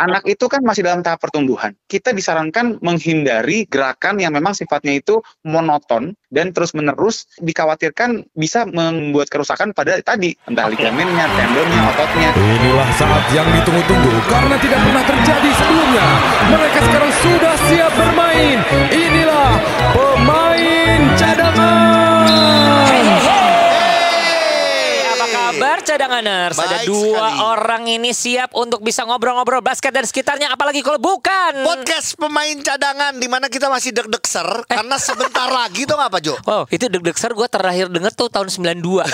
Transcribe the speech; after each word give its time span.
anak 0.00 0.24
itu 0.24 0.48
kan 0.48 0.64
masih 0.64 0.80
dalam 0.80 1.04
tahap 1.04 1.20
pertumbuhan. 1.20 1.76
Kita 1.84 2.16
disarankan 2.16 2.80
menghindari 2.80 3.68
gerakan 3.68 4.16
yang 4.16 4.32
memang 4.32 4.56
sifatnya 4.56 4.96
itu 4.96 5.20
monoton 5.44 6.16
dan 6.32 6.56
terus-menerus 6.56 7.28
dikhawatirkan 7.36 8.24
bisa 8.32 8.64
membuat 8.64 9.28
kerusakan 9.28 9.76
pada 9.76 10.00
tadi, 10.00 10.32
entah 10.48 10.66
ligamennya, 10.72 11.26
tendonnya, 11.28 11.80
ototnya. 11.92 12.30
Inilah 12.32 12.88
saat 12.96 13.24
yang 13.36 13.48
ditunggu-tunggu 13.60 14.14
karena 14.30 14.56
tidak 14.56 14.80
pernah 14.80 15.04
terjadi 15.04 15.50
sebelumnya. 15.52 16.06
Mereka 16.48 16.78
sekarang 16.88 17.12
sudah 17.20 17.54
siap 17.68 17.92
bermain. 17.92 18.58
Inilah 18.88 19.48
kabar 25.60 25.78
cadanganers? 25.82 26.56
Ada 26.56 26.80
Baik 26.80 26.86
dua 26.88 27.20
sekali. 27.20 27.38
orang 27.44 27.82
ini 27.86 28.10
siap 28.10 28.48
untuk 28.52 28.80
bisa 28.80 29.02
ngobrol-ngobrol 29.02 29.60
basket 29.60 29.90
dan 29.90 30.02
sekitarnya 30.02 30.48
apalagi 30.48 30.80
kalau 30.80 30.96
bukan. 30.96 31.60
Podcast 31.60 32.16
pemain 32.16 32.54
cadangan 32.56 33.12
di 33.14 33.26
mana 33.26 33.46
kita 33.46 33.68
masih 33.68 33.92
deg-deg 33.92 34.22
ser 34.24 34.46
karena 34.64 34.96
sebentar 34.96 35.46
lagi 35.46 35.84
tuh 35.84 35.94
apa 35.94 36.16
Jo? 36.18 36.34
Oh, 36.44 36.62
itu 36.66 36.86
deg-deg 36.86 37.14
ser 37.14 37.30
gue 37.30 37.44
terakhir 37.44 37.86
denger 37.86 38.10
tuh 38.14 38.26
tahun 38.26 38.48
92. 38.48 39.04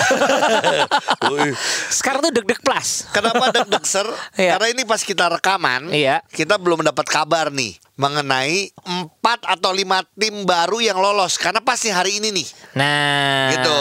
Sekarang 1.91 2.19
tuh 2.21 2.31
deg-deg 2.31 2.59
plus. 2.59 3.05
Kenapa 3.11 3.49
deg-deg 3.51 3.83
ser? 3.83 4.05
Iya. 4.33 4.55
Karena 4.55 4.67
ini 4.71 4.81
pas 4.83 5.01
kita 5.01 5.25
rekaman, 5.29 5.89
Iya. 5.91 6.21
kita 6.29 6.55
belum 6.55 6.85
mendapat 6.85 7.05
kabar 7.05 7.49
nih 7.49 7.75
mengenai 7.97 8.69
empat 8.85 9.41
atau 9.41 9.73
lima 9.73 10.05
tim 10.13 10.45
baru 10.45 10.77
yang 10.77 11.01
lolos 11.01 11.35
karena 11.41 11.57
pasti 11.65 11.89
hari 11.89 12.21
ini 12.21 12.29
nih. 12.29 12.47
Nah, 12.77 13.49
Gitu. 13.57 13.77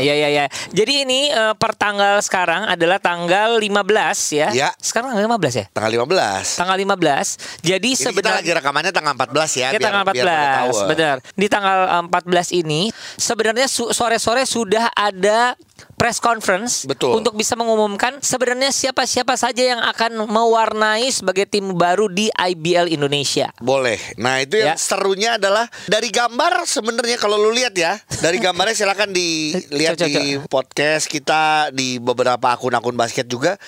Ya 0.00 0.14
ya 0.16 0.28
ya. 0.32 0.44
Jadi 0.72 1.04
ini 1.04 1.28
eh, 1.28 1.52
per 1.60 1.76
tanggal 1.76 2.24
sekarang 2.24 2.64
adalah 2.72 2.96
tanggal 2.96 3.60
15 3.60 4.32
ya. 4.32 4.48
Ya. 4.56 4.68
Sekarang 4.80 5.12
tanggal 5.12 5.36
15 5.36 5.60
ya? 5.60 5.66
Tanggal 5.76 5.92
15. 5.92 6.56
Tanggal 6.56 6.76
15. 6.80 7.60
Jadi 7.60 7.88
Ini 7.92 8.00
kita 8.00 8.04
sebenarnya 8.08 8.40
lagi 8.40 8.52
rekamannya 8.56 8.92
tanggal 8.96 9.12
14 9.12 9.60
ya. 9.60 9.68
Ya 9.76 9.78
tanggal 9.78 10.02
14, 10.08 10.90
benar. 10.90 11.16
Di 11.36 11.46
tanggal 11.52 11.78
eh, 11.84 12.02
14 12.08 12.60
ini 12.64 12.80
sebenarnya 13.20 13.68
sore-sore 13.68 14.48
sudah 14.48 14.88
ada 14.96 15.52
press 16.00 16.16
conference 16.16 16.88
Betul. 16.88 17.20
untuk 17.20 17.36
bisa 17.36 17.52
mengumumkan 17.52 18.24
sebenarnya 18.24 18.72
siapa-siapa 18.72 19.36
saja 19.36 19.76
yang 19.76 19.84
akan 19.84 20.24
mewarnai 20.24 21.12
sebagai 21.12 21.44
tim 21.44 21.76
baru 21.76 22.08
di 22.08 22.32
IBL 22.32 22.88
Indonesia. 22.88 23.52
Boleh. 23.60 24.00
Nah 24.16 24.40
itu 24.40 24.56
yang 24.56 24.72
Ya. 24.72 24.80
serunya 24.80 25.36
adalah 25.36 25.68
dari 25.84 26.08
gambar 26.08 26.64
sebenarnya 26.64 27.20
kalau 27.20 27.36
lu 27.36 27.52
lihat 27.52 27.76
ya 27.76 28.00
dari 28.24 28.40
gambarnya 28.40 28.72
silakan 28.72 29.12
dilihat 29.12 30.00
di 30.00 30.40
podcast 30.48 31.04
kita 31.04 31.68
di 31.68 32.00
beberapa 32.00 32.48
akun-akun 32.48 32.96
basket 32.96 33.28
juga. 33.28 33.60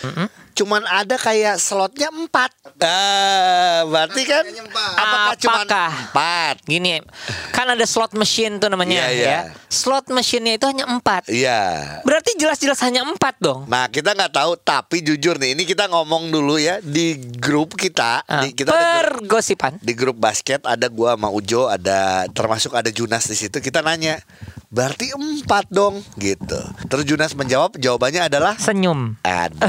Cuman 0.53 0.85
ada 0.85 1.17
kayak 1.17 1.57
slotnya 1.57 2.09
empat. 2.09 2.53
Ah, 2.77 3.83
berarti 3.85 4.23
kan 4.23 4.45
apakah 4.93 5.35
cuma 5.37 5.61
Apakah? 5.63 5.91
empat? 6.07 6.55
Gini, 6.63 7.01
kan 7.51 7.67
ada 7.67 7.83
slot 7.83 8.13
machine 8.13 8.57
tuh 8.57 8.69
namanya 8.69 9.07
Iya, 9.07 9.09
iya. 9.11 9.25
ya. 9.25 9.41
Slot 9.67 10.09
machine-nya 10.09 10.57
itu 10.57 10.67
hanya 10.67 10.85
empat. 10.85 11.27
Iya. 11.27 11.61
Berarti 12.03 12.37
jelas-jelas 12.37 12.77
hanya 12.81 13.01
empat 13.03 13.39
dong. 13.39 13.65
Nah 13.65 13.89
kita 13.89 14.13
nggak 14.13 14.33
tahu 14.33 14.53
tapi 14.57 15.01
jujur 15.01 15.37
nih 15.37 15.53
ini 15.53 15.65
kita 15.65 15.89
ngomong 15.89 16.29
dulu 16.29 16.57
ya 16.57 16.79
di 16.79 17.17
grup 17.17 17.75
kita 17.75 18.21
Ah, 18.23 18.45
di, 18.45 18.53
kita 18.53 18.69
ada 18.69 18.77
grup, 19.03 19.25
pergosipan. 19.25 19.73
di 19.79 19.93
grup 19.93 20.17
basket 20.17 20.61
ada 20.63 20.87
gua 20.87 21.17
sama 21.17 21.29
Ujo 21.29 21.67
ada 21.67 22.29
termasuk 22.29 22.73
ada 22.73 22.89
Junas 22.89 23.25
di 23.25 23.35
situ 23.35 23.57
kita 23.57 23.81
nanya 23.81 24.21
berarti 24.73 25.13
empat 25.13 25.69
dong 25.69 26.01
gitu 26.17 26.57
terus 26.89 27.05
Junas 27.05 27.31
menjawab 27.33 27.77
jawabannya 27.77 28.27
adalah 28.27 28.57
Senyum. 28.57 29.21
ada. 29.21 29.69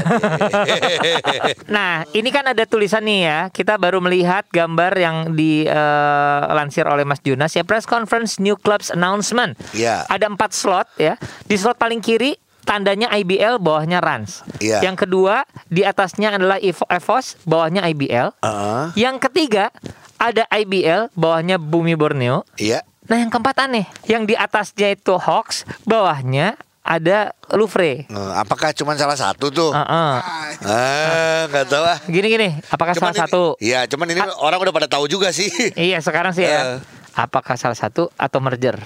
Nah, 1.66 2.06
ini 2.10 2.28
kan 2.28 2.46
ada 2.46 2.64
tulisan 2.64 3.02
nih 3.02 3.20
ya. 3.22 3.38
Kita 3.48 3.76
baru 3.76 3.98
melihat 3.98 4.46
gambar 4.48 4.92
yang 4.94 5.16
dilansir 5.34 6.84
oleh 6.84 7.02
Mas 7.02 7.20
Junas 7.20 7.52
ya. 7.52 7.62
Press 7.62 7.84
conference 7.84 8.38
new 8.38 8.54
clubs 8.54 8.88
announcement. 8.88 9.56
Iya. 9.72 10.06
Ada 10.06 10.26
empat 10.26 10.50
slot 10.52 10.88
ya. 10.96 11.18
Di 11.42 11.56
slot 11.56 11.76
paling 11.76 11.98
kiri 11.98 12.36
tandanya 12.62 13.12
IBL, 13.12 13.58
bawahnya 13.58 14.00
Rans. 14.00 14.40
Iya. 14.58 14.80
Yang 14.80 15.04
kedua 15.04 15.44
di 15.66 15.82
atasnya 15.82 16.32
adalah 16.32 16.56
Evo- 16.56 16.88
EVOS, 16.88 17.36
bawahnya 17.44 17.84
IBL. 17.84 18.32
Ah, 18.40 18.88
Yang 18.94 19.28
ketiga 19.28 19.68
ada 20.16 20.48
IBL, 20.48 21.12
bawahnya 21.12 21.58
Bumi 21.58 21.92
Borneo. 21.92 22.48
iya 22.56 22.80
Nah, 23.04 23.16
yang 23.20 23.28
keempat 23.28 23.56
aneh. 23.60 23.84
Yang 24.04 24.22
di 24.24 24.34
atasnya 24.34 24.88
itu 24.90 25.14
Hawks, 25.14 25.68
bawahnya 25.84 26.56
ada 26.80 27.32
Louvre. 27.50 28.04
Eh, 28.04 28.32
apakah 28.32 28.72
cuma 28.72 28.92
salah 28.94 29.16
satu 29.16 29.48
tuh 29.48 29.72
Heeh. 29.72 30.12
ah 30.62 31.42
nggak 31.48 31.64
tahu 31.64 31.80
ah 31.80 31.96
Gini-gini, 32.04 32.60
apakah 32.66 32.92
Cuman 32.92 33.08
salah 33.08 33.14
ini- 33.14 33.22
satu? 33.24 33.42
Iya, 33.56 33.80
cuman 33.88 34.06
ini 34.06 34.20
orang 34.36 34.58
udah 34.58 34.72
pada 34.72 34.88
tahu 34.88 35.04
juga 35.06 35.32
sih. 35.32 35.48
Iya 35.80 36.00
sekarang 36.00 36.32
sih 36.32 36.44
ya. 36.44 36.76
Eh. 36.76 36.78
Apakah 37.14 37.56
salah 37.56 37.76
satu 37.76 38.12
atau 38.14 38.38
merger? 38.38 38.76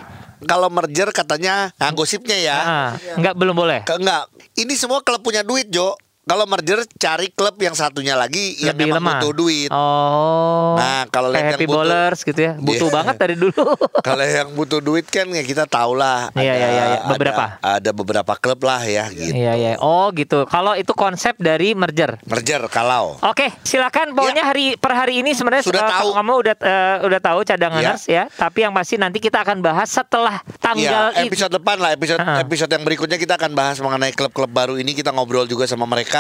Kalau 0.41 0.71
merger 0.71 1.11
katanya, 1.11 1.75
nah 1.75 1.91
gosipnya 1.91 2.39
ya. 2.39 2.57
Ah, 2.57 2.89
enggak 3.15 3.35
belum 3.35 3.55
boleh. 3.57 3.83
Enggak, 3.89 4.31
ini 4.55 4.79
semua 4.79 5.03
klub 5.03 5.19
punya 5.19 5.43
duit, 5.43 5.67
Jo. 5.67 5.99
Kalau 6.29 6.45
merger 6.45 6.85
cari 6.95 7.29
klub 7.29 7.57
yang 7.57 7.73
satunya 7.73 8.13
lagi 8.13 8.61
yang 8.61 8.77
Lebih 8.77 8.85
memang 8.87 9.01
lemah. 9.01 9.13
butuh 9.19 9.33
duit. 9.35 9.71
Oh. 9.73 10.77
Nah, 10.77 11.09
kalau 11.09 11.33
yang 11.33 11.49
Happy 11.51 11.65
butuh- 11.65 11.81
Bowlers 11.83 12.21
gitu 12.21 12.37
ya. 12.39 12.53
Butuh 12.55 12.87
Iya. 12.87 12.95
banget 12.95 13.17
dari 13.17 13.35
dulu. 13.35 13.65
Kalau 14.07 14.23
yang 14.23 14.49
butuh 14.53 14.79
duit 14.79 15.07
kan 15.07 15.25
ya 15.27 15.43
kita 15.43 15.65
tahu 15.65 15.93
lah. 15.95 16.29
Iya, 16.33 16.45
ada- 16.45 16.55
iya, 16.55 16.69
iya, 16.69 16.85
iya. 16.87 17.01
Beberapa. 17.07 17.45
Ada, 17.59 17.81
ada 17.81 17.91
beberapa 17.93 18.33
klub 18.37 18.61
lah 18.63 18.83
ya 18.83 19.09
gitu. 19.09 19.33
Iya 19.33 19.53
iya. 19.55 19.71
Oh 19.79 20.13
gitu. 20.13 20.45
Kalau 20.45 20.73
itu 20.75 20.93
konsep 20.93 21.33
dari 21.37 21.73
merger. 21.73 22.21
Merger 22.23 22.69
kalau. 22.69 23.17
Oke, 23.23 23.49
silakan. 23.63 24.13
Pokoknya 24.13 24.45
hari 24.45 24.77
per 24.77 24.93
hari 24.95 25.21
ini 25.21 25.33
sebenarnya 25.33 25.65
Sudah 25.65 25.83
eh, 25.83 25.91
tahu. 25.91 26.09
kamu 26.13 26.33
udah 26.37 26.55
eh, 26.59 26.97
udah 27.03 27.21
tahu 27.21 27.39
cadanganers 27.43 28.05
ya. 28.07 28.29
Tapi 28.29 28.59
yang 28.61 28.73
pasti 28.73 28.95
nanti 28.97 29.19
kita 29.19 29.41
akan 29.41 29.59
bahas 29.59 29.89
setelah 29.89 30.45
tanggal 30.59 31.11
Iya, 31.11 31.25
itu. 31.25 31.33
episode 31.33 31.53
depan 31.55 31.77
lah, 31.79 31.91
episode 31.91 32.19
Ah. 32.19 32.37
episode 32.39 32.69
yang 32.69 32.85
berikutnya 32.85 33.17
kita 33.17 33.35
akan 33.35 33.53
bahas 33.53 33.79
mengenai 33.79 34.13
klub-klub 34.13 34.51
baru 34.51 34.75
ini 34.77 34.93
kita 34.93 35.09
ngobrol 35.09 35.45
juga 35.45 35.65
sama 35.65 35.85
mereka. 35.85 36.18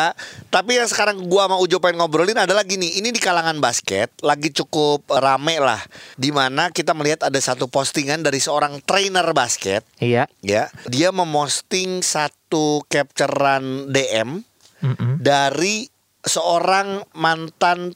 Tapi 0.48 0.78
yang 0.78 0.88
sekarang 0.88 1.26
gua 1.26 1.46
sama 1.46 1.56
Ujo 1.58 1.78
pengen 1.78 2.00
ngobrolin 2.00 2.38
adalah 2.38 2.64
gini, 2.64 2.96
ini 2.96 3.10
di 3.10 3.20
kalangan 3.20 3.58
basket 3.58 4.10
lagi 4.20 4.50
cukup 4.50 5.04
rame 5.10 5.60
lah, 5.60 5.78
di 6.14 6.32
mana 6.32 6.70
kita 6.70 6.92
melihat 6.92 7.26
ada 7.28 7.38
satu 7.38 7.68
postingan 7.68 8.24
dari 8.24 8.38
seorang 8.38 8.80
trainer 8.82 9.26
basket, 9.32 9.84
Iya. 10.00 10.26
ya, 10.40 10.72
dia 10.88 11.08
memosting 11.10 12.00
satu 12.00 12.82
capturean 12.88 13.88
DM 13.90 14.40
Mm-mm. 14.80 15.18
dari 15.20 15.90
seorang 16.22 17.02
mantan 17.12 17.92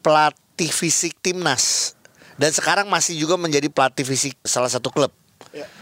pelatih 0.00 0.68
fisik 0.70 1.14
timnas 1.20 1.94
dan 2.36 2.50
sekarang 2.50 2.90
masih 2.90 3.14
juga 3.14 3.38
menjadi 3.38 3.70
pelatih 3.70 4.02
fisik 4.02 4.34
salah 4.42 4.68
satu 4.68 4.90
klub 4.90 5.12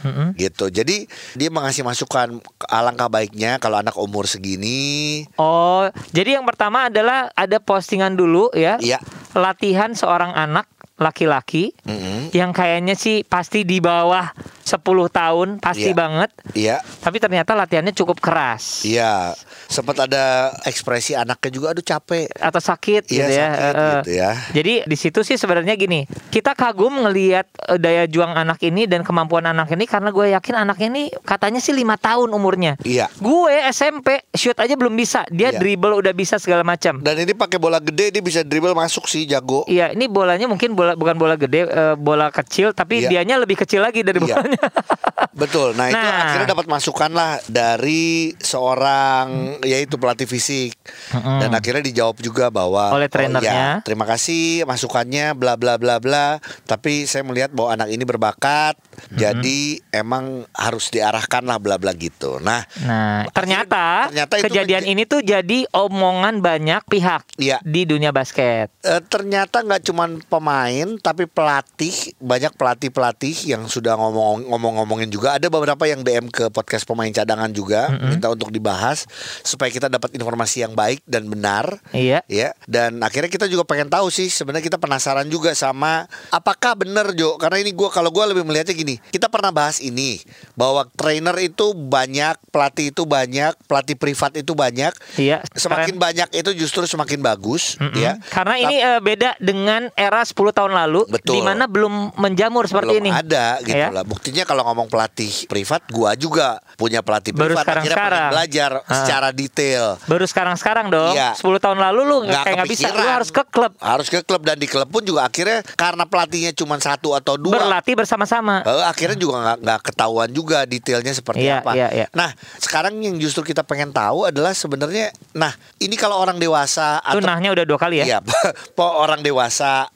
Mm-mm. 0.02 0.34
gitu. 0.34 0.68
Jadi 0.68 1.06
dia 1.38 1.48
mengasih 1.48 1.86
masukan 1.86 2.42
alangkah 2.66 3.06
baiknya 3.06 3.62
kalau 3.62 3.78
anak 3.78 3.94
umur 3.94 4.26
segini 4.26 5.24
Oh, 5.38 5.86
jadi 6.10 6.40
yang 6.40 6.46
pertama 6.46 6.90
adalah 6.90 7.30
ada 7.34 7.58
postingan 7.62 8.18
dulu 8.18 8.50
ya. 8.56 8.76
Iya. 8.82 8.98
Latihan 9.36 9.94
seorang 9.94 10.34
anak 10.34 10.66
laki-laki 11.00 11.72
Mm-mm. 11.82 12.28
yang 12.30 12.52
kayaknya 12.52 12.92
sih 12.92 13.24
pasti 13.24 13.64
di 13.64 13.80
bawah 13.80 14.28
10 14.62 14.78
tahun, 15.10 15.58
pasti 15.58 15.90
Iya. 15.90 15.96
banget. 15.96 16.30
Iya, 16.52 16.76
Tapi 17.00 17.16
ternyata 17.18 17.52
latihannya 17.52 17.90
cukup 17.90 18.20
keras. 18.20 18.84
iya. 18.84 19.34
Sempat 19.66 20.04
ada 20.04 20.24
ekspresi 20.62 21.14
anaknya 21.14 21.50
juga 21.50 21.66
aduh 21.70 21.82
capek. 21.82 22.26
atau 22.32 22.58
sakit 22.58 23.06
Iya, 23.06 23.14
gitu 23.16 23.32
ya. 23.32 23.48
sakit 23.48 23.74
eh. 23.74 23.90
gitu 23.96 24.10
ya. 24.12 24.30
Jadi 24.52 24.72
di 24.84 24.96
situ 24.96 25.20
sih 25.20 25.34
sebenarnya 25.34 25.74
gini, 25.74 26.02
kita 26.28 26.52
kagum 26.52 27.00
ngelihat 27.00 27.46
eh, 27.66 27.78
daya 27.78 28.04
juang 28.04 28.30
anak 28.30 28.58
ini 28.60 28.84
dan 28.84 29.00
kemampuan 29.00 29.42
anak 29.44 29.70
ini 29.70 29.84
karena 29.84 30.10
gue 30.10 30.30
yakin 30.30 30.54
anak 30.56 30.78
ini 30.80 31.08
katanya 31.20 31.58
sih 31.58 31.72
lima 31.72 31.96
tahun 31.96 32.28
umurnya. 32.28 32.74
Iya. 32.82 33.06
Gue 33.16 33.50
SMP 33.70 34.22
shoot 34.32 34.54
aja 34.54 34.74
belum 34.74 34.92
bisa, 34.92 35.22
dia 35.28 35.50
Iya. 35.50 35.58
dribble 35.58 35.94
udah 35.96 36.12
bisa 36.12 36.36
segala 36.36 36.62
macam. 36.62 36.98
Dan 37.00 37.16
ini 37.16 37.32
pakai 37.32 37.56
bola 37.56 37.78
gede 37.78 38.10
dia 38.10 38.20
bisa 38.20 38.42
dribble 38.42 38.74
masuk 38.74 39.06
sih 39.06 39.24
jago. 39.24 39.62
Iya, 39.64 39.90
ini 39.90 40.06
bolanya 40.06 40.46
mungkin 40.46 40.74
bola 40.74 40.89
bukan 40.94 41.14
bola 41.14 41.34
gede, 41.34 41.64
eh, 41.64 41.94
bola 41.94 42.28
kecil, 42.28 42.70
tapi 42.70 43.02
Iya. 43.02 43.10
dianya 43.12 43.36
lebih 43.36 43.58
kecil 43.58 43.80
lagi 43.80 44.00
dari 44.00 44.18
Iya. 44.18 44.34
bolanya. 44.34 44.62
Betul. 45.40 45.72
Nah, 45.72 45.88
itu 45.88 45.96
Nah. 45.96 46.20
akhirnya 46.26 46.48
dapat 46.48 46.66
masukan 46.66 47.10
lah 47.10 47.38
dari 47.44 48.34
seorang 48.36 49.26
yaitu 49.62 49.96
pelatih 49.96 50.26
fisik. 50.26 50.74
Mm-mm. 51.10 51.38
Dan 51.40 51.50
akhirnya 51.50 51.82
dijawab 51.82 52.18
juga 52.18 52.48
bahwa 52.48 52.92
Oleh 52.92 53.06
trainernya. 53.06 53.50
iya, 53.50 53.68
terima 53.80 54.04
kasih 54.04 54.64
masukannya 54.64 55.32
bla 55.32 55.54
bla 55.54 55.76
bla 55.76 55.96
bla. 55.96 56.38
Tapi 56.64 57.04
saya 57.04 57.22
melihat 57.22 57.50
bahwa 57.50 57.74
anak 57.74 57.88
ini 57.88 58.02
berbakat. 58.02 58.74
Jadi 59.10 59.80
emang 59.90 60.44
harus 60.52 60.88
diarahkan 60.88 61.42
lah 61.42 61.56
bla 61.56 61.76
bla 61.76 61.92
gitu. 61.92 62.36
Nah, 62.38 62.62
Nah, 62.80 63.24
ternyata, 63.30 64.08
ternyata 64.08 64.34
itu 64.36 64.44
kejadian 64.46 64.84
ini 64.84 65.02
tuh 65.04 65.20
jadi 65.20 65.64
omongan 65.70 66.38
banyak 66.38 66.84
pihak 66.84 67.24
Iya. 67.36 67.58
di 67.62 67.84
dunia 67.84 68.10
basket. 68.10 68.68
Eh, 68.80 69.02
ternyata 69.02 69.60
nggak 69.60 69.82
cuman 69.82 70.20
pemain 70.22 70.79
tapi 71.02 71.28
pelatih 71.28 72.14
banyak 72.16 72.52
pelatih 72.56 72.90
pelatih 72.94 73.34
yang 73.44 73.66
sudah 73.66 73.98
ngomong 73.98 74.48
ngomong-ngomongin 74.48 75.10
juga 75.12 75.36
ada 75.36 75.50
beberapa 75.50 75.84
yang 75.84 76.00
DM 76.00 76.32
ke 76.32 76.48
podcast 76.48 76.86
pemain 76.88 77.10
cadangan 77.10 77.50
juga 77.52 77.90
Mm-mm. 77.90 78.16
minta 78.16 78.32
untuk 78.32 78.48
dibahas 78.48 79.04
supaya 79.42 79.68
kita 79.68 79.90
dapat 79.90 80.14
informasi 80.16 80.64
yang 80.64 80.72
baik 80.72 81.04
dan 81.04 81.26
benar. 81.28 81.80
Iya. 81.92 82.22
Ya, 82.30 82.54
dan 82.64 83.02
akhirnya 83.04 83.28
kita 83.28 83.46
juga 83.50 83.66
pengen 83.66 83.90
tahu 83.90 84.08
sih 84.08 84.30
sebenarnya 84.30 84.64
kita 84.64 84.78
penasaran 84.78 85.26
juga 85.28 85.52
sama 85.52 86.06
apakah 86.30 86.78
benar 86.78 87.12
Jo 87.18 87.36
karena 87.36 87.60
ini 87.60 87.74
gua 87.74 87.90
kalau 87.90 88.08
gua 88.14 88.30
lebih 88.30 88.46
melihatnya 88.46 88.72
gini. 88.72 88.96
Kita 89.10 89.26
pernah 89.28 89.50
bahas 89.50 89.82
ini 89.82 90.22
bahwa 90.54 90.86
trainer 90.94 91.36
itu 91.42 91.72
banyak, 91.74 92.38
pelatih 92.54 92.94
itu 92.94 93.02
banyak, 93.04 93.52
pelatih 93.66 93.96
privat 93.98 94.32
itu 94.38 94.52
banyak. 94.54 94.92
Iya. 95.18 95.42
Semakin 95.52 95.96
banyak 95.98 96.28
itu 96.32 96.50
justru 96.54 96.86
semakin 96.86 97.20
bagus 97.20 97.76
Mm-mm. 97.76 97.98
ya. 97.98 98.16
Karena 98.30 98.54
ini 98.56 98.76
eh, 98.80 99.00
beda 99.02 99.36
dengan 99.42 99.90
era 99.98 100.22
10 100.22 100.36
tahun 100.36 100.69
lalu 100.72 101.04
Betul. 101.06 101.34
di 101.34 101.40
mana 101.40 101.64
belum 101.64 102.14
menjamur 102.14 102.64
seperti 102.64 102.94
belum 102.94 103.02
ini. 103.02 103.10
ada 103.10 103.58
gitu 103.60 103.76
Ya. 103.76 103.88
lah. 103.90 104.02
Buktinya 104.02 104.42
kalau 104.42 104.62
ngomong 104.64 104.86
pelatih 104.86 105.28
privat, 105.44 105.82
gua 105.88 106.12
juga 106.14 106.58
punya 106.74 107.00
pelatih 107.00 107.30
Baru 107.30 107.52
privat. 107.52 107.62
Akhirnya 107.62 107.90
sekarang-sekarang. 107.90 108.18
pengen 108.20 108.32
belajar 108.32 108.70
Ah. 108.80 108.94
secara 108.96 109.28
detail. 109.30 109.84
Baru 110.04 110.24
sekarang-sekarang 110.24 110.86
dong. 110.88 111.12
Iya. 111.12 111.34
10 111.34 111.58
tahun 111.58 111.78
lalu 111.78 112.00
lu 112.02 112.16
Nggak 112.22 112.42
kayak 112.42 112.56
nggak 112.56 112.68
bisa, 112.68 112.86
lu 112.88 113.02
harus 113.02 113.30
ke 113.30 113.42
klub 113.44 113.72
Harus 113.76 114.06
ke 114.06 114.18
klub 114.20 114.40
dan 114.40 114.56
di 114.56 114.66
klub 114.66 114.86
pun 114.86 115.02
juga 115.02 115.24
akhirnya 115.24 115.60
karena 115.72 116.04
pelatihnya 116.04 116.52
cuma 116.52 116.76
satu 116.76 117.12
atau 117.12 117.34
dua. 117.34 117.56
berlatih 117.56 117.94
bersama-sama. 117.94 118.62
eh, 118.62 118.84
akhirnya 118.84 119.16
juga 119.16 119.56
nggak 119.56 119.80
ketahuan 119.82 120.28
juga 120.28 120.62
detailnya 120.64 121.10
seperti 121.10 121.42
Iya, 121.42 121.60
apa. 121.60 121.72
iya, 121.72 121.88
iya. 121.90 122.06
Nah, 122.12 122.30
sekarang 122.56 122.98
yang 122.98 123.16
justru 123.16 123.42
kita 123.42 123.60
pengen 123.60 123.90
tahu 123.90 124.24
adalah 124.24 124.52
sebenarnya, 124.52 125.08
nah 125.32 125.50
ini 125.76 125.94
kalau 125.94 126.16
orang 126.16 126.36
dewasa 126.36 127.00
Itu 127.00 127.18
atau 127.18 127.26
nahnya 127.26 127.50
udah 127.50 127.64
dua 127.64 127.78
kali 127.78 128.00
ya. 128.00 128.04
Iya, 128.06 128.18
po 128.76 128.84
orang 128.84 129.20
dewasa, 129.20 129.88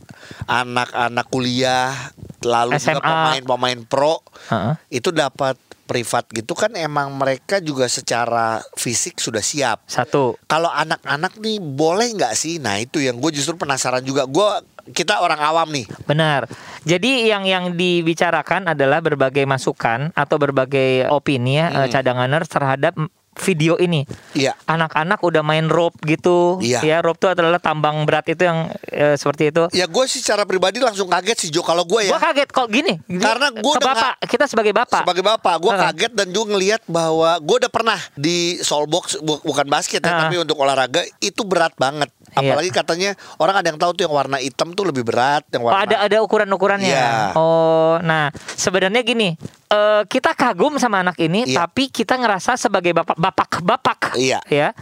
anak-anak 0.65 1.27
kuliah, 1.29 1.93
lalu 2.41 2.77
juga 2.77 2.97
SMA. 2.97 3.05
pemain-pemain 3.05 3.81
pro 3.85 4.19
Heeh. 4.49 4.75
itu 4.91 5.09
dapat 5.09 5.55
privat 5.85 6.25
gitu 6.33 6.57
kan 6.57 6.73
emang 6.73 7.13
mereka 7.13 7.61
juga 7.61 7.85
secara 7.87 8.57
fisik 8.73 9.21
sudah 9.21 9.45
siap. 9.45 9.85
Satu. 9.85 10.41
Kalau 10.49 10.73
anak-anak 10.73 11.37
nih 11.37 11.61
boleh 11.61 12.17
nggak 12.17 12.33
sih? 12.33 12.57
Nah 12.57 12.81
itu 12.81 12.99
yang 12.99 13.21
gue 13.21 13.29
justru 13.31 13.53
penasaran 13.55 14.01
juga. 14.01 14.25
Gue 14.25 14.49
kita 14.97 15.21
orang 15.21 15.41
awam 15.41 15.69
nih. 15.69 15.85
Benar. 16.09 16.49
Jadi 16.85 17.29
yang 17.29 17.45
yang 17.45 17.77
dibicarakan 17.77 18.73
adalah 18.73 19.01
berbagai 19.01 19.45
masukan 19.45 20.09
atau 20.13 20.37
berbagai 20.37 21.09
opini 21.09 21.61
ya 21.61 21.69
Hmm. 21.69 21.93
cadanganers 21.93 22.49
terhadap 22.49 22.97
video 23.39 23.75
ini. 23.77 24.07
Iya. 24.33 24.55
Anak-anak 24.67 25.23
udah 25.23 25.43
main 25.43 25.67
rope 25.67 25.99
gitu. 26.07 26.59
Iya. 26.63 26.81
Ya, 26.83 26.99
rope 27.03 27.19
itu 27.19 27.29
adalah 27.31 27.59
tambang 27.59 28.03
berat 28.07 28.27
itu 28.29 28.43
yang 28.45 28.71
eh, 28.91 29.15
seperti 29.15 29.51
itu. 29.51 29.65
Ya 29.75 29.87
gue 29.87 30.05
sih 30.07 30.23
secara 30.23 30.47
pribadi 30.47 30.79
langsung 30.79 31.11
kaget 31.11 31.47
sih 31.47 31.51
Jo 31.51 31.63
kalau 31.63 31.83
gue 31.87 32.07
ya. 32.07 32.11
Gua 32.15 32.21
kaget 32.23 32.49
kok 32.51 32.69
gini. 32.71 32.95
Karena 33.19 33.51
udah 33.55 33.83
bapak, 33.83 34.15
kita 34.27 34.45
sebagai 34.47 34.73
bapak. 34.75 35.03
Sebagai 35.03 35.25
bapak, 35.25 35.55
gue 35.63 35.73
Heeh. 35.73 35.83
kaget 35.91 36.13
dan 36.15 36.29
juga 36.31 36.47
ngelihat 36.55 36.83
bahwa 36.87 37.39
gue 37.39 37.57
udah 37.65 37.73
pernah 37.73 37.99
di 38.15 38.59
soulbox 38.61 39.19
bu- 39.23 39.43
bukan 39.43 39.67
basket 39.67 40.03
ya, 40.03 40.11
Heeh. 40.11 40.21
tapi 40.27 40.35
untuk 40.43 40.57
olahraga 40.59 41.03
itu 41.19 41.43
berat 41.43 41.75
banget. 41.77 42.11
Iya. 42.35 42.55
Apalagi 42.55 42.71
katanya 42.75 43.11
orang 43.39 43.57
ada 43.63 43.67
yang 43.71 43.79
tahu 43.79 43.91
tuh 43.95 44.03
yang 44.11 44.15
warna 44.15 44.43
hitam 44.43 44.75
tuh 44.75 44.91
lebih 44.91 45.07
berat, 45.07 45.47
yang 45.55 45.63
Oh, 45.63 45.71
warna 45.71 45.87
ada 45.87 45.97
ada 46.03 46.17
ukuran-ukurannya. 46.19 46.91
Iya. 46.91 47.39
Oh, 47.39 48.03
nah 48.03 48.35
sebenarnya 48.59 49.07
gini, 49.07 49.39
eh, 49.71 50.03
kita 50.11 50.35
kagum 50.35 50.77
sama 50.83 51.07
anak 51.07 51.15
ini, 51.23 51.47
Iya. 51.47 51.67
tapi 51.67 51.89
kita 51.95 52.19
ngerasa 52.19 52.59
sebagai 52.59 52.91
bapak 52.91 53.15
bapak 53.15 53.51
bapak, 53.63 54.01
Iya. 54.19 54.43
ya. 54.51 54.75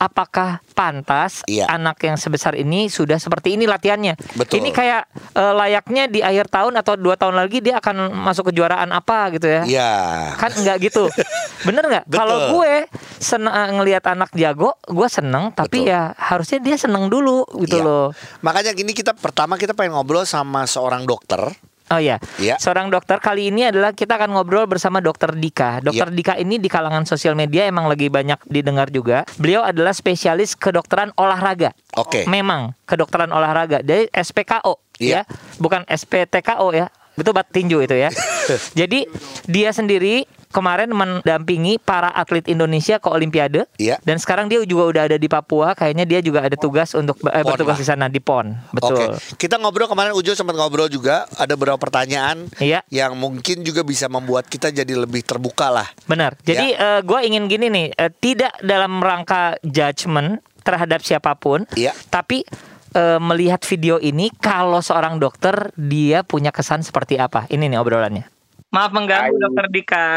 Apakah 0.00 0.64
pantas 0.72 1.44
Iya. 1.44 1.68
anak 1.68 2.00
yang 2.00 2.16
sebesar 2.16 2.56
ini 2.56 2.88
sudah 2.88 3.20
seperti 3.20 3.52
ini 3.52 3.68
latihannya? 3.68 4.16
Betul. 4.32 4.64
Ini 4.64 4.72
kayak 4.72 5.02
eh, 5.36 5.52
layaknya 5.52 6.08
di 6.08 6.24
akhir 6.24 6.48
tahun 6.48 6.80
atau 6.80 6.96
dua 6.96 7.20
tahun 7.20 7.36
lagi 7.36 7.60
dia 7.60 7.76
akan 7.76 8.08
masuk 8.16 8.48
kejuaraan 8.48 8.88
apa 8.90 9.28
gitu 9.36 9.44
ya? 9.44 9.62
Iya. 9.68 9.92
Kan 10.34 10.56
enggak 10.56 10.80
gitu. 10.82 11.04
Bener 11.68 11.84
nggak? 11.84 12.04
Kalau 12.08 12.56
gue 12.56 12.88
seneng 13.20 13.52
eh, 13.52 13.68
ngelihat 13.76 14.08
anak 14.08 14.32
jago, 14.32 14.80
gue 14.82 15.04
seneng, 15.06 15.52
tapi 15.52 15.84
Betul. 15.84 15.92
ya 15.92 16.16
harusnya 16.16 16.58
dia 16.58 16.80
seneng 16.80 17.12
dulu 17.12 17.44
gitu 17.60 17.76
Iya. 17.76 17.84
loh. 17.84 18.06
Makanya 18.40 18.72
gini 18.72 18.96
kita 18.96 19.12
pertama 19.12 19.60
kita 19.60 19.76
pengen 19.76 19.92
ngobrol 19.92 20.24
sama 20.24 20.64
seorang 20.64 21.04
dokter. 21.04 21.52
Oh 21.90 21.98
iya. 21.98 22.22
Iya. 22.38 22.54
Seorang 22.62 22.86
dokter 22.86 23.18
kali 23.18 23.50
ini 23.50 23.66
adalah 23.66 23.90
kita 23.90 24.14
akan 24.14 24.30
ngobrol 24.38 24.70
bersama 24.70 25.02
Dokter 25.02 25.34
Dika. 25.34 25.82
Dokter 25.82 26.06
Iya. 26.06 26.14
Dika 26.14 26.34
ini 26.38 26.62
di 26.62 26.70
kalangan 26.70 27.02
sosial 27.02 27.34
media 27.34 27.66
emang 27.66 27.90
lagi 27.90 28.06
banyak 28.06 28.38
didengar 28.46 28.94
juga. 28.94 29.26
Beliau 29.42 29.66
adalah 29.66 29.90
spesialis 29.90 30.54
kedokteran 30.54 31.10
olahraga. 31.18 31.74
Oke. 31.98 32.30
Memang 32.30 32.78
kedokteran 32.86 33.34
olahraga 33.34 33.82
dari 33.82 34.06
SPKO 34.14 34.78
Iya. 35.02 35.26
ya, 35.26 35.34
bukan 35.58 35.82
SPTKO 35.90 36.70
ya. 36.70 36.86
Itu 37.18 37.34
bat 37.34 37.50
tinju 37.50 37.82
itu 37.82 37.96
ya. 37.98 38.14
Jadi 38.80 39.10
dia 39.50 39.74
sendiri 39.74 40.24
kemarin 40.50 40.90
mendampingi 40.90 41.78
para 41.78 42.10
atlet 42.10 42.46
Indonesia 42.50 42.98
ke 42.98 43.08
Olimpiade. 43.10 43.66
Iya. 43.78 44.02
Dan 44.02 44.18
sekarang 44.18 44.50
dia 44.50 44.62
juga 44.66 44.90
udah 44.90 45.02
ada 45.10 45.16
di 45.16 45.30
Papua. 45.30 45.72
Kayaknya 45.78 46.04
dia 46.06 46.20
juga 46.20 46.44
ada 46.44 46.54
tugas 46.58 46.92
untuk 46.94 47.18
eh, 47.30 47.42
bertugas 47.46 47.78
di 47.78 47.86
sana 47.86 48.10
di 48.10 48.18
PON. 48.18 48.52
Betul. 48.74 49.14
Oke. 49.14 49.38
Kita 49.38 49.56
ngobrol 49.56 49.86
kemarin 49.86 50.12
Ujo 50.12 50.34
sempat 50.34 50.58
ngobrol 50.58 50.90
juga 50.90 51.26
ada 51.38 51.54
beberapa 51.54 51.78
pertanyaan 51.78 52.50
Iya. 52.58 52.82
yang 52.90 53.14
mungkin 53.16 53.62
juga 53.62 53.86
bisa 53.86 54.10
membuat 54.10 54.50
kita 54.50 54.74
jadi 54.74 54.94
lebih 54.98 55.22
terbuka 55.22 55.70
lah. 55.70 55.88
Benar. 56.04 56.36
Jadi 56.42 56.76
gue 57.00 57.20
ingin 57.26 57.44
gini 57.46 57.66
nih, 57.70 57.86
eh, 57.94 58.10
tidak 58.10 58.54
dalam 58.62 58.98
rangka 59.00 59.56
judgement 59.62 60.42
terhadap 60.66 61.00
siapa 61.00 61.34
pun, 61.38 61.64
Iya. 61.74 61.94
tapi 62.12 62.44
eh, 62.90 63.22
melihat 63.22 63.62
video 63.62 64.02
ini, 64.02 64.34
kalau 64.42 64.82
seorang 64.82 65.22
dokter 65.22 65.70
dia 65.78 66.26
punya 66.26 66.50
kesan 66.50 66.82
seperti 66.82 67.22
apa? 67.22 67.46
Ini 67.46 67.70
nih 67.70 67.78
obrolannya. 67.78 68.26
Maaf 68.70 68.90
mengganggu 68.94 69.34
Hai. 69.34 69.42
Dokter 69.42 69.66
Dika. 69.66 70.08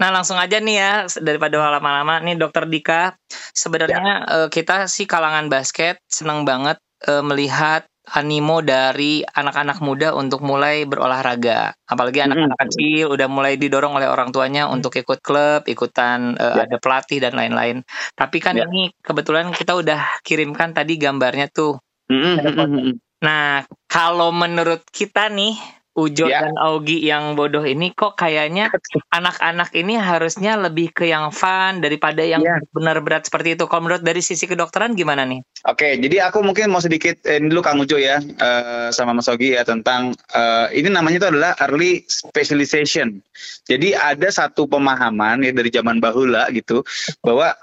Nah 0.00 0.08
langsung 0.08 0.40
aja 0.40 0.56
nih 0.56 0.76
ya 0.80 0.92
daripada 1.20 1.60
lama-lama 1.60 2.24
nih 2.24 2.40
Dokter 2.40 2.64
Dika. 2.64 3.12
Sebenarnya 3.52 4.24
eh, 4.24 4.48
kita 4.48 4.88
sih 4.88 5.04
kalangan 5.04 5.52
basket 5.52 6.00
senang 6.08 6.48
banget 6.48 6.80
eh, 7.04 7.20
melihat 7.20 7.84
animo 8.08 8.64
dari 8.64 9.20
anak-anak 9.20 9.84
muda 9.84 10.16
untuk 10.16 10.40
mulai 10.40 10.88
berolahraga. 10.88 11.76
Apalagi 11.84 12.24
anak-anak 12.24 12.56
Mm. 12.56 12.64
kecil 12.72 13.04
udah 13.12 13.28
mulai 13.28 13.60
didorong 13.60 14.00
oleh 14.00 14.08
orang 14.08 14.32
tuanya 14.32 14.64
untuk 14.64 14.96
ikut 14.96 15.20
klub, 15.20 15.68
ikutan 15.68 16.32
eh, 16.40 16.54
Ya. 16.56 16.64
ada 16.64 16.76
pelatih 16.80 17.20
dan 17.20 17.36
lain-lain. 17.36 17.84
Tapi 18.16 18.40
kan 18.40 18.56
Ya. 18.56 18.64
ini 18.64 18.88
kebetulan 19.04 19.52
kita 19.52 19.76
udah 19.76 20.00
kirimkan 20.24 20.72
tadi 20.72 20.96
gambarnya 20.96 21.52
tuh. 21.52 21.76
Mm, 22.08 22.16
mm, 22.16 22.38
mm, 22.40 22.56
mm, 22.56 22.80
mm. 22.88 22.94
Nah, 23.20 23.68
kalau 23.84 24.32
menurut 24.32 24.80
kita 24.88 25.28
nih 25.28 25.58
Ujo 25.98 26.30
Ya. 26.30 26.46
dan 26.46 26.54
Augie 26.62 27.02
yang 27.02 27.34
bodoh 27.34 27.66
ini 27.66 27.90
kok 27.90 28.14
kayaknya 28.14 28.70
anak-anak 29.10 29.74
ini 29.74 29.98
harusnya 29.98 30.54
lebih 30.54 30.94
ke 30.94 31.10
yang 31.10 31.34
fun 31.34 31.82
daripada 31.82 32.22
yang 32.22 32.38
Ya. 32.38 32.62
benar 32.70 33.02
berat 33.02 33.26
seperti 33.26 33.58
itu. 33.58 33.66
Kalau 33.66 33.82
menurut 33.90 34.06
dari 34.06 34.22
sisi 34.22 34.46
kedokteran 34.46 34.94
gimana 34.94 35.26
nih? 35.26 35.42
Oke, 35.66 35.98
jadi 35.98 36.30
aku 36.30 36.46
mungkin 36.46 36.70
mau 36.70 36.78
sedikit 36.78 37.18
eh, 37.26 37.42
ini 37.42 37.50
dulu 37.50 37.66
Kang 37.66 37.82
Ujo 37.82 37.98
ya 37.98 38.22
eh, 38.22 38.88
sama 38.94 39.10
Mas 39.10 39.26
Ogi 39.26 39.58
ya 39.58 39.66
tentang 39.66 40.14
eh, 40.14 40.66
ini 40.78 40.86
namanya 40.94 41.18
itu 41.18 41.28
adalah 41.34 41.52
early 41.66 42.06
specialization. 42.06 43.18
Jadi 43.66 43.98
ada 43.98 44.30
satu 44.30 44.70
pemahaman 44.70 45.42
ya 45.42 45.50
dari 45.50 45.74
zaman 45.74 45.98
bahula 45.98 46.46
gitu 46.54 46.86
bahwa 47.26 47.58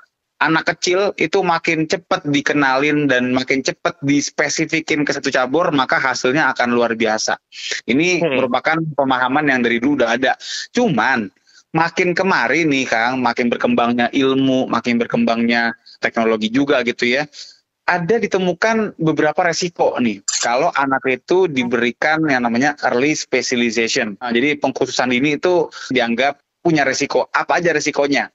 anak 0.46 0.76
kecil 0.76 1.12
itu 1.18 1.42
makin 1.42 1.90
cepat 1.90 2.24
dikenalin 2.30 3.10
dan 3.10 3.34
makin 3.34 3.66
cepat 3.66 3.98
dispesifikin 4.06 5.02
ke 5.04 5.12
satu 5.12 5.34
cabur 5.34 5.74
maka 5.74 5.98
hasilnya 5.98 6.54
akan 6.54 6.74
luar 6.74 6.94
biasa. 6.94 7.38
Ini 7.90 8.22
Hmm. 8.22 8.38
merupakan 8.40 8.78
pemahaman 8.96 9.50
yang 9.50 9.60
dari 9.66 9.82
dulu 9.82 10.06
udah 10.06 10.16
ada. 10.16 10.34
Cuman 10.72 11.28
makin 11.76 12.16
kemari 12.16 12.64
nih 12.64 12.86
Kang, 12.88 13.20
makin 13.20 13.52
berkembangnya 13.52 14.08
ilmu, 14.14 14.70
makin 14.70 15.02
berkembangnya 15.02 15.76
teknologi 16.00 16.54
juga 16.54 16.86
gitu 16.86 17.10
ya 17.10 17.26
ada 17.86 18.18
ditemukan 18.18 18.98
beberapa 18.98 19.46
resiko 19.46 19.94
nih 20.02 20.26
kalau 20.42 20.74
anak 20.74 21.06
itu 21.06 21.46
diberikan 21.46 22.26
yang 22.26 22.42
namanya 22.42 22.74
early 22.82 23.14
specialization. 23.14 24.18
Nah, 24.18 24.34
jadi 24.34 24.58
pengkhususan 24.58 25.14
ini 25.14 25.38
itu 25.38 25.70
dianggap 25.94 26.42
punya 26.66 26.82
resiko. 26.82 27.30
Apa 27.30 27.62
aja 27.62 27.78
resikonya? 27.78 28.34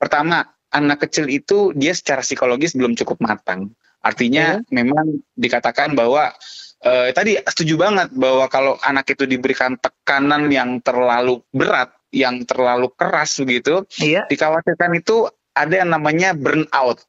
Pertama, 0.00 0.55
anak 0.74 1.06
kecil 1.08 1.30
itu 1.30 1.70
dia 1.76 1.94
secara 1.94 2.22
psikologis 2.22 2.74
belum 2.74 2.98
cukup 2.98 3.22
matang. 3.22 3.70
Artinya 4.02 4.62
memang 4.70 5.18
dikatakan 5.34 5.98
bahwa 5.98 6.30
eh, 6.84 7.10
tadi 7.10 7.34
setuju 7.42 7.74
banget 7.74 8.08
bahwa 8.14 8.46
kalau 8.46 8.78
anak 8.82 9.10
itu 9.10 9.26
diberikan 9.26 9.74
tekanan 9.78 10.46
yang 10.52 10.78
terlalu 10.82 11.42
berat, 11.50 11.90
yang 12.14 12.46
terlalu 12.46 12.92
keras 12.94 13.42
begitu, 13.42 13.82
Iya. 13.98 14.30
dikhawatirkan 14.30 14.94
itu 14.94 15.26
ada 15.56 15.74
yang 15.82 15.90
namanya 15.90 16.36
burnout. 16.36 17.02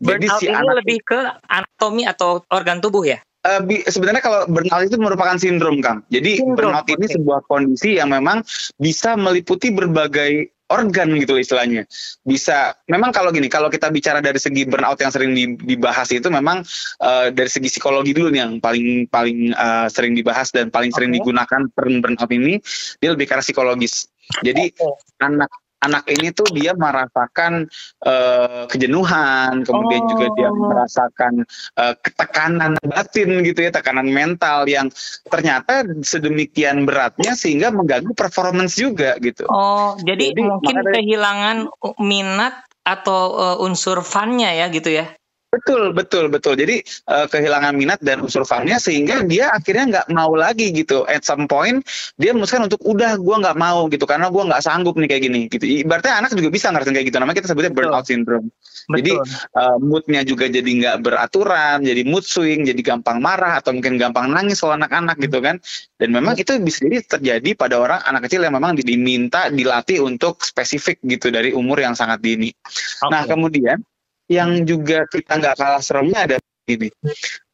Jadi 0.00 0.26
Burnout 0.26 0.40
si 0.40 0.46
ini 0.48 0.56
anak 0.56 0.74
lebih 0.82 0.98
ke 1.04 1.20
anatomi 1.46 2.02
atau 2.08 2.42
organ 2.50 2.80
tubuh 2.82 3.04
ya? 3.06 3.20
Eh, 3.42 3.60
bi- 3.62 3.84
sebenarnya 3.84 4.22
kalau 4.22 4.40
burnout 4.46 4.82
itu 4.86 4.96
merupakan 4.98 5.36
sindrom, 5.36 5.82
Kang. 5.82 6.02
Jadi 6.08 6.40
Sindrom, 6.40 6.72
burnout 6.72 6.88
ini 6.90 7.06
sebuah 7.10 7.40
kondisi 7.46 7.98
yang 8.00 8.10
memang 8.10 8.42
bisa 8.78 9.14
meliputi 9.18 9.70
berbagai 9.70 10.61
organ 10.72 11.12
gitu 11.20 11.36
istilahnya. 11.36 11.84
Bisa 12.24 12.72
memang 12.88 13.12
kalau 13.12 13.28
gini, 13.28 13.52
kalau 13.52 13.68
kita 13.68 13.92
bicara 13.92 14.24
dari 14.24 14.40
segi 14.40 14.64
burnout 14.64 14.96
yang 14.96 15.12
sering 15.12 15.36
dibahas 15.60 16.08
itu 16.10 16.32
memang 16.32 16.64
uh, 17.04 17.28
dari 17.28 17.50
segi 17.52 17.68
psikologi 17.68 18.16
dulu 18.16 18.32
nih 18.32 18.40
yang 18.40 18.52
paling 18.58 19.06
paling 19.12 19.52
uh, 19.52 19.86
sering 19.92 20.16
dibahas 20.16 20.48
dan 20.50 20.72
paling 20.72 20.90
sering 20.90 21.12
digunakan 21.12 21.68
burnout 21.76 22.30
ini 22.32 22.56
dia 22.98 23.12
lebih 23.12 23.28
karena 23.28 23.44
psikologis. 23.44 24.08
Jadi 24.40 24.72
okay. 24.72 25.20
anak 25.20 25.52
anak 25.82 26.06
ini 26.06 26.30
tuh 26.30 26.46
dia 26.54 26.72
merasakan 26.72 27.66
uh, 28.06 28.64
kejenuhan, 28.70 29.66
kemudian 29.66 30.02
oh. 30.06 30.08
juga 30.14 30.26
dia 30.38 30.48
oh. 30.48 30.56
merasakan 30.56 31.32
uh, 31.78 31.94
ketekanan 32.00 32.78
batin 32.86 33.42
gitu 33.42 33.66
ya, 33.66 33.70
tekanan 33.74 34.08
mental 34.08 34.64
yang 34.70 34.88
ternyata 35.28 35.84
sedemikian 36.06 36.86
beratnya 36.86 37.34
sehingga 37.34 37.74
mengganggu 37.74 38.14
performance 38.14 38.78
juga 38.78 39.18
gitu. 39.18 39.44
Oh, 39.50 39.98
jadi, 40.00 40.32
jadi 40.32 40.42
mungkin 40.46 40.76
kehilangan 40.86 41.56
minat 41.98 42.54
atau 42.82 43.38
uh, 43.38 43.56
unsur 43.62 44.02
funnya 44.02 44.50
ya 44.50 44.66
gitu 44.70 44.90
ya? 44.90 45.06
Betul, 45.52 45.92
betul, 45.92 46.32
betul. 46.32 46.56
Jadi 46.56 46.80
uh, 47.12 47.28
kehilangan 47.28 47.76
minat 47.76 48.00
dan 48.00 48.24
unsur 48.24 48.48
funnya 48.48 48.80
sehingga 48.80 49.20
dia 49.20 49.52
akhirnya 49.52 49.84
nggak 49.84 50.06
mau 50.08 50.32
lagi 50.32 50.72
gitu. 50.72 51.04
At 51.04 51.28
some 51.28 51.44
point 51.44 51.84
dia 52.16 52.32
memutuskan 52.32 52.64
untuk 52.72 52.80
udah 52.80 53.20
gue 53.20 53.36
nggak 53.36 53.60
mau 53.60 53.84
gitu 53.92 54.08
karena 54.08 54.32
gue 54.32 54.42
nggak 54.48 54.64
sanggup 54.64 54.96
nih 54.96 55.12
kayak 55.12 55.22
gini. 55.28 55.40
Gitu. 55.52 55.84
Ibaratnya 55.84 56.24
anak 56.24 56.32
juga 56.32 56.48
bisa 56.48 56.72
ngerasain 56.72 56.96
kayak 56.96 57.06
gitu. 57.12 57.20
Namanya 57.20 57.36
kita 57.44 57.52
sebutnya 57.52 57.68
burnout 57.68 58.08
syndrome. 58.08 58.48
Betul. 58.88 58.96
Jadi 58.96 59.12
uh, 59.52 59.76
moodnya 59.76 60.24
juga 60.24 60.48
jadi 60.48 60.64
nggak 60.64 60.96
beraturan, 61.04 61.84
jadi 61.84 62.02
mood 62.08 62.24
swing, 62.24 62.64
jadi 62.64 62.80
gampang 62.80 63.20
marah 63.20 63.60
atau 63.60 63.76
mungkin 63.76 64.00
gampang 64.00 64.32
nangis 64.32 64.56
kalau 64.56 64.80
anak-anak 64.80 65.20
gitu 65.20 65.36
kan. 65.44 65.60
Dan 66.00 66.16
memang 66.16 66.32
itu 66.40 66.56
bisa 66.64 66.88
jadi 66.88 67.04
terjadi 67.04 67.60
pada 67.60 67.76
orang 67.76 68.00
anak 68.08 68.24
kecil 68.24 68.40
yang 68.40 68.56
memang 68.56 68.72
diminta 68.80 69.52
dilatih 69.52 70.00
untuk 70.00 70.40
spesifik 70.40 70.96
gitu 71.04 71.28
dari 71.28 71.52
umur 71.52 71.76
yang 71.76 71.92
sangat 71.92 72.24
dini. 72.24 72.48
Okay. 72.56 73.12
Nah 73.12 73.28
kemudian 73.28 73.84
yang 74.32 74.64
juga 74.64 75.04
kita 75.12 75.36
nggak 75.36 75.60
kalah 75.60 75.84
seremnya 75.84 76.24
ada 76.24 76.36
ini. 76.64 76.88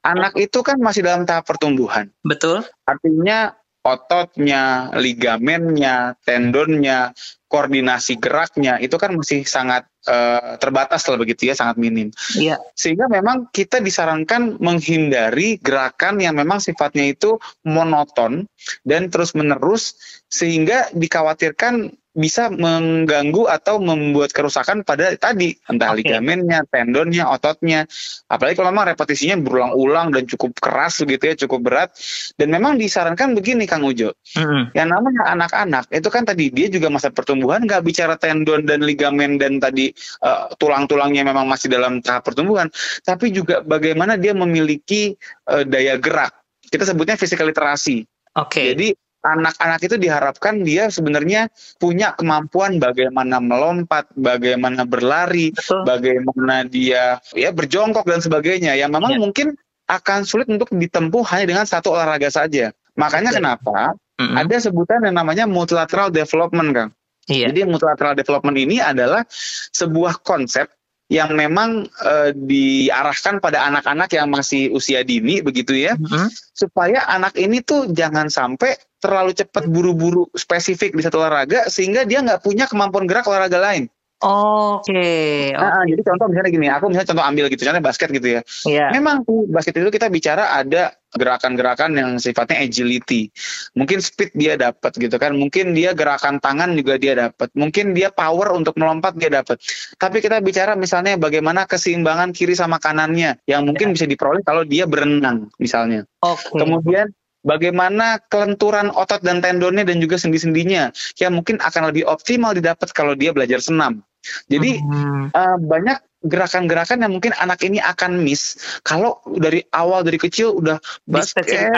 Anak 0.06 0.38
itu 0.38 0.62
kan 0.62 0.78
masih 0.78 1.02
dalam 1.02 1.26
tahap 1.26 1.50
pertumbuhan. 1.50 2.06
Betul. 2.22 2.62
Artinya 2.86 3.58
ototnya, 3.82 4.92
ligamennya, 4.94 6.14
tendonnya, 6.22 7.16
koordinasi 7.48 8.20
geraknya 8.20 8.76
itu 8.76 9.00
kan 9.00 9.16
masih 9.16 9.48
sangat 9.48 9.88
uh, 10.04 10.60
terbatas 10.60 11.08
lah 11.08 11.16
begitu 11.16 11.48
ya, 11.48 11.54
sangat 11.56 11.80
minim. 11.80 12.12
Iya. 12.36 12.60
Sehingga 12.76 13.08
memang 13.08 13.48
kita 13.48 13.80
disarankan 13.80 14.60
menghindari 14.60 15.56
gerakan 15.58 16.20
yang 16.20 16.36
memang 16.36 16.60
sifatnya 16.60 17.08
itu 17.08 17.40
monoton 17.64 18.44
dan 18.84 19.08
terus 19.08 19.32
menerus 19.32 19.96
sehingga 20.28 20.92
dikhawatirkan 20.92 21.96
bisa 22.16 22.48
mengganggu 22.48 23.46
atau 23.46 23.78
membuat 23.78 24.32
kerusakan 24.32 24.82
pada 24.82 25.14
tadi 25.14 25.54
entah 25.68 25.92
okay. 25.92 26.02
ligamennya, 26.02 26.64
tendonnya, 26.72 27.28
ototnya. 27.30 27.84
Apalagi 28.26 28.58
kalau 28.58 28.72
memang 28.72 28.90
repetisinya 28.90 29.36
berulang-ulang 29.38 30.10
dan 30.16 30.24
cukup 30.24 30.56
keras 30.58 30.98
gitu 31.04 31.20
ya, 31.20 31.34
cukup 31.46 31.60
berat. 31.68 31.88
Dan 32.34 32.50
memang 32.50 32.80
disarankan 32.80 33.36
begini 33.36 33.68
Kang 33.68 33.84
Ujo. 33.84 34.16
Mm-hmm. 34.34 34.74
Yang 34.74 34.88
namanya 34.88 35.22
anak-anak 35.36 35.84
itu 35.92 36.08
kan 36.08 36.22
tadi 36.24 36.50
dia 36.50 36.68
juga 36.72 36.88
masa 36.88 37.12
pertumbuhan 37.12 37.64
nggak 37.64 37.82
bicara 37.84 38.14
tendon 38.16 38.64
dan 38.64 38.82
ligamen 38.82 39.38
dan 39.38 39.62
tadi 39.62 39.92
uh, 40.24 40.50
tulang-tulangnya 40.56 41.22
memang 41.22 41.46
masih 41.46 41.70
dalam 41.70 42.00
tahap 42.02 42.26
pertumbuhan, 42.26 42.68
tapi 43.04 43.30
juga 43.30 43.60
bagaimana 43.62 44.18
dia 44.18 44.34
memiliki 44.34 45.14
uh, 45.48 45.62
daya 45.62 45.96
gerak. 46.00 46.34
Kita 46.68 46.84
sebutnya 46.84 47.16
physical 47.16 47.48
literasi. 47.48 48.04
Oke. 48.36 48.52
Okay. 48.52 48.64
Jadi 48.74 48.88
anak-anak 49.22 49.80
itu 49.82 49.96
diharapkan 49.98 50.62
dia 50.62 50.88
sebenarnya 50.88 51.50
punya 51.82 52.14
kemampuan 52.14 52.78
bagaimana 52.78 53.42
melompat, 53.42 54.06
bagaimana 54.14 54.86
berlari, 54.86 55.50
Betul. 55.50 55.82
bagaimana 55.82 56.64
dia 56.68 57.18
ya 57.34 57.50
berjongkok 57.50 58.06
dan 58.06 58.22
sebagainya. 58.22 58.78
Yang 58.78 58.90
memang 58.94 59.12
ya. 59.16 59.20
mungkin 59.20 59.46
akan 59.88 60.28
sulit 60.28 60.46
untuk 60.46 60.70
ditempuh 60.70 61.24
hanya 61.32 61.46
dengan 61.48 61.64
satu 61.66 61.96
olahraga 61.96 62.28
saja. 62.30 62.70
Makanya 62.94 63.34
Betul. 63.34 63.40
kenapa 63.42 63.76
mm-hmm. 64.20 64.36
ada 64.36 64.56
sebutan 64.60 65.00
yang 65.08 65.16
namanya 65.16 65.44
multilateral 65.48 66.12
development, 66.14 66.70
Kang. 66.74 66.90
Iya. 67.28 67.52
Jadi 67.52 67.68
multilateral 67.68 68.16
development 68.16 68.56
ini 68.56 68.80
adalah 68.80 69.26
sebuah 69.72 70.24
konsep 70.24 70.77
yang 71.08 71.32
memang 71.32 71.88
uh, 72.04 72.30
diarahkan 72.36 73.40
pada 73.40 73.64
anak-anak 73.64 74.12
yang 74.12 74.28
masih 74.28 74.68
usia 74.76 75.00
dini 75.00 75.40
begitu 75.40 75.72
ya, 75.72 75.96
mm-hmm. 75.96 76.28
supaya 76.52 77.08
anak 77.08 77.32
ini 77.40 77.64
tuh 77.64 77.88
jangan 77.88 78.28
sampai 78.28 78.76
terlalu 79.00 79.32
cepat 79.32 79.64
buru-buru 79.72 80.28
spesifik 80.36 80.92
di 80.92 81.00
satu 81.00 81.24
olahraga 81.24 81.64
sehingga 81.72 82.04
dia 82.04 82.20
nggak 82.20 82.44
punya 82.44 82.68
kemampuan 82.68 83.08
gerak 83.08 83.24
olahraga 83.24 83.56
lain. 83.56 83.88
Oke. 84.18 84.90
Okay, 84.90 85.54
okay. 85.54 85.62
Nah, 85.62 85.86
jadi 85.86 86.02
contoh 86.02 86.26
misalnya 86.26 86.50
gini, 86.50 86.66
aku 86.66 86.84
misalnya 86.90 87.08
contoh 87.14 87.24
ambil 87.24 87.44
gitu, 87.54 87.62
contohnya 87.62 87.86
basket 87.86 88.08
gitu 88.10 88.28
ya. 88.34 88.40
Yeah. 88.66 88.90
Memang 88.90 89.22
basket 89.46 89.78
itu 89.78 89.94
kita 89.94 90.10
bicara 90.10 90.58
ada 90.58 90.97
gerakan-gerakan 91.16 91.96
yang 91.96 92.10
sifatnya 92.20 92.60
agility. 92.60 93.32
Mungkin 93.72 94.04
speed 94.04 94.36
dia 94.36 94.60
dapat 94.60 94.92
gitu 95.00 95.16
kan, 95.16 95.32
mungkin 95.32 95.72
dia 95.72 95.96
gerakan 95.96 96.36
tangan 96.42 96.76
juga 96.76 97.00
dia 97.00 97.16
dapat, 97.16 97.48
mungkin 97.56 97.96
dia 97.96 98.12
power 98.12 98.52
untuk 98.52 98.76
melompat 98.76 99.16
dia 99.16 99.32
dapat. 99.32 99.56
Tapi 99.96 100.20
kita 100.20 100.44
bicara 100.44 100.76
misalnya 100.76 101.16
bagaimana 101.16 101.64
keseimbangan 101.64 102.36
kiri 102.36 102.52
sama 102.52 102.76
kanannya 102.76 103.40
yang 103.48 103.64
mungkin 103.64 103.92
yeah. 103.92 103.94
bisa 103.96 104.04
diperoleh 104.04 104.44
kalau 104.44 104.68
dia 104.68 104.84
berenang 104.84 105.48
misalnya. 105.56 106.04
Okay. 106.20 106.60
Kemudian 106.60 107.08
bagaimana 107.46 108.20
kelenturan 108.28 108.92
otot 108.92 109.22
dan 109.24 109.40
tendonnya 109.40 109.86
dan 109.86 110.02
juga 110.02 110.20
sendi-sendinya 110.20 110.92
yang 111.16 111.32
mungkin 111.38 111.56
akan 111.62 111.94
lebih 111.94 112.04
optimal 112.04 112.52
didapat 112.52 112.90
kalau 112.92 113.16
dia 113.16 113.32
belajar 113.32 113.62
senam. 113.62 114.04
Jadi 114.50 114.82
hmm. 114.82 115.32
uh, 115.32 115.56
banyak 115.56 115.98
gerakan-gerakan 116.24 117.06
yang 117.06 117.12
mungkin 117.14 117.30
anak 117.38 117.62
ini 117.62 117.78
akan 117.78 118.18
miss 118.26 118.58
kalau 118.82 119.22
dari 119.38 119.62
awal 119.70 120.02
dari 120.02 120.18
kecil 120.18 120.58
udah 120.58 120.82
basket 121.06 121.46
ya. 121.46 121.70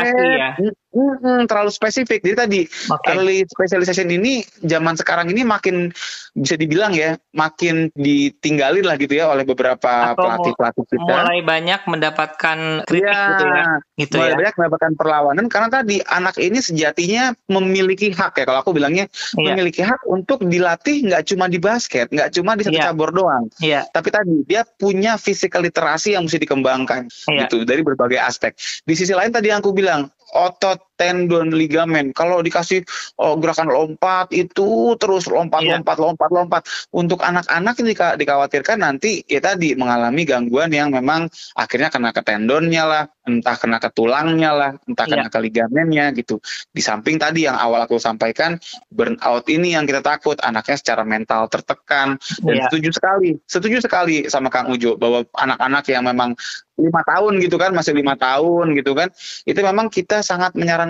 Hmm, 0.90 1.46
terlalu 1.46 1.70
spesifik. 1.70 2.18
Jadi 2.26 2.34
tadi 2.36 2.60
okay. 2.66 3.14
early 3.14 3.46
specialization 3.46 4.10
ini 4.10 4.42
zaman 4.66 4.98
sekarang 4.98 5.30
ini 5.30 5.46
makin 5.46 5.94
bisa 6.34 6.58
dibilang 6.58 6.90
ya 6.90 7.14
makin 7.30 7.94
ditinggalin 7.94 8.82
lah 8.82 8.98
gitu 8.98 9.14
ya 9.14 9.30
oleh 9.30 9.46
beberapa 9.46 10.18
pelatih-pelatih 10.18 10.84
kita. 10.90 11.06
Mulai 11.06 11.46
banyak 11.46 11.80
mendapatkan 11.86 12.58
kritik 12.90 13.06
ya, 13.06 13.22
gitu 13.30 13.44
ya. 13.46 13.64
Gitu 14.02 14.14
mulai 14.18 14.30
ya. 14.34 14.36
banyak 14.42 14.54
mendapatkan 14.58 14.92
perlawanan 14.98 15.46
karena 15.46 15.68
tadi 15.70 15.96
anak 16.10 16.34
ini 16.42 16.58
sejatinya 16.58 17.38
memiliki 17.46 18.10
hak 18.10 18.42
ya 18.42 18.44
kalau 18.50 18.58
aku 18.66 18.74
bilangnya 18.74 19.06
ya. 19.38 19.54
memiliki 19.54 19.86
hak 19.86 20.02
untuk 20.10 20.42
dilatih 20.42 21.06
nggak 21.06 21.22
cuma 21.30 21.46
di 21.46 21.62
basket, 21.62 22.10
nggak 22.10 22.34
cuma 22.34 22.58
di 22.58 22.66
satu 22.66 22.78
ya. 22.82 22.90
cabur 22.90 23.14
doang. 23.14 23.46
Ya. 23.62 23.86
Tapi 23.94 24.10
tadi 24.10 24.42
dia 24.42 24.66
punya 24.66 25.14
physical 25.22 25.62
literasi 25.62 26.18
yang 26.18 26.26
mesti 26.26 26.42
dikembangkan 26.42 27.06
ya. 27.30 27.46
gitu 27.46 27.62
dari 27.62 27.86
berbagai 27.86 28.18
aspek. 28.18 28.58
Di 28.82 28.98
sisi 28.98 29.14
lain 29.14 29.30
tadi 29.30 29.54
yang 29.54 29.62
aku 29.62 29.70
bilang 29.70 30.10
otot, 30.32 30.82
tendon, 31.00 31.48
ligamen. 31.56 32.12
Kalau 32.12 32.44
dikasih 32.44 32.84
oh, 33.16 33.40
gerakan 33.40 33.72
lompat 33.72 34.28
itu 34.36 34.92
terus 35.00 35.24
lompat, 35.24 35.64
yeah. 35.64 35.80
lompat, 35.80 35.96
lompat, 35.96 36.28
lompat. 36.28 36.62
Untuk 36.92 37.24
anak-anak 37.24 37.74
ini 37.80 37.96
dikhawatirkan 37.96 38.84
nanti 38.84 39.24
ya 39.24 39.40
tadi 39.40 39.72
mengalami 39.72 40.28
gangguan 40.28 40.68
yang 40.68 40.92
memang 40.92 41.32
akhirnya 41.56 41.88
kena 41.88 42.12
ke 42.12 42.20
tendonnya 42.20 42.84
lah, 42.84 43.04
entah 43.24 43.56
kena 43.56 43.80
ke 43.80 43.88
tulangnya 43.96 44.52
lah, 44.52 44.70
entah 44.84 45.08
kena 45.08 45.26
yeah. 45.26 45.32
ke 45.32 45.38
ligamennya 45.40 46.06
gitu. 46.12 46.36
Di 46.68 46.84
samping 46.84 47.16
tadi 47.16 47.48
yang 47.48 47.56
awal 47.56 47.88
aku 47.88 47.96
sampaikan 47.96 48.60
burnout 48.92 49.48
ini 49.48 49.72
yang 49.72 49.88
kita 49.88 50.04
takut 50.04 50.36
anaknya 50.44 50.76
secara 50.76 51.02
mental 51.08 51.48
tertekan 51.48 52.20
dan 52.44 52.54
yeah. 52.60 52.68
setuju 52.68 52.92
sekali, 52.92 53.30
setuju 53.48 53.80
sekali 53.80 54.28
sama 54.28 54.52
Kang 54.52 54.68
Ujo 54.68 55.00
bahwa 55.00 55.24
anak-anak 55.32 55.88
yang 55.88 56.04
memang 56.04 56.36
lima 56.80 57.04
tahun 57.04 57.32
gitu 57.44 57.60
kan 57.60 57.70
masih 57.76 57.92
lima 57.92 58.16
tahun 58.16 58.72
gitu 58.72 58.96
kan 58.96 59.12
itu 59.44 59.60
memang 59.60 59.92
kita 59.92 60.24
sangat 60.24 60.56
menyarankan 60.56 60.89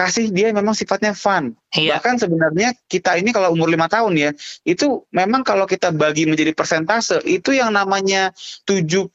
kasih 0.00 0.32
dia 0.32 0.48
memang 0.54 0.72
sifatnya 0.72 1.12
fun. 1.12 1.52
Iya. 1.76 2.00
Bahkan 2.00 2.24
sebenarnya 2.24 2.72
kita 2.88 3.20
ini 3.20 3.36
kalau 3.36 3.52
umur 3.52 3.68
lima 3.68 3.84
tahun 3.84 4.16
ya, 4.16 4.30
itu 4.64 5.04
memang 5.12 5.44
kalau 5.44 5.68
kita 5.68 5.92
bagi 5.92 6.24
menjadi 6.24 6.56
persentase, 6.56 7.20
itu 7.28 7.52
yang 7.52 7.76
namanya 7.76 8.32
75% 8.64 9.12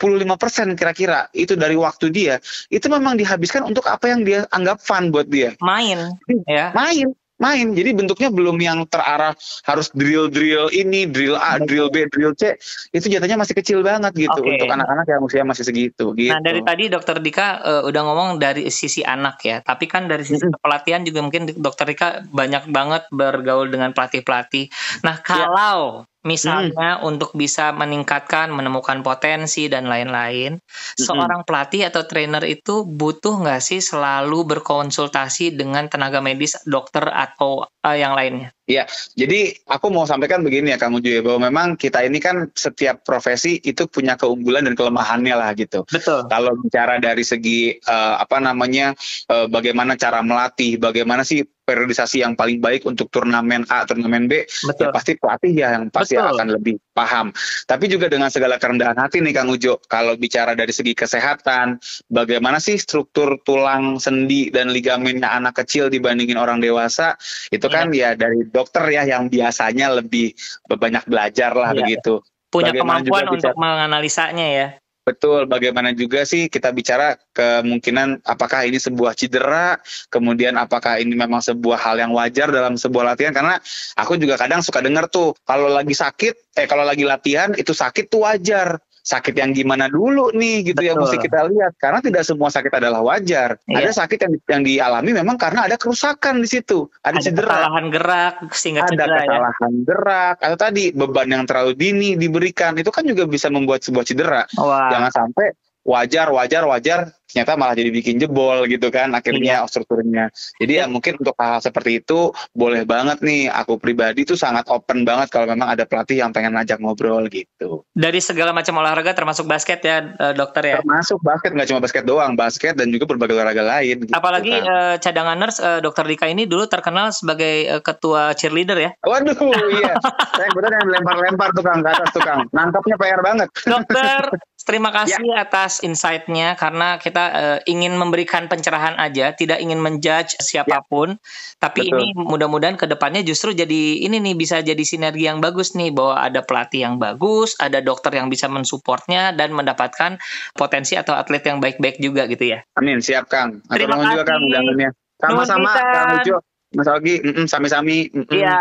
kira-kira 0.78 1.26
itu 1.34 1.58
dari 1.58 1.74
waktu 1.74 2.14
dia, 2.14 2.38
itu 2.70 2.86
memang 2.86 3.18
dihabiskan 3.18 3.66
untuk 3.66 3.90
apa 3.90 4.14
yang 4.14 4.22
dia 4.22 4.46
anggap 4.54 4.78
fun 4.78 5.10
buat 5.10 5.26
dia. 5.26 5.58
Main, 5.58 6.14
ya. 6.46 6.70
Main 6.78 7.18
main. 7.40 7.76
Jadi 7.76 7.90
bentuknya 7.96 8.30
belum 8.32 8.58
yang 8.60 8.88
terarah 8.88 9.36
harus 9.68 9.88
drill-drill 9.92 10.72
ini, 10.72 11.08
drill 11.10 11.36
A, 11.36 11.60
drill 11.60 11.92
B, 11.92 12.08
drill 12.12 12.36
C. 12.36 12.56
Itu 12.96 13.12
jatuhnya 13.12 13.40
masih 13.40 13.56
kecil 13.56 13.80
banget 13.84 14.16
gitu 14.16 14.40
okay. 14.40 14.56
untuk 14.60 14.70
anak-anak 14.72 15.06
yang 15.08 15.22
usia 15.24 15.44
masih 15.44 15.64
segitu. 15.68 16.16
Gitu. 16.16 16.32
Nah 16.32 16.40
dari 16.40 16.64
tadi 16.64 16.88
Dokter 16.88 17.20
Dika 17.20 17.60
uh, 17.64 17.82
udah 17.88 18.02
ngomong 18.02 18.30
dari 18.40 18.68
sisi 18.72 19.04
anak 19.04 19.44
ya, 19.44 19.58
tapi 19.62 19.86
kan 19.86 20.08
dari 20.08 20.24
sisi 20.24 20.48
pelatihan 20.60 21.04
juga 21.04 21.20
mungkin 21.24 21.52
Dokter 21.60 21.92
Dika 21.92 22.08
banyak 22.32 22.72
banget 22.72 23.08
bergaul 23.12 23.68
dengan 23.68 23.92
pelatih-pelatih. 23.92 24.72
Nah 25.04 25.20
iya. 25.20 25.26
kalau 25.26 26.08
misalnya 26.26 27.00
hmm. 27.00 27.06
untuk 27.06 27.32
bisa 27.38 27.70
meningkatkan, 27.70 28.50
menemukan 28.50 29.06
potensi 29.06 29.70
dan 29.70 29.86
lain-lain. 29.86 30.58
Hmm. 30.58 30.98
Seorang 30.98 31.42
pelatih 31.46 31.86
atau 31.86 32.10
trainer 32.10 32.42
itu 32.44 32.84
butuh 32.84 33.46
nggak 33.46 33.62
sih 33.62 33.80
selalu 33.80 34.58
berkonsultasi 34.58 35.54
dengan 35.54 35.86
tenaga 35.86 36.20
medis, 36.20 36.58
dokter 36.66 37.06
atau 37.06 37.70
uh, 37.86 37.96
yang 37.96 38.18
lainnya? 38.18 38.55
Iya, 38.66 38.90
jadi 39.14 39.54
aku 39.70 39.94
mau 39.94 40.10
sampaikan 40.10 40.42
begini 40.42 40.74
ya 40.74 40.82
Kang 40.82 40.98
Uju 40.98 41.10
ya, 41.10 41.22
bahwa 41.22 41.54
memang 41.54 41.78
kita 41.78 42.02
ini 42.02 42.18
kan 42.18 42.50
setiap 42.58 43.06
profesi 43.06 43.62
itu 43.62 43.86
punya 43.86 44.18
keunggulan 44.18 44.66
dan 44.66 44.74
kelemahannya 44.74 45.38
lah 45.38 45.54
gitu. 45.54 45.86
Betul. 45.86 46.26
Kalau 46.26 46.58
bicara 46.58 46.98
dari 46.98 47.22
segi 47.22 47.78
uh, 47.86 48.18
apa 48.18 48.42
namanya, 48.42 48.98
uh, 49.30 49.46
bagaimana 49.46 49.94
cara 49.94 50.26
melatih, 50.26 50.82
bagaimana 50.82 51.22
sih 51.22 51.46
periodisasi 51.46 52.26
yang 52.26 52.34
paling 52.34 52.58
baik 52.58 52.90
untuk 52.90 53.14
turnamen 53.14 53.70
A, 53.70 53.86
turnamen 53.86 54.26
B, 54.26 54.50
Betul. 54.50 54.82
ya 54.82 54.88
pasti 54.90 55.12
pelatih 55.14 55.54
ya 55.54 55.68
yang 55.78 55.94
pasti 55.94 56.18
Betul. 56.18 56.34
akan 56.34 56.48
lebih 56.58 56.76
paham. 56.96 57.36
Tapi 57.68 57.92
juga 57.92 58.08
dengan 58.08 58.32
segala 58.32 58.56
kerendahan 58.56 58.96
hati 58.96 59.20
nih 59.20 59.36
Kang 59.36 59.52
Ujo, 59.52 59.84
kalau 59.92 60.16
bicara 60.16 60.56
dari 60.56 60.72
segi 60.72 60.96
kesehatan, 60.96 61.78
bagaimana 62.08 62.64
sih 62.64 62.80
struktur 62.80 63.36
tulang 63.44 64.00
sendi 64.00 64.48
dan 64.48 64.72
ligamennya 64.72 65.28
anak 65.28 65.60
kecil 65.60 65.92
dibandingin 65.92 66.40
orang 66.40 66.64
dewasa, 66.64 67.20
itu 67.52 67.68
kan 67.68 67.92
ya 67.92 68.16
dari 68.16 68.48
dokter 68.48 68.88
ya 68.88 69.04
yang 69.04 69.28
biasanya 69.28 70.00
lebih 70.00 70.32
banyak 70.72 71.04
belajar 71.06 71.52
lah 71.52 71.76
Iya. 71.76 71.80
begitu. 71.84 72.24
Punya 72.48 72.72
Bagaimana 72.72 73.04
kemampuan 73.04 73.26
untuk 73.36 73.56
menganalisanya 73.60 74.48
ya. 74.48 74.68
Betul, 75.06 75.46
bagaimana 75.46 75.94
juga 75.94 76.26
sih 76.26 76.50
kita 76.50 76.74
bicara 76.74 77.14
kemungkinan 77.38 78.26
apakah 78.26 78.66
ini 78.66 78.82
sebuah 78.82 79.14
cedera, 79.14 79.78
kemudian 80.10 80.58
apakah 80.58 80.98
ini 80.98 81.14
memang 81.14 81.46
sebuah 81.46 81.78
hal 81.78 82.02
yang 82.02 82.10
wajar 82.10 82.50
dalam 82.50 82.74
sebuah 82.74 83.14
latihan 83.14 83.30
karena 83.30 83.62
aku 84.02 84.18
juga 84.18 84.34
kadang 84.34 84.66
suka 84.66 84.82
dengar 84.82 85.06
tuh 85.06 85.38
kalau 85.46 85.70
lagi 85.70 85.94
sakit, 85.94 86.58
eh 86.58 86.66
kalau 86.66 86.82
lagi 86.82 87.06
latihan 87.06 87.54
itu 87.54 87.70
sakit 87.70 88.10
tuh 88.10 88.26
wajar. 88.26 88.82
Sakit 89.06 89.38
yang 89.38 89.54
gimana 89.54 89.86
dulu 89.86 90.34
nih 90.34 90.74
gitu 90.74 90.82
yang 90.82 90.98
Betul. 90.98 91.14
mesti 91.14 91.18
kita 91.30 91.40
lihat 91.46 91.78
karena 91.78 92.02
tidak 92.02 92.26
semua 92.26 92.50
sakit 92.50 92.74
adalah 92.74 93.06
wajar. 93.06 93.62
Iya. 93.70 93.86
Ada 93.86 93.92
sakit 94.02 94.18
yang 94.18 94.34
yang 94.50 94.62
dialami 94.66 95.14
memang 95.14 95.38
karena 95.38 95.70
ada 95.70 95.78
kerusakan 95.78 96.42
di 96.42 96.50
situ, 96.50 96.90
ada, 97.06 97.22
Ada 97.22 97.30
cedera 97.30 97.46
kesalahan 97.54 97.86
gerak 97.94 98.36
sehingga 98.58 98.82
ada 98.82 98.90
cedera 98.90 99.14
ya. 99.14 99.22
kesalahan 99.22 99.74
gerak 99.86 100.36
atau 100.42 100.58
tadi 100.58 100.84
beban 100.90 101.30
yang 101.30 101.44
terlalu 101.46 101.78
dini 101.78 102.10
diberikan 102.18 102.74
itu 102.82 102.90
kan 102.90 103.06
juga 103.06 103.30
bisa 103.30 103.54
membuat 103.54 103.86
sebuah 103.86 104.06
cedera 104.10 104.42
Wah. 104.58 104.90
jangan 104.90 105.12
sampai 105.14 105.54
wajar 105.86 106.34
wajar 106.34 106.64
wajar 106.66 107.00
ternyata 107.26 107.58
malah 107.58 107.76
jadi 107.76 107.90
bikin 107.92 108.16
jebol 108.22 108.64
gitu 108.70 108.90
kan 108.90 109.12
akhirnya 109.14 109.66
strukturnya 109.66 110.30
jadi 110.62 110.82
ya 110.82 110.86
mungkin 110.88 111.20
untuk 111.20 111.36
hal, 111.38 111.60
seperti 111.60 112.02
itu 112.02 112.32
boleh 112.54 112.86
banget 112.86 113.22
nih 113.22 113.50
aku 113.50 113.78
pribadi 113.78 114.24
tuh 114.24 114.38
sangat 114.38 114.66
open 114.72 115.04
banget 115.04 115.30
kalau 115.34 115.50
memang 115.50 115.68
ada 115.74 115.84
pelatih 115.84 116.22
yang 116.22 116.32
pengen 116.32 116.58
ngajak 116.58 116.80
ngobrol 116.80 117.26
gitu 117.30 117.84
Dari 117.96 118.20
segala 118.22 118.52
macam 118.52 118.78
olahraga 118.80 119.12
termasuk 119.16 119.46
basket 119.46 119.84
ya, 119.84 120.16
eh, 120.16 120.34
dokter 120.34 120.64
ya. 120.64 120.78
termasuk 120.80 121.20
basket 121.22 121.52
nggak 121.54 121.68
cuma 121.70 121.80
basket 121.84 122.04
doang 122.08 122.34
basket 122.38 122.74
dan 122.78 122.90
juga 122.90 123.10
berbagai 123.10 123.36
olahraga 123.36 123.64
lain 123.66 124.06
gitu 124.06 124.14
Apalagi 124.16 124.54
kan. 124.54 124.66
eh, 124.66 124.96
cadangan 125.02 125.38
nurse 125.38 125.60
eh, 125.60 125.80
dokter 125.84 126.06
Dika 126.08 126.26
ini 126.32 126.48
dulu 126.48 126.66
terkenal 126.72 127.12
sebagai 127.12 127.68
eh, 127.68 127.82
ketua 127.84 128.32
cheerleader 128.34 128.78
ya. 128.80 128.92
Waduh, 129.04 129.36
iya. 129.76 129.94
Saya 130.40 130.48
kebetulan 130.50 130.74
yang 130.82 130.90
lempar-lempar 131.00 131.50
tukang 131.54 131.80
ke 131.84 131.90
atas 131.92 132.10
tukang. 132.16 132.40
Nangkapnya 132.56 132.96
PR 132.98 133.22
banget. 133.22 133.48
Dokter, 133.68 134.22
terima 134.66 134.90
kasih 134.90 135.22
Ya. 135.22 135.46
atas 135.46 135.80
insight-nya 135.80 136.58
karena 136.58 136.98
kita 136.98 137.24
eh, 137.32 137.60
ingin 137.70 137.96
memberikan 137.96 138.50
pencerahan 138.50 138.98
aja, 138.98 139.32
tidak 139.32 139.62
ingin 139.62 139.78
menjudge 139.80 140.36
siapa 140.42 140.82
pun. 140.86 141.16
Tapi 141.58 141.86
Ya. 141.86 141.94
Betul. 141.94 142.02
ini 142.02 142.08
mudah-mudahan 142.18 142.76
ke 142.76 142.86
depannya 142.86 143.22
justru 143.22 143.54
jadi 143.54 144.02
ini 144.02 144.18
nih 144.20 144.36
bisa 144.36 144.60
jadi 144.60 144.82
sinergi 144.82 145.30
yang 145.30 145.40
bagus 145.40 145.72
nih 145.74 145.94
bahwa 145.94 146.18
ada 146.20 146.42
pelatih 146.42 146.84
yang 146.84 146.98
bagus, 146.98 147.54
ada 147.62 147.80
dokter 147.80 148.12
yang 148.12 148.28
bisa 148.28 148.50
mensupportnya 148.50 149.32
dan 149.32 149.54
mendapatkan 149.54 150.18
potensi 150.52 150.98
atau 150.98 151.14
atlet 151.14 151.46
yang 151.46 151.62
baik-baik 151.62 152.02
juga 152.02 152.26
gitu 152.26 152.52
ya. 152.52 152.66
Amin, 152.76 153.00
siap 153.00 153.30
Kang. 153.30 153.62
Atur 153.70 153.78
Terima 153.78 153.96
nuhun 153.96 154.06
juga 154.12 154.24
kasih. 154.26 154.34
Kang 154.34 154.42
undangannya. 154.44 154.90
Sama-sama. 155.22 155.70
Kang 155.72 156.10
Ujo. 156.20 156.38
Mas 156.76 156.90
Ogi, 156.92 157.24
mm-mm, 157.24 157.46
sami-sami. 157.48 158.12
mm-mm. 158.12 158.34
Iya. 158.36 158.58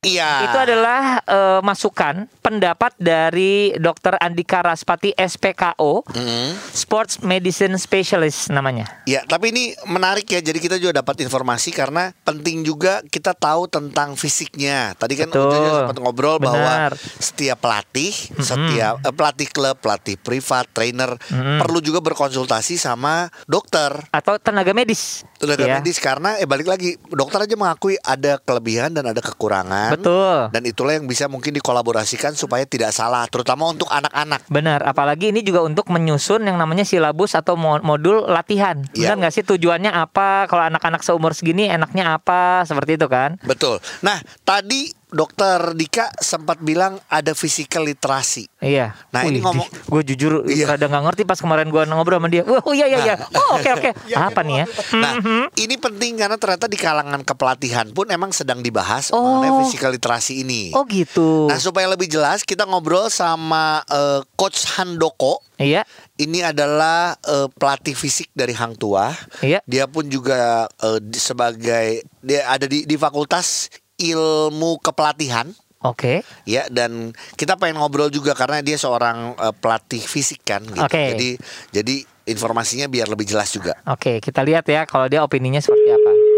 Iya. 0.00 0.48
Itu 0.48 0.56
adalah 0.56 1.20
eh, 1.20 1.60
masukan 1.60 2.24
pendapat 2.40 2.96
dari 2.96 3.76
Dr. 3.76 4.16
Andika 4.16 4.64
Raspati 4.64 5.12
SPKO, 5.12 6.08
Mm. 6.16 6.56
Sports 6.72 7.20
Medicine 7.20 7.76
Specialist 7.76 8.48
namanya. 8.48 8.88
Ya, 9.04 9.20
tapi 9.28 9.52
ini 9.52 9.76
menarik 9.84 10.24
ya. 10.24 10.40
Jadi 10.40 10.56
kita 10.56 10.80
juga 10.80 11.04
dapat 11.04 11.20
informasi 11.20 11.68
karena 11.70 12.16
penting 12.24 12.64
juga 12.64 13.04
kita 13.04 13.36
tahu 13.36 13.68
tentang 13.68 14.16
fisiknya. 14.16 14.96
Tadi 14.96 15.20
kan 15.20 15.28
juga 15.28 15.84
sempat 15.84 15.96
ngobrol 16.00 16.40
bahwa 16.40 16.88
Benar. 16.88 16.92
setiap 17.20 17.60
pelatih, 17.60 18.12
setiap 18.40 19.04
eh, 19.04 19.12
pelatih 19.12 19.52
klub, 19.52 19.76
pelatih 19.84 20.16
privat, 20.16 20.64
trainer 20.72 21.12
Mm-mm. 21.28 21.60
perlu 21.60 21.84
juga 21.84 22.00
berkonsultasi 22.00 22.80
sama 22.80 23.28
dokter. 23.44 23.92
Atau 24.16 24.40
tenaga 24.40 24.72
medis. 24.72 25.28
Tenaga 25.36 25.68
Ya, 25.68 25.76
medis 25.76 26.00
karena 26.00 26.40
eh 26.40 26.48
balik 26.48 26.72
lagi 26.72 26.96
dokter 27.12 27.44
aja 27.44 27.52
mengakui 27.52 28.00
ada 28.00 28.40
kelebihan 28.40 28.96
dan 28.96 29.04
ada 29.04 29.20
kekurangan. 29.20 29.89
Betul. 29.94 30.38
Dan 30.50 30.62
itulah 30.64 30.92
yang 30.94 31.06
bisa 31.06 31.26
mungkin 31.26 31.50
dikolaborasikan 31.52 32.34
supaya 32.34 32.62
tidak 32.64 32.90
salah, 32.90 33.26
terutama 33.26 33.66
untuk 33.66 33.90
anak-anak. 33.90 34.46
Benar, 34.46 34.84
apalagi 34.84 35.30
ini 35.30 35.40
juga 35.40 35.62
untuk 35.62 35.88
menyusun 35.88 36.46
yang 36.46 36.56
namanya 36.56 36.84
silabus 36.84 37.34
atau 37.34 37.58
mo- 37.58 37.82
modul 37.82 38.26
latihan. 38.26 38.80
Iya. 38.92 39.12
Benar 39.12 39.16
nggak 39.26 39.34
sih 39.34 39.44
tujuannya 39.44 39.90
apa? 39.90 40.46
Kalau 40.46 40.62
anak-anak 40.66 41.02
seumur 41.02 41.34
segini 41.34 41.66
enaknya 41.66 42.14
apa? 42.14 42.62
Seperti 42.62 42.94
itu 42.94 43.06
kan? 43.10 43.36
Betul. 43.42 43.82
Nah, 44.00 44.18
tadi 44.42 44.99
dokter 45.10 45.74
Dika 45.74 46.10
sempat 46.16 46.58
bilang 46.58 46.98
ada 47.06 47.32
physical 47.32 47.82
literasi. 47.82 48.46
Iya. 48.58 48.94
Nah, 49.10 49.22
ini 49.22 49.38
ngomong- 49.38 49.66
gue 49.66 50.02
jujur 50.06 50.44
Iya. 50.44 50.70
rada 50.70 50.86
nggak 50.86 51.04
ngerti 51.04 51.22
pas 51.24 51.36
kemarin 51.36 51.66
gue 51.66 51.82
ngobrol 51.84 52.16
sama 52.16 52.28
dia. 52.28 52.42
Wah, 52.42 52.60
oh 52.60 52.70
iya 52.70 52.86
iya 52.86 52.98
iya. 53.00 53.14
Oh 53.30 53.56
oke 53.56 53.70
oke. 53.72 53.90
apa 54.30 54.40
nih 54.40 54.56
ya? 54.56 54.66
Nah, 54.96 55.12
Mhm. 55.16 55.44
ini 55.56 55.74
penting 55.76 56.12
karena 56.16 56.36
ternyata 56.36 56.66
di 56.66 56.74
kalangan 56.74 57.20
kepelatihan 57.20 57.86
pun 57.88 58.06
emang 58.06 58.30
sedang 58.30 58.60
dibahas 58.60 59.10
Oh. 59.10 59.18
mengenai 59.38 59.64
physical 59.64 59.90
literasi 59.90 60.40
ini. 60.40 60.70
Oh 60.72 60.84
gitu. 60.84 61.46
Nah, 61.46 61.56
supaya 61.56 61.86
lebih 61.86 62.06
jelas 62.06 62.40
kita 62.40 62.64
ngobrol 62.64 63.08
sama 63.08 63.82
eh, 63.84 64.20
coach 64.34 64.64
Handoko. 64.72 65.42
Iya. 65.56 65.84
Ini 66.16 66.48
adalah 66.48 67.12
eh, 67.20 67.48
pelatih 67.50 67.92
fisik 67.92 68.30
dari 68.30 68.52
Hang 68.52 68.74
Tua. 68.74 69.10
Iya. 69.40 69.60
Dia 69.64 69.84
pun 69.84 70.06
juga 70.06 70.64
di- 70.98 71.18
sebagai 71.18 71.88
dia 72.20 72.44
ada 72.46 72.64
di 72.64 72.84
di 72.84 72.94
Fakultas 72.94 73.68
Ilmu 74.00 74.80
Kepelatihan. 74.80 75.52
Oke. 75.80 76.24
Ya 76.44 76.68
dan 76.68 77.12
kita 77.36 77.56
pengen 77.56 77.80
ngobrol 77.80 78.12
juga 78.12 78.36
karena 78.36 78.60
dia 78.60 78.76
seorang 78.76 79.36
eh, 79.36 79.54
pelatih 79.56 80.00
fisik 80.00 80.44
kan 80.44 80.64
gitu. 80.64 80.80
Oke. 80.80 81.16
Jadi 81.16 81.28
jadi 81.72 81.94
informasinya 82.28 82.86
biar 82.88 83.08
lebih 83.08 83.28
jelas 83.28 83.48
juga. 83.52 83.76
Oke, 83.88 84.20
kita 84.20 84.44
lihat 84.44 84.68
ya 84.68 84.84
kalau 84.84 85.08
dia 85.08 85.24
opininya 85.24 85.58
seperti 85.58 85.88
apa. 85.88 86.29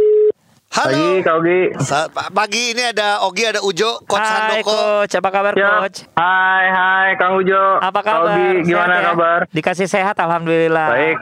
Halo. 0.72 1.20
Kak 1.20 1.36
Ogi. 1.36 1.60
Sa- 1.84 2.08
pa- 2.08 2.32
pagi 2.32 2.72
ini 2.72 2.80
ada 2.80 3.20
Ogi, 3.28 3.44
ada 3.44 3.60
Ujo, 3.60 4.00
Coach 4.08 4.24
Hai 4.24 4.56
Handoko. 4.56 4.72
coach, 4.72 5.12
apa 5.12 5.28
kabar 5.28 5.52
Siap. 5.52 5.68
coach? 5.84 5.98
Hai, 6.16 6.64
hai 6.72 7.08
Kang 7.20 7.36
Ujo. 7.36 7.76
Apa 7.76 8.00
Kak 8.00 8.08
kabar? 8.08 8.32
Ogi, 8.32 8.48
gimana 8.64 8.88
Sehat 8.88 8.96
ya? 8.96 9.08
kabar? 9.12 9.38
Dikasih 9.52 9.84
sehat 9.84 10.16
alhamdulillah. 10.16 10.88
Baik. 10.88 11.16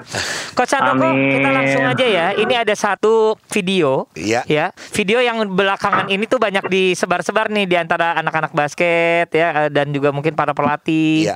Coach 0.54 0.70
Handoko, 0.70 1.02
Amin. 1.02 1.34
kita 1.34 1.48
langsung 1.50 1.82
aja 1.82 2.06
ya. 2.06 2.26
Ini 2.38 2.54
ada 2.62 2.74
satu 2.78 3.34
video 3.50 4.06
Iya. 4.14 4.46
ya. 4.46 4.70
Video 4.94 5.18
yang 5.18 5.42
belakangan 5.50 6.06
ini 6.06 6.30
tuh 6.30 6.38
banyak 6.38 6.70
disebar-sebar 6.70 7.50
nih 7.50 7.66
di 7.66 7.74
antara 7.74 8.14
anak-anak 8.22 8.54
basket 8.54 9.34
ya 9.34 9.66
dan 9.66 9.90
juga 9.90 10.14
mungkin 10.14 10.38
para 10.38 10.54
pelatih. 10.54 11.26
Iya. 11.26 11.34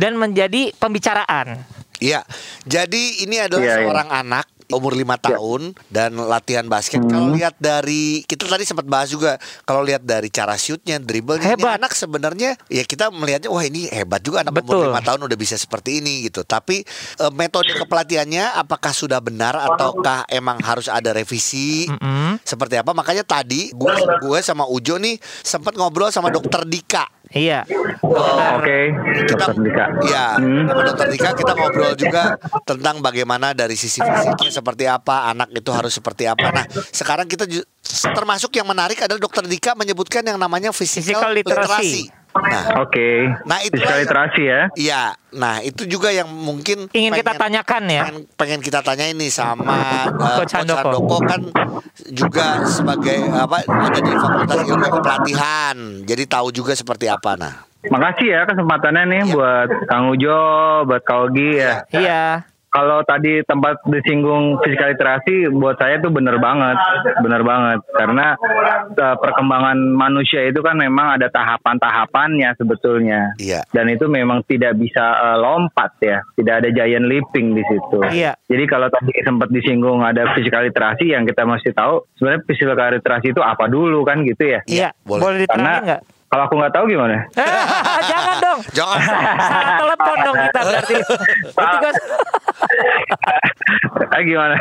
Dan 0.00 0.16
menjadi 0.16 0.72
pembicaraan. 0.72 1.60
Iya. 2.00 2.24
Jadi 2.64 3.28
ini 3.28 3.44
adalah 3.44 3.60
iya. 3.60 3.76
seorang 3.76 4.08
anak 4.08 4.48
umur 4.70 4.94
lima 4.94 5.18
tahun 5.18 5.74
dan 5.88 6.14
latihan 6.14 6.66
basket. 6.68 7.02
Kalau 7.08 7.32
Hmm. 7.32 7.38
lihat 7.38 7.56
dari 7.58 8.22
kita 8.22 8.46
tadi 8.46 8.62
sempat 8.62 8.86
bahas 8.86 9.08
juga 9.08 9.40
kalau 9.64 9.82
lihat 9.82 10.04
dari 10.04 10.28
cara 10.28 10.54
shootnya, 10.54 11.00
dribblenya, 11.00 11.56
ini 11.56 11.64
anak 11.64 11.96
sebenarnya 11.96 12.54
ya 12.68 12.82
kita 12.84 13.08
melihatnya 13.10 13.48
wah 13.48 13.64
ini 13.64 13.88
hebat 13.88 14.22
juga 14.22 14.44
anak 14.46 14.60
Betul. 14.60 14.78
umur 14.78 14.94
lima 14.94 15.02
tahun 15.02 15.20
udah 15.26 15.38
bisa 15.38 15.56
seperti 15.56 15.98
ini 16.04 16.28
gitu. 16.28 16.44
Tapi 16.44 16.84
eh, 17.18 17.32
metode 17.32 17.72
kepelatihannya 17.72 18.58
apakah 18.58 18.92
sudah 18.92 19.18
benar 19.18 19.56
ataukah 19.56 20.28
emang 20.28 20.60
harus 20.60 20.86
ada 20.86 21.10
revisi? 21.10 21.88
Mm-mm. 21.88 22.38
Seperti 22.42 22.76
apa? 22.78 22.92
Makanya 22.92 23.24
tadi 23.24 23.72
gue 23.72 23.92
gue 24.20 24.38
sama 24.44 24.68
Ujo 24.68 24.98
nih 24.98 25.16
sempat 25.42 25.74
ngobrol 25.78 26.12
sama 26.12 26.28
dokter 26.28 26.62
Dika. 26.68 27.06
Iya. 27.32 27.64
Oke, 28.52 28.78
kita 29.16 29.34
Dokter 29.40 29.56
Dika. 29.58 29.84
ya 30.04 30.26
Hmm. 30.36 30.68
sama 30.68 30.82
dokter 30.84 31.06
Dika 31.08 31.30
kita 31.32 31.52
ngobrol 31.52 31.92
juga 31.94 32.36
tentang 32.62 33.00
bagaimana 33.00 33.52
dari 33.52 33.72
sisi 33.72 33.98
fisiknya 33.98 34.50
seperti 34.50 34.84
apa 34.84 35.28
anak 35.28 35.48
itu 35.50 35.70
harus 35.70 35.92
seperti 35.92 36.24
apa 36.24 36.50
nah 36.50 36.64
sekarang 36.90 37.24
kita 37.24 37.48
termasuk 38.12 38.52
yang 38.52 38.66
menarik 38.66 39.00
adalah 39.00 39.18
dokter 39.18 39.44
Dika 39.44 39.72
menyebutkan 39.72 40.22
yang 40.22 40.36
namanya 40.36 40.70
physical, 40.70 41.20
Physical 41.24 41.30
literacy. 41.32 41.62
literasi 41.64 42.02
nah 42.34 42.80
Oke. 42.80 43.28
Nah, 43.44 43.60
itulah 43.60 43.68
Physical 43.78 43.90
yang- 43.90 44.02
literasi 44.02 44.42
ya. 44.42 44.60
iya 44.74 45.02
nah 45.30 45.58
itu 45.58 45.84
juga 45.84 46.08
yang 46.08 46.28
mungkin 46.28 46.88
Ingin 46.90 47.12
kita 47.14 47.32
pengen- 47.32 47.42
tanyakan 47.42 47.82
ya. 47.86 48.02
pengen, 48.02 48.16
pengen 48.34 48.60
kita 48.60 48.80
tanya 48.80 49.06
ini 49.06 49.28
sama 49.28 49.64
uh, 50.06 50.36
Coach 50.38 50.38
Coach 50.38 50.52
Handoko. 50.54 50.80
Handoko 50.82 51.16
kan 51.22 51.40
juga 52.06 52.46
sebagai 52.64 53.16
apa 53.28 53.60
ada 53.62 53.98
di 53.98 54.12
Fakultas 54.12 54.58
Ilmu 54.62 54.88
Kepelatihan 54.92 55.76
jadi 56.02 56.22
tahu 56.26 56.48
juga 56.50 56.72
seperti 56.72 57.06
apa 57.06 57.34
nah 57.34 57.54
Makasih 57.82 58.28
ya 58.28 58.40
kesempatannya 58.44 59.02
nih 59.04 59.20
Iya. 59.24 59.34
buat 59.34 59.68
Kang 59.84 60.06
Ujo, 60.08 60.38
buat 60.86 61.02
Kak 61.02 61.18
Ogi 61.20 61.50
ya. 61.58 61.82
Iya. 61.90 62.46
Kalau 62.72 63.04
tadi 63.04 63.44
tempat 63.44 63.84
disinggung 63.84 64.56
fisikal 64.64 64.88
literasi 64.90 65.52
buat 65.52 65.76
saya 65.76 66.00
tuh 66.00 66.08
bener 66.08 66.40
banget, 66.40 66.80
bener 67.20 67.44
banget 67.44 67.84
karena 67.92 68.32
eh, 68.90 69.16
perkembangan 69.20 69.76
manusia 69.76 70.48
itu 70.48 70.64
kan 70.64 70.74
memang 70.74 71.20
ada 71.20 71.28
tahapan-tahapannya 71.28 72.56
sebetulnya. 72.56 73.36
Iya. 73.36 73.60
Dan 73.68 73.92
itu 73.92 74.08
memang 74.08 74.40
tidak 74.48 74.80
bisa 74.80 75.04
eh, 75.20 75.36
lompat 75.36 75.92
ya, 76.00 76.24
tidak 76.32 76.64
ada 76.64 76.68
giant 76.72 77.06
leaping 77.06 77.52
di 77.52 77.62
situ. 77.68 78.00
Iya. 78.08 78.32
Jadi 78.48 78.64
kalau 78.64 78.88
tadi 78.88 79.12
sempat 79.20 79.52
disinggung 79.52 80.00
ada 80.00 80.32
fisikal 80.32 80.64
literasi 80.64 81.12
yang 81.12 81.28
kita 81.28 81.44
mesti 81.44 81.76
tahu 81.76 82.08
sebenarnya 82.16 82.42
fisikal 82.48 82.88
literasi 82.88 83.36
itu 83.36 83.44
apa 83.44 83.68
dulu 83.68 84.00
kan 84.02 84.24
gitu 84.24 84.48
ya. 84.48 84.64
Iya, 84.64 84.88
boleh. 85.04 85.20
boleh 85.20 85.38
diterangin 85.44 85.84
nggak? 85.84 86.02
kalau 86.32 86.48
aku 86.48 86.56
nggak 86.56 86.72
tahu 86.72 86.84
gimana? 86.88 87.28
Jangan 88.10 88.36
dong. 88.40 88.58
Jangan. 88.72 89.00
Salah 89.36 89.72
telepon 89.76 90.16
dong 90.24 90.36
kita 90.40 90.60
berarti. 90.64 90.94
Berarti 91.56 91.76
gua- 91.76 91.92
Ah, 91.92 92.21
gimana? 94.24 94.56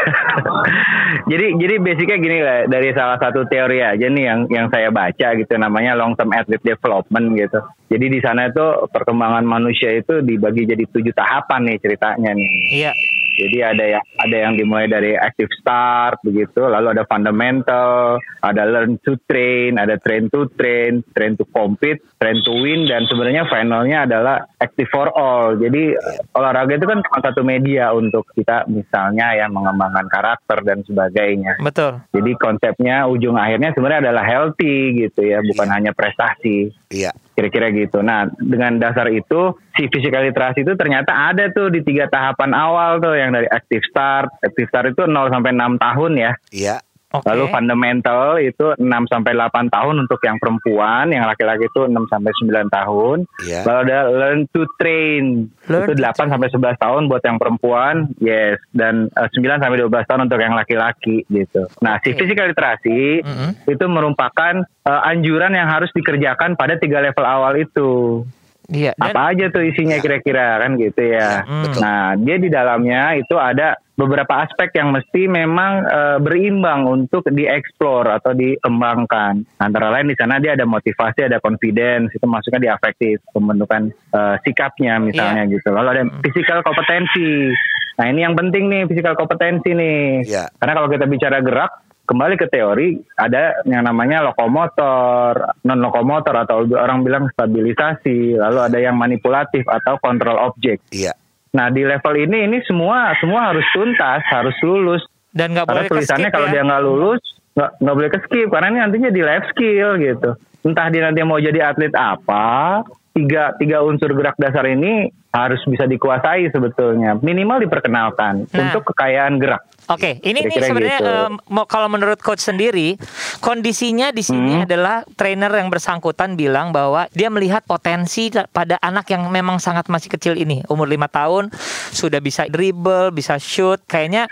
jadi 1.31 1.45
jadi 1.55 1.75
basicnya 1.79 2.17
gini 2.17 2.37
lah 2.41 2.59
dari 2.67 2.89
salah 2.91 3.17
satu 3.17 3.47
teori 3.47 3.79
aja 3.81 4.05
nih 4.07 4.23
yang 4.25 4.39
yang 4.49 4.67
saya 4.69 4.89
baca 4.89 5.27
gitu 5.37 5.53
namanya 5.55 5.95
long 5.95 6.13
term 6.17 6.33
athlete 6.33 6.65
development 6.65 7.37
gitu. 7.37 7.59
Jadi 7.91 8.05
di 8.07 8.19
sana 8.23 8.47
itu 8.47 8.87
perkembangan 8.87 9.43
manusia 9.43 9.91
itu 9.91 10.23
dibagi 10.23 10.63
jadi 10.63 10.87
tujuh 10.87 11.11
tahapan 11.11 11.71
nih 11.71 11.77
ceritanya 11.83 12.31
nih. 12.31 12.49
Iya. 12.71 12.91
Jadi 13.31 13.57
ada 13.63 13.85
yang 13.97 14.03
ada 14.19 14.37
yang 14.37 14.53
dimulai 14.59 14.91
dari 14.91 15.15
active 15.15 15.49
start 15.55 16.19
begitu, 16.21 16.67
lalu 16.67 16.93
ada 16.97 17.03
fundamental, 17.07 18.19
ada 18.43 18.63
learn 18.67 18.99
to 19.01 19.15
train, 19.25 19.79
ada 19.79 19.95
train 20.01 20.27
to 20.27 20.51
train, 20.59 20.99
train 21.15 21.39
to 21.39 21.47
compete, 21.49 22.03
train 22.19 22.43
to 22.43 22.51
win 22.51 22.85
dan 22.85 23.07
sebenarnya 23.07 23.47
finalnya 23.47 24.03
adalah 24.03 24.43
active 24.59 24.89
for 24.91 25.07
all. 25.15 25.55
Jadi 25.55 25.95
olahraga 26.35 26.75
itu 26.75 26.87
kan 26.87 26.99
cuma 27.01 27.19
satu 27.23 27.41
media 27.41 27.95
untuk 27.95 28.27
kita 28.35 28.67
misalnya 28.67 29.33
ya 29.35 29.47
mengembangkan 29.47 30.11
karakter 30.11 30.61
dan 30.67 30.83
sebagainya. 30.83 31.59
Betul. 31.63 32.03
Jadi 32.11 32.31
konsepnya 32.35 33.07
ujung 33.07 33.39
akhirnya 33.39 33.71
sebenarnya 33.71 34.11
adalah 34.11 34.25
healthy 34.27 35.07
gitu 35.07 35.23
ya, 35.23 35.39
bukan 35.39 35.67
hanya 35.71 35.95
prestasi 35.95 36.73
Iya. 36.91 37.11
kira-kira 37.31 37.73
gitu. 37.73 38.03
Nah, 38.05 38.27
dengan 38.37 38.77
dasar 38.77 39.09
itu 39.09 39.55
si 39.73 39.87
physical 39.89 40.27
literasi 40.29 40.61
itu 40.61 40.77
ternyata 40.77 41.31
ada 41.31 41.49
tuh 41.49 41.71
di 41.73 41.81
tiga 41.81 42.05
tahapan 42.05 42.53
awal 42.53 43.01
tuh 43.01 43.17
yang 43.17 43.33
dari 43.33 43.47
active 43.49 43.81
start. 43.87 44.29
Active 44.45 44.67
start 44.69 44.93
itu 44.93 45.07
0 45.07 45.31
sampai 45.31 45.55
6 45.55 45.79
tahun 45.81 46.11
ya. 46.19 46.31
Iya. 46.53 46.75
Oke. 47.11 47.27
Lalu 47.27 47.43
fundamental 47.51 48.39
itu 48.39 48.71
6 48.79 48.87
sampai 49.11 49.35
8 49.35 49.67
tahun 49.67 49.95
untuk 50.07 50.19
yang 50.23 50.39
perempuan, 50.39 51.11
yang 51.11 51.27
laki-laki 51.27 51.67
itu 51.67 51.83
6 51.83 51.91
sampai 52.07 52.31
9 52.31 52.71
tahun. 52.71 53.17
Iya. 53.43 53.59
Lalu 53.67 53.79
ada 53.83 53.99
learn 54.07 54.39
to 54.55 54.63
train. 54.79 55.51
Learn 55.67 55.91
itu 55.91 55.93
to 55.99 56.03
8 56.07 56.31
sampai 56.31 56.47
11 56.47 56.79
tahun 56.79 57.01
buat 57.11 57.23
yang 57.27 57.35
perempuan, 57.35 57.95
yes, 58.23 58.63
dan 58.71 59.11
eh, 59.11 59.27
9 59.27 59.59
sampai 59.59 59.77
12 59.83 60.07
tahun 60.07 60.21
untuk 60.31 60.39
yang 60.39 60.55
laki-laki 60.55 61.27
gitu. 61.27 61.67
Nah, 61.83 61.99
si 61.99 62.15
Oke. 62.15 62.23
physical 62.23 62.47
literasi 62.47 63.19
Mm-mm. 63.27 63.49
itu 63.67 63.85
merupakan 63.91 64.63
eh, 64.63 65.01
anjuran 65.11 65.51
yang 65.51 65.67
harus 65.67 65.91
dikerjakan 65.91 66.55
pada 66.55 66.79
tiga 66.79 67.03
level 67.03 67.27
awal 67.27 67.59
itu. 67.59 68.23
Iya. 68.71 68.95
Dan 68.95 69.11
Apa 69.11 69.35
aja 69.35 69.45
tuh 69.51 69.67
isinya 69.67 69.99
kira-kira 69.99 70.63
kan 70.63 70.79
gitu 70.79 71.03
ya. 71.03 71.43
Hmm. 71.43 71.67
betul. 71.67 71.79
Nah, 71.83 72.15
dia 72.15 72.35
di 72.39 72.49
dalamnya 72.49 73.01
itu 73.19 73.35
ada 73.35 73.75
beberapa 73.99 74.33
aspek 74.41 74.73
yang 74.79 74.95
mesti 74.95 75.27
memang 75.27 75.85
eh, 75.85 76.17
berimbang 76.23 76.87
untuk 76.87 77.27
dieksplor 77.27 78.07
atau 78.07 78.31
dikembangkan. 78.31 79.43
Antara 79.59 79.91
lain 79.91 80.09
di 80.09 80.15
sana 80.15 80.39
dia 80.39 80.55
ada 80.55 80.63
motivasi, 80.63 81.27
ada 81.27 81.43
confidence, 81.43 82.15
itu 82.15 82.25
masuknya 82.25 82.63
di 82.63 82.69
afektif, 82.71 83.19
pembentukan 83.35 83.91
eh, 83.91 84.35
sikapnya 84.47 84.97
misalnya 85.03 85.45
gitu. 85.51 85.67
Lalu 85.69 85.87
ada 85.91 86.03
physical 86.23 86.63
kompetensi. 86.63 87.51
Nah, 87.99 88.05
ini 88.07 88.23
yang 88.23 88.33
penting 88.39 88.71
nih 88.71 88.87
physical 88.87 89.19
kompetensi 89.19 89.75
nih. 89.75 90.25
Iya. 90.25 90.47
Karena 90.57 90.73
kalau 90.79 90.89
kita 90.89 91.05
bicara 91.05 91.43
gerak, 91.43 91.90
kembali 92.11 92.35
ke 92.35 92.51
teori 92.51 92.99
ada 93.15 93.63
yang 93.63 93.87
namanya 93.87 94.19
lokomotor, 94.27 95.55
non 95.63 95.79
lokomotor 95.79 96.35
atau 96.43 96.67
orang 96.75 97.07
bilang 97.07 97.31
stabilisasi, 97.31 98.35
lalu 98.35 98.59
ada 98.59 98.77
yang 98.83 98.99
manipulatif 98.99 99.63
atau 99.63 99.95
kontrol 100.03 100.35
objek. 100.43 100.83
Iya. 100.91 101.15
Nah 101.55 101.71
di 101.71 101.87
level 101.87 102.15
ini 102.19 102.51
ini 102.51 102.57
semua 102.67 103.15
semua 103.23 103.55
harus 103.55 103.63
tuntas, 103.71 104.19
harus 104.27 104.55
lulus. 104.59 105.03
dan 105.31 105.55
nggak 105.55 105.63
boleh 105.63 105.87
tulisannya 105.87 106.27
ke-skip 106.27 106.35
kalau 106.35 106.47
ya. 106.51 106.53
dia 106.59 106.63
nggak 106.67 106.83
lulus 106.83 107.23
nggak 107.55 107.71
nggak 107.83 107.95
boleh 107.95 108.11
ke 108.11 108.19
skip 108.27 108.47
karena 108.51 108.67
ini 108.67 108.79
nantinya 108.83 109.09
di 109.15 109.21
life 109.23 109.47
skill 109.55 109.89
gitu. 109.95 110.29
Entah 110.67 110.87
dia 110.91 111.01
nanti 111.07 111.19
mau 111.23 111.39
jadi 111.39 111.59
atlet 111.71 111.95
apa, 111.95 112.83
tiga 113.15 113.55
tiga 113.55 113.79
unsur 113.81 114.11
gerak 114.11 114.35
dasar 114.35 114.67
ini 114.67 115.07
harus 115.31 115.63
bisa 115.63 115.87
dikuasai 115.87 116.51
sebetulnya 116.51 117.15
minimal 117.23 117.63
diperkenalkan 117.63 118.43
Nah. 118.51 118.59
untuk 118.59 118.91
kekayaan 118.91 119.39
gerak. 119.39 119.63
Oke, 119.89 120.21
ini 120.21 120.45
nih 120.45 120.53
Kira-kira 120.53 120.67
sebenarnya 120.67 120.99
gitu. 121.01 121.13
mau 121.49 121.65
kalau 121.65 121.87
menurut 121.89 122.19
coach 122.21 122.43
sendiri, 122.43 122.99
kondisinya 123.39 124.13
di 124.13 124.21
sini 124.21 124.61
Hmm. 124.61 124.65
adalah 124.67 125.03
trainer 125.15 125.51
yang 125.51 125.71
bersangkutan 125.71 126.35
bilang 126.35 126.69
bahwa 126.69 127.09
dia 127.11 127.31
melihat 127.31 127.65
potensi 127.65 128.29
pada 128.51 128.77
anak 128.79 129.09
yang 129.09 129.27
memang 129.29 129.57
sangat 129.57 129.89
masih 129.89 130.11
kecil 130.11 130.37
ini, 130.37 130.61
umur 130.69 130.85
lima 130.85 131.07
tahun, 131.07 131.49
sudah 131.91 132.19
bisa 132.19 132.45
dribble, 132.47 133.11
bisa 133.11 133.39
shoot, 133.41 133.81
kayaknya 133.87 134.27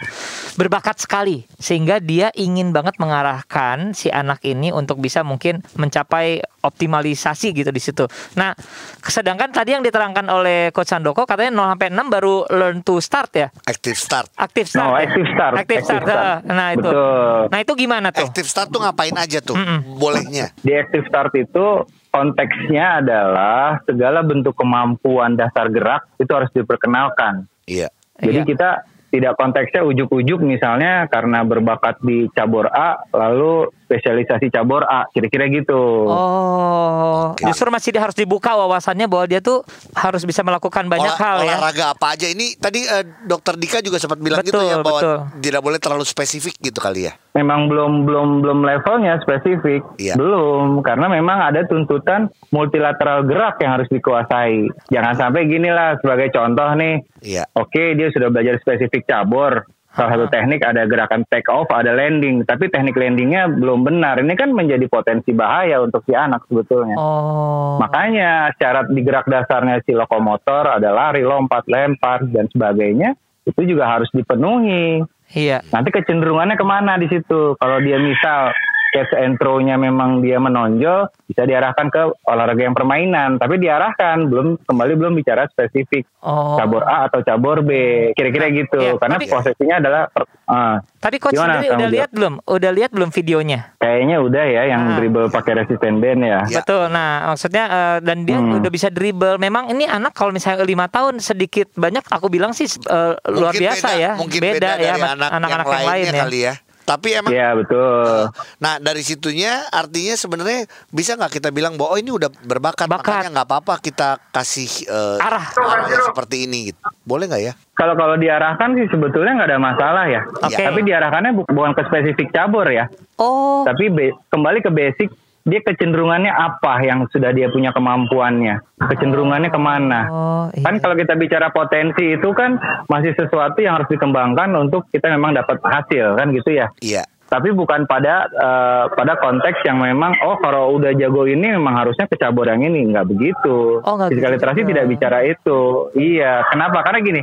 berbakat 0.56 1.00
sekali 1.00 1.48
sehingga 1.56 2.04
dia 2.04 2.30
ingin 2.36 2.76
banget 2.76 3.00
mengarahkan 3.00 3.92
si 3.96 4.12
anak 4.12 4.44
ini 4.44 4.70
untuk 4.70 5.00
bisa 5.00 5.24
mungkin 5.24 5.64
mencapai 5.76 6.44
optimalisasi 6.60 7.56
gitu 7.56 7.72
di 7.72 7.80
situ. 7.80 8.04
Nah, 8.36 8.52
sedangkan 9.00 9.52
tadi 9.52 9.76
yang 9.76 9.84
diterangkan 9.84 10.28
oleh 10.28 10.76
coach 10.76 10.92
Sandoko 10.92 11.24
katanya 11.24 11.56
0 11.56 11.72
sampai 11.76 11.88
6 11.92 12.08
baru 12.12 12.36
learn 12.52 12.84
to 12.84 13.00
start 13.00 13.32
ya. 13.32 13.48
Active 13.64 13.96
start. 13.96 14.28
Aktif 14.36 14.68
start. 14.68 14.84
No, 14.84 14.96
ya? 15.00 15.08
active 15.08 15.28
start. 15.32 15.39
Active 15.40 15.84
start. 15.88 16.04
Active 16.04 16.12
start. 16.12 16.40
Nah, 16.46 16.68
itu. 16.76 16.90
Betul. 16.90 17.40
Nah, 17.48 17.60
itu 17.64 17.74
gimana 17.80 18.08
tuh? 18.12 18.28
Active 18.28 18.50
start 18.50 18.68
tuh 18.70 18.82
ngapain 18.84 19.16
aja 19.16 19.40
tuh? 19.40 19.56
Mm-mm. 19.56 19.80
Bolehnya. 19.96 20.52
Di 20.60 20.72
active 20.76 21.08
start 21.08 21.32
itu 21.40 21.66
konteksnya 22.12 23.00
adalah 23.00 23.80
segala 23.88 24.20
bentuk 24.26 24.58
kemampuan 24.60 25.40
dasar 25.40 25.72
gerak 25.72 26.04
itu 26.20 26.30
harus 26.30 26.52
diperkenalkan. 26.52 27.48
Iya. 27.64 27.88
Jadi 28.20 28.40
Iya. 28.44 28.48
kita 28.50 28.70
tidak 29.10 29.34
konteksnya 29.42 29.82
ujuk-ujuk 29.88 30.38
misalnya 30.44 31.10
karena 31.10 31.42
berbakat 31.42 31.98
di 32.04 32.30
cabur 32.36 32.70
A 32.70 33.02
lalu 33.10 33.72
spesialisasi 33.90 34.54
cabur 34.54 34.86
A 34.86 35.10
kira-kira 35.10 35.50
gitu. 35.50 36.06
Oh, 36.06 37.34
justru 37.36 37.68
masih 37.68 37.90
dia 37.90 38.00
harus 38.00 38.14
dibuka 38.14 38.54
wawasannya 38.54 39.10
bahwa 39.10 39.26
dia 39.26 39.42
tuh 39.42 39.66
harus 39.92 40.22
bisa 40.22 40.40
melakukan 40.40 40.86
banyak 40.86 41.10
Olah- 41.10 41.18
hal 41.20 41.38
ya. 41.42 41.58
olahraga 41.58 41.86
apa 41.92 42.14
aja 42.14 42.30
ini 42.30 42.54
tadi 42.54 42.86
eh, 42.86 43.02
dokter 43.26 43.58
Dika 43.58 43.82
juga 43.82 43.98
sempat 43.98 44.22
bilang 44.22 44.40
gitu 44.40 44.54
Betul, 44.56 44.70
ya 44.70 44.78
bahwa 44.80 45.00
betul. 45.02 45.18
tidak 45.42 45.62
boleh 45.62 45.80
terlalu 45.80 46.06
spesifik 46.06 46.54
gitu 46.62 46.78
kali 46.78 47.10
ya. 47.10 47.18
Memang 47.34 47.66
belum 47.66 48.06
belum 48.06 48.28
belum 48.42 48.60
levelnya 48.62 49.18
spesifik, 49.20 49.82
Iya. 49.98 50.14
belum 50.14 50.82
karena 50.82 51.10
memang 51.10 51.40
ada 51.42 51.66
tuntutan 51.66 52.30
multilateral 52.50 53.26
gerak 53.26 53.58
yang 53.58 53.74
harus 53.74 53.90
dikuasai. 53.90 54.70
Jangan 54.88 55.14
sampai 55.16 55.46
gini 55.46 55.68
lah 55.68 55.98
sebagai 55.98 56.30
contoh 56.30 56.70
nih, 56.76 57.02
Iya. 57.20 57.50
Oke, 57.54 57.96
dia 57.96 58.10
sudah 58.10 58.30
belajar 58.30 58.60
spesifik 58.60 59.04
cabur. 59.04 59.66
Salah 59.90 60.14
satu 60.14 60.26
teknik 60.30 60.62
ada 60.62 60.86
gerakan 60.86 61.26
take 61.34 61.50
off, 61.50 61.66
ada 61.74 61.98
landing, 61.98 62.46
tapi 62.46 62.70
teknik 62.70 62.94
landingnya 62.94 63.50
belum 63.50 63.82
benar. 63.82 64.22
Ini 64.22 64.38
kan 64.38 64.54
menjadi 64.54 64.86
potensi 64.86 65.34
bahaya 65.34 65.82
untuk 65.82 66.06
si 66.06 66.14
anak 66.14 66.46
sebetulnya. 66.46 66.94
Oh. 66.94 67.82
Makanya 67.82 68.54
syarat 68.62 68.94
di 68.94 69.02
gerak 69.02 69.26
dasarnya 69.26 69.82
si 69.82 69.98
lokomotor 69.98 70.78
ada 70.78 70.94
lari, 70.94 71.26
lompat, 71.26 71.66
lempar 71.66 72.22
dan 72.30 72.46
sebagainya 72.54 73.18
itu 73.50 73.62
juga 73.66 73.90
harus 73.90 74.08
dipenuhi. 74.14 75.02
Iya. 75.34 75.66
Nanti 75.74 75.90
kecenderungannya 75.90 76.54
ke 76.54 76.66
mana 76.66 77.02
di 77.02 77.10
situ? 77.10 77.58
Kalau 77.58 77.78
dia 77.82 77.98
misal 77.98 78.54
catch 78.90 79.14
and 79.14 79.36
throw-nya 79.36 79.76
memang 79.76 80.20
dia 80.20 80.38
menonjol, 80.38 81.08
bisa 81.24 81.44
diarahkan 81.44 81.88
ke 81.88 82.02
olahraga 82.26 82.62
yang 82.62 82.74
permainan. 82.74 83.38
Tapi 83.38 83.58
diarahkan, 83.58 84.26
belum 84.26 84.48
kembali 84.64 84.94
belum 84.96 85.14
bicara 85.14 85.46
spesifik 85.48 86.06
Oh. 86.20 86.56
cabur 86.56 86.84
A 86.84 87.08
atau 87.08 87.22
cabur 87.22 87.62
B, 87.62 87.72
kira-kira 88.12 88.50
gitu. 88.50 88.76
Iya, 88.78 88.98
Karena 88.98 89.16
tapi- 89.16 89.30
posisinya 89.30 89.76
adalah 89.78 90.02
per- 90.06 90.28
ah, 90.46 90.84
Tapi 91.00 91.16
coach 91.18 91.32
Gimana, 91.34 91.54
sendiri 91.56 91.72
udah 91.74 91.90
lihat 91.90 92.10
belum? 92.12 92.34
Udah 92.44 92.72
lihat 92.72 92.92
belum 92.92 93.10
videonya? 93.10 93.60
kayaknya 93.80 94.18
udah 94.20 94.44
ya 94.46 94.64
yang 94.66 94.82
Ah. 94.84 94.96
dribble 94.96 95.30
pakai 95.30 95.54
resisten 95.56 95.98
band 95.98 96.22
ya. 96.22 96.44
Ya. 96.44 96.60
Betul. 96.60 96.90
Nah, 96.90 97.10
maksudnya 97.30 97.64
eh, 97.66 97.98
dan 98.02 98.24
dia 98.24 98.36
Hmm. 98.36 98.60
udah 98.60 98.68
bisa 98.68 98.88
dribble. 98.88 99.38
Memang 99.38 99.70
ini 99.70 99.86
anak 99.86 100.12
kalau 100.12 100.30
misalnya 100.30 100.62
lima 100.62 100.86
tahun 100.86 101.18
sedikit 101.20 101.72
banyak 101.74 102.04
aku 102.04 102.28
bilang 102.28 102.52
sih 102.52 102.68
eh, 102.68 103.14
luar 103.30 103.54
biasa 103.54 103.88
beda- 103.90 103.98
ya. 103.98 104.12
Mungkin 104.16 104.42
beda, 104.42 104.70
beda, 104.70 104.72
ya 104.78 104.94
anak 104.98 105.30
anak-anak 105.32 105.48
yang, 105.66 105.78
yang, 105.78 105.88
lain 105.88 106.06
ya. 106.06 106.20
kali 106.20 106.40
ya. 106.42 106.54
Tapi 106.90 107.08
emang 107.14 107.30
Iya 107.30 107.54
betul. 107.54 108.34
Nah 108.58 108.74
dari 108.78 109.02
situnya 109.02 109.70
artinya 109.70 110.16
sebenarnya 110.16 110.66
bisa 110.90 111.14
nggak 111.14 111.30
kita 111.32 111.50
bilang 111.50 111.78
bahwa 111.78 111.94
oh 111.94 112.00
ini 112.00 112.10
udah 112.10 112.34
berbakat 112.42 112.90
Bakat. 112.90 113.06
makanya 113.06 113.30
nggak 113.32 113.48
apa-apa 113.48 113.74
kita 113.78 114.18
kasih 114.30 114.90
eh, 114.90 115.18
Arah. 115.22 115.46
arah 115.54 115.86
seperti 116.04 116.44
ini 116.44 116.74
gitu. 116.74 116.80
Boleh 117.04 117.30
nggak 117.30 117.44
ya? 117.44 117.54
Kalau 117.74 117.94
kalau 117.94 118.18
diarahkan 118.18 118.74
sih 118.74 118.90
sebetulnya 118.90 119.38
nggak 119.38 119.50
ada 119.50 119.62
masalah 119.62 120.06
ya. 120.06 120.22
Oke. 120.42 120.58
Tapi 120.58 120.82
diarahkannya 120.82 121.32
bu- 121.32 121.48
bukan 121.48 121.72
ke 121.72 121.86
spesifik 121.86 122.34
cabur 122.34 122.66
ya. 122.66 122.90
Oh. 123.16 123.62
Tapi 123.64 123.88
be- 123.88 124.18
kembali 124.28 124.60
ke 124.60 124.70
basic 124.70 125.10
dia 125.48 125.60
kecenderungannya 125.64 126.30
apa 126.30 126.84
yang 126.84 127.08
sudah 127.10 127.32
dia 127.32 127.48
punya 127.48 127.72
kemampuannya, 127.72 128.60
kecenderungannya 128.80 129.50
ke 129.50 129.60
mana. 129.60 130.02
Oh, 130.12 130.46
iya. 130.52 130.64
Kan 130.66 130.84
kalau 130.84 130.96
kita 131.00 131.16
bicara 131.16 131.50
potensi 131.50 132.16
itu 132.16 132.30
kan 132.36 132.60
masih 132.92 133.16
sesuatu 133.16 133.60
yang 133.64 133.80
harus 133.80 133.90
dikembangkan 133.90 134.52
untuk 134.60 134.86
kita 134.92 135.08
memang 135.12 135.36
dapat 135.36 135.60
hasil 135.64 136.20
kan 136.20 136.36
gitu 136.36 136.52
ya. 136.54 136.68
Iya. 136.84 137.04
Tapi 137.30 137.54
bukan 137.54 137.86
pada 137.86 138.26
eh, 138.26 138.86
pada 138.90 139.14
konteks 139.22 139.62
yang 139.62 139.78
memang 139.86 140.18
oh 140.26 140.42
kalau 140.42 140.82
udah 140.82 140.98
jago 140.98 141.30
ini 141.30 141.54
memang 141.54 141.78
harusnya 141.78 142.10
ke 142.10 142.18
cabur 142.18 142.50
yang 142.50 142.66
ini 142.66 142.90
nggak 142.90 143.06
begitu. 143.06 143.86
Oh, 143.86 143.94
nggak 143.96 144.10
Physical 144.12 144.34
gitu 144.34 144.38
literasi 144.42 144.60
juga. 144.66 144.70
tidak 144.74 144.86
bicara 144.90 145.20
itu. 145.24 145.60
Iya, 145.94 146.34
kenapa? 146.50 146.82
Karena 146.82 147.00
gini, 147.06 147.22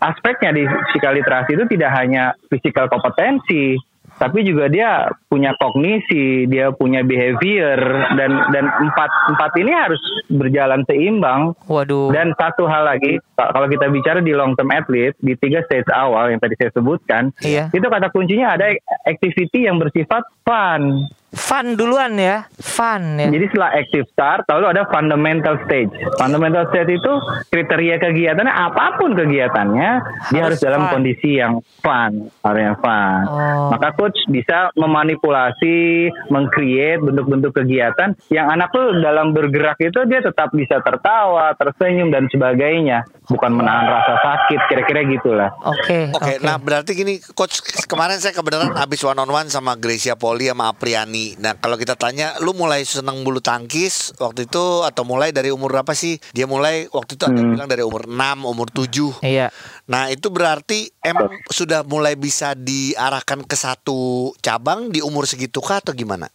aspeknya 0.00 0.50
di 0.56 0.64
physical 0.64 1.12
literasi 1.20 1.50
itu 1.52 1.64
tidak 1.68 1.90
hanya 2.00 2.32
physical 2.48 2.88
kompetensi, 2.88 3.76
tapi 4.16 4.42
juga 4.42 4.66
dia 4.66 4.90
punya 5.26 5.52
kognisi, 5.56 6.44
dia 6.44 6.72
punya 6.72 7.00
behavior 7.00 7.76
dan 8.14 8.30
dan 8.48 8.64
empat 8.80 9.10
empat 9.28 9.50
ini 9.56 9.72
harus 9.72 10.00
berjalan 10.26 10.80
seimbang. 10.84 11.52
Waduh. 11.64 12.08
Dan 12.10 12.32
satu 12.32 12.64
hal 12.64 12.86
lagi, 12.86 13.20
ka- 13.34 13.52
kalau 13.52 13.68
kita 13.68 13.86
bicara 13.88 14.18
di 14.18 14.32
long 14.32 14.56
term 14.56 14.68
athlete 14.68 15.16
di 15.20 15.36
tiga 15.36 15.60
stage 15.64 15.88
awal 15.90 16.32
yang 16.32 16.40
tadi 16.40 16.56
saya 16.56 16.72
sebutkan, 16.72 17.30
Iya. 17.40 17.68
itu 17.70 17.84
kata 17.84 18.08
kuncinya 18.08 18.56
ada 18.56 18.72
activity 19.04 19.64
yang 19.64 19.76
bersifat 19.76 20.24
fun. 20.42 21.04
Fun 21.36 21.76
duluan 21.76 22.16
ya. 22.16 22.48
Fun 22.56 23.20
ya. 23.20 23.28
Jadi 23.28 23.44
setelah 23.52 23.70
active 23.76 24.08
start, 24.08 24.48
lalu 24.48 24.72
ada 24.72 24.82
fundamental 24.88 25.60
stage. 25.68 25.92
Fundamental 26.16 26.64
stage 26.72 26.96
itu 26.96 27.12
kriteria 27.52 28.00
kegiatannya 28.00 28.50
apa 28.50 28.96
pun 28.96 29.12
kegiatannya, 29.12 29.90
dia 30.32 30.40
Harus 30.40 30.56
harus 30.56 30.60
dalam 30.64 30.88
fun. 30.88 30.92
kondisi 30.96 31.36
yang 31.36 31.60
fun, 31.84 32.32
harus 32.40 32.60
yang 32.64 32.78
fun. 32.80 33.20
Oh. 33.28 33.68
Maka 33.76 33.92
coach 33.94 34.16
bisa 34.32 34.72
memanipulasi, 34.80 36.08
mengcreate 36.32 37.04
bentuk-bentuk 37.04 37.52
kegiatan 37.52 38.16
yang 38.32 38.48
anak 38.48 38.72
tuh 38.72 38.96
dalam 39.04 39.36
bergerak 39.36 39.76
itu 39.84 40.08
dia 40.08 40.24
tetap 40.24 40.48
bisa 40.56 40.80
tertawa, 40.80 41.52
tersenyum 41.52 42.08
dan 42.08 42.32
sebagainya, 42.32 43.04
bukan 43.28 43.52
menahan 43.52 43.92
rasa 43.92 44.14
sakit, 44.24 44.60
kira-kira 44.72 45.04
gitulah. 45.04 45.52
Oke. 45.68 46.08
Oke, 46.16 46.40
nah 46.40 46.56
berarti 46.56 46.96
gini, 46.96 47.20
coach 47.36 47.60
kemarin 47.84 48.16
saya 48.16 48.32
kebenaran 48.32 48.72
habis 48.72 49.04
one 49.04 49.20
on 49.20 49.28
one 49.28 49.48
sama 49.52 49.76
Gracia 49.76 50.16
Poli 50.16 50.48
sama 50.48 50.72
Apriani. 50.72 51.25
Nah 51.36 51.58
kalau 51.58 51.74
kita 51.74 51.98
tanya, 51.98 52.38
lu 52.38 52.54
mulai 52.54 52.86
seneng 52.86 53.26
bulu 53.26 53.42
tangkis 53.42 54.14
waktu 54.16 54.46
itu 54.46 54.86
atau 54.86 55.02
mulai 55.02 55.34
dari 55.34 55.50
umur 55.50 55.74
berapa 55.74 55.90
sih? 55.90 56.22
Dia 56.30 56.46
mulai 56.46 56.86
waktu 56.86 57.18
itu 57.18 57.26
ada 57.26 57.34
yang 57.34 57.50
Hmm. 57.50 57.54
bilang 57.58 57.68
dari 57.68 57.82
umur 57.82 58.06
6, 58.06 58.46
umur 58.46 58.70
7 58.70 59.18
Iya. 59.20 59.50
Nah 59.90 60.06
itu 60.06 60.30
berarti 60.30 60.86
emang 61.00 61.26
sudah 61.50 61.82
mulai 61.82 62.14
bisa 62.14 62.54
diarahkan 62.54 63.42
ke 63.42 63.56
satu 63.56 64.30
cabang 64.38 64.88
di 64.88 65.02
umur 65.02 65.26
segitu 65.26 65.58
kah 65.58 65.82
atau 65.82 65.90
gimana? 65.90 66.30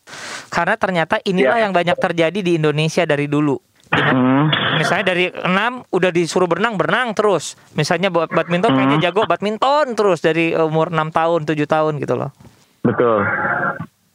Karena 0.49 0.75
ternyata 0.75 1.23
inilah 1.23 1.57
Ya. 1.57 1.63
yang 1.63 1.71
banyak 1.71 1.95
terjadi 1.95 2.39
di 2.41 2.59
Indonesia 2.59 3.07
dari 3.07 3.31
dulu. 3.31 3.55
Hmm. 3.91 4.47
Misalnya 4.79 5.05
dari 5.05 5.27
6 5.27 5.83
udah 5.91 6.09
disuruh 6.09 6.47
berenang, 6.47 6.79
berenang 6.79 7.11
terus. 7.11 7.59
Misalnya 7.75 8.07
buat 8.07 8.27
badminton 8.27 8.71
Hmm. 8.71 8.77
kayaknya 8.79 9.11
jago 9.11 9.27
badminton 9.27 9.93
terus 9.93 10.19
dari 10.19 10.55
umur 10.55 10.89
6 10.89 11.11
tahun, 11.11 11.43
7 11.43 11.67
tahun 11.67 11.99
gitu 11.99 12.15
loh. 12.15 12.31
Betul. 12.81 13.21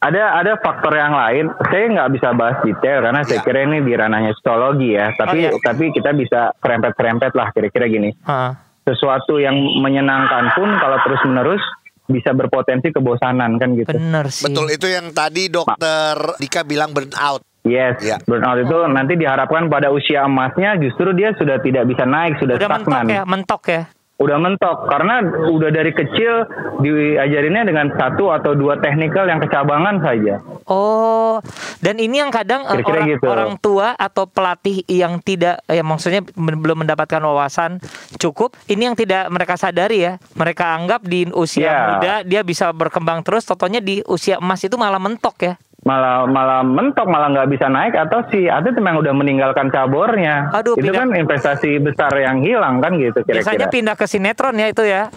Ada 0.07 0.23
ada 0.35 0.51
faktor 0.57 0.93
yang 0.93 1.11
lain. 1.11 1.45
Saya 1.65 1.85
nggak 1.89 2.09
bisa 2.11 2.27
bahas 2.31 2.57
detail 2.61 3.01
karena 3.01 3.21
saya 3.21 3.39
Ya. 3.39 3.43
kira 3.43 3.59
ini 3.61 3.77
di 3.79 3.91
ranahnya 3.91 4.31
psikologi 4.33 4.93
ya. 4.93 5.11
Tapi 5.11 5.37
Oh, 5.45 5.49
ya. 5.49 5.61
tapi 5.61 5.91
kita 5.91 6.11
bisa 6.13 6.55
serempet-serempet 6.55 7.31
lah 7.33 7.51
kira-kira 7.51 7.85
gini. 7.85 8.15
Heeh. 8.15 8.51
Sesuatu 8.83 9.35
yang 9.35 9.51
menyenangkan 9.77 10.55
pun 10.55 10.69
kalau 10.73 10.95
terus 11.01 11.19
menerus 11.23 11.59
bisa 12.05 12.31
berpotensi 12.31 12.87
kebosanan 12.89 13.59
kan 13.59 13.75
gitu. 13.75 13.91
Bener 13.91 14.25
sih. 14.29 14.47
Betul 14.47 14.71
itu 14.71 14.87
yang 14.87 15.11
tadi 15.11 15.51
dokter 15.51 16.15
Dika 16.39 16.63
bilang 16.63 16.95
burnout. 16.95 17.43
Yes, 17.61 17.99
Ya. 17.99 18.15
burnout 18.23 18.63
itu 18.63 18.77
nanti 18.87 19.13
diharapkan 19.13 19.67
pada 19.67 19.91
usia 19.91 20.23
emasnya 20.23 20.79
justru 20.79 21.11
dia 21.11 21.35
sudah 21.35 21.59
tidak 21.59 21.83
bisa 21.83 22.07
naik, 22.07 22.39
sudah, 22.39 22.55
Udah 22.55 22.69
mentok 22.71 22.87
stagnan. 22.87 23.11
ya, 23.11 23.21
mentok 23.27 23.61
ya. 23.67 23.81
Udah 24.17 24.41
mentok 24.41 24.89
karena 24.89 25.21
udah 25.45 25.69
dari 25.69 25.93
kecil 25.93 26.41
diajarinnya 26.81 27.69
dengan 27.69 27.93
satu 27.93 28.33
atau 28.33 28.57
dua 28.57 28.81
teknikal 28.81 29.29
yang 29.29 29.37
kecabangan 29.37 30.01
saja. 30.01 30.41
Oh, 30.65 31.37
dan 31.85 32.01
ini 32.01 32.17
yang 32.17 32.33
kadang 32.33 32.65
eh, 32.65 32.81
Kira-kira 32.81 32.97
orang, 32.97 33.07
gitu. 33.13 33.25
orang 33.29 33.51
tua 33.61 33.87
atau 33.93 34.25
pelatih 34.25 34.81
yang 34.89 35.21
tidak, 35.21 35.61
ya 35.69 35.85
maksudnya 35.85 36.25
belum 36.33 36.81
mendapatkan 36.81 37.21
wawasan 37.21 37.77
cukup, 38.17 38.57
ini 38.65 38.89
yang 38.89 38.97
tidak 38.97 39.29
mereka 39.29 39.53
sadari 39.53 40.01
ya. 40.01 40.17
Mereka 40.33 40.65
anggap 40.65 41.05
di 41.05 41.29
usia 41.29 41.65
Ya. 41.67 41.77
muda 41.93 42.13
dia 42.25 42.41
bisa 42.41 42.73
berkembang 42.73 43.21
terus, 43.21 43.45
totonya 43.45 43.83
di 43.83 44.01
usia 44.09 44.41
emas 44.41 44.65
itu 44.65 44.73
malah 44.81 44.97
mentok 44.97 45.35
ya. 45.45 45.53
Malah 45.87 46.27
malah 46.27 46.61
mentok 46.61 47.07
malah 47.07 47.31
nggak 47.31 47.47
bisa 47.47 47.65
naik 47.65 47.95
atau 47.95 48.19
si 48.27 48.45
atlet 48.45 48.75
memang 48.75 48.99
udah 48.99 49.13
meninggalkan 49.13 49.71
cabornya 49.71 50.51
Aduh, 50.51 50.75
itu 50.75 50.83
pindah- 50.83 50.99
kan 50.99 51.15
investasi 51.15 51.79
besar 51.79 52.11
yang 52.13 52.37
hilang 52.39 52.77
kan 52.77 52.91
gitu 52.93 53.23
Biasanya 53.23 53.39
kira-kira 53.55 53.71
pindah 53.71 53.95
ke 53.95 54.05
sinetron 54.05 54.53
ya 54.53 54.67
itu 54.67 54.83
ya. 54.83 55.07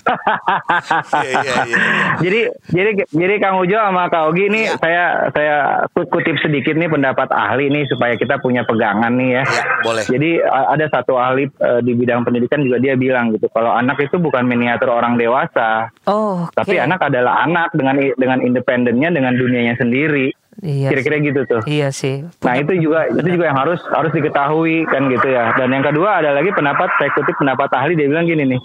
Iya, 1.21 1.43
iya, 1.43 1.55
iya. 1.65 1.77
jadi 2.19 2.41
jadi 2.71 2.91
jadi 3.11 3.35
Kang 3.39 3.59
Ujo 3.59 3.75
sama 3.75 4.07
Kak 4.07 4.31
Ogi 4.31 4.47
ini 4.47 4.63
Iya. 4.63 4.77
saya 4.77 5.05
saya 5.31 5.57
kutip 5.91 6.37
sedikit 6.39 6.73
nih 6.73 6.87
pendapat 6.87 7.29
ahli 7.31 7.67
nih 7.69 7.85
supaya 7.87 8.15
kita 8.15 8.39
punya 8.39 8.63
pegangan 8.63 9.11
nih 9.13 9.31
ya. 9.33 9.43
Iya, 9.43 9.63
boleh. 9.83 10.05
Jadi 10.07 10.31
ada 10.45 10.87
satu 10.87 11.17
ahli 11.17 11.49
eh, 11.49 11.81
di 11.81 11.93
bidang 11.93 12.23
pendidikan 12.23 12.61
juga 12.61 12.79
dia 12.79 12.95
bilang 12.95 13.33
gitu 13.33 13.49
kalau 13.49 13.73
anak 13.73 13.99
itu 13.99 14.17
bukan 14.17 14.45
miniatur 14.45 14.93
orang 14.93 15.17
dewasa, 15.17 15.89
Oh, 16.05 16.45
oke. 16.45 16.55
tapi 16.55 16.77
anak 16.77 17.01
adalah 17.03 17.43
anak 17.43 17.73
dengan 17.73 17.97
dengan 18.15 18.39
independennya 18.41 19.09
dengan 19.11 19.33
dunianya 19.35 19.75
sendiri. 19.75 20.31
Iya. 20.61 20.93
Kira-kira 20.93 21.17
gitu 21.25 21.41
tuh. 21.49 21.63
Iya 21.65 21.89
sih. 21.89 22.25
Nah 22.45 22.55
itu 22.61 22.77
juga 22.77 23.09
itu 23.09 23.29
juga 23.33 23.49
yang 23.49 23.59
harus 23.59 23.81
harus 23.97 24.13
diketahui 24.13 24.85
kan 24.89 25.09
gitu 25.09 25.29
ya. 25.33 25.57
Dan 25.57 25.73
yang 25.73 25.85
kedua 25.85 26.21
ada 26.21 26.37
lagi 26.37 26.53
pendapat 26.53 26.89
saya 27.01 27.11
kutip 27.17 27.37
pendapat 27.41 27.73
ahli 27.73 27.97
dia 27.97 28.09
bilang 28.09 28.29
gini 28.29 28.45
nih. 28.57 28.61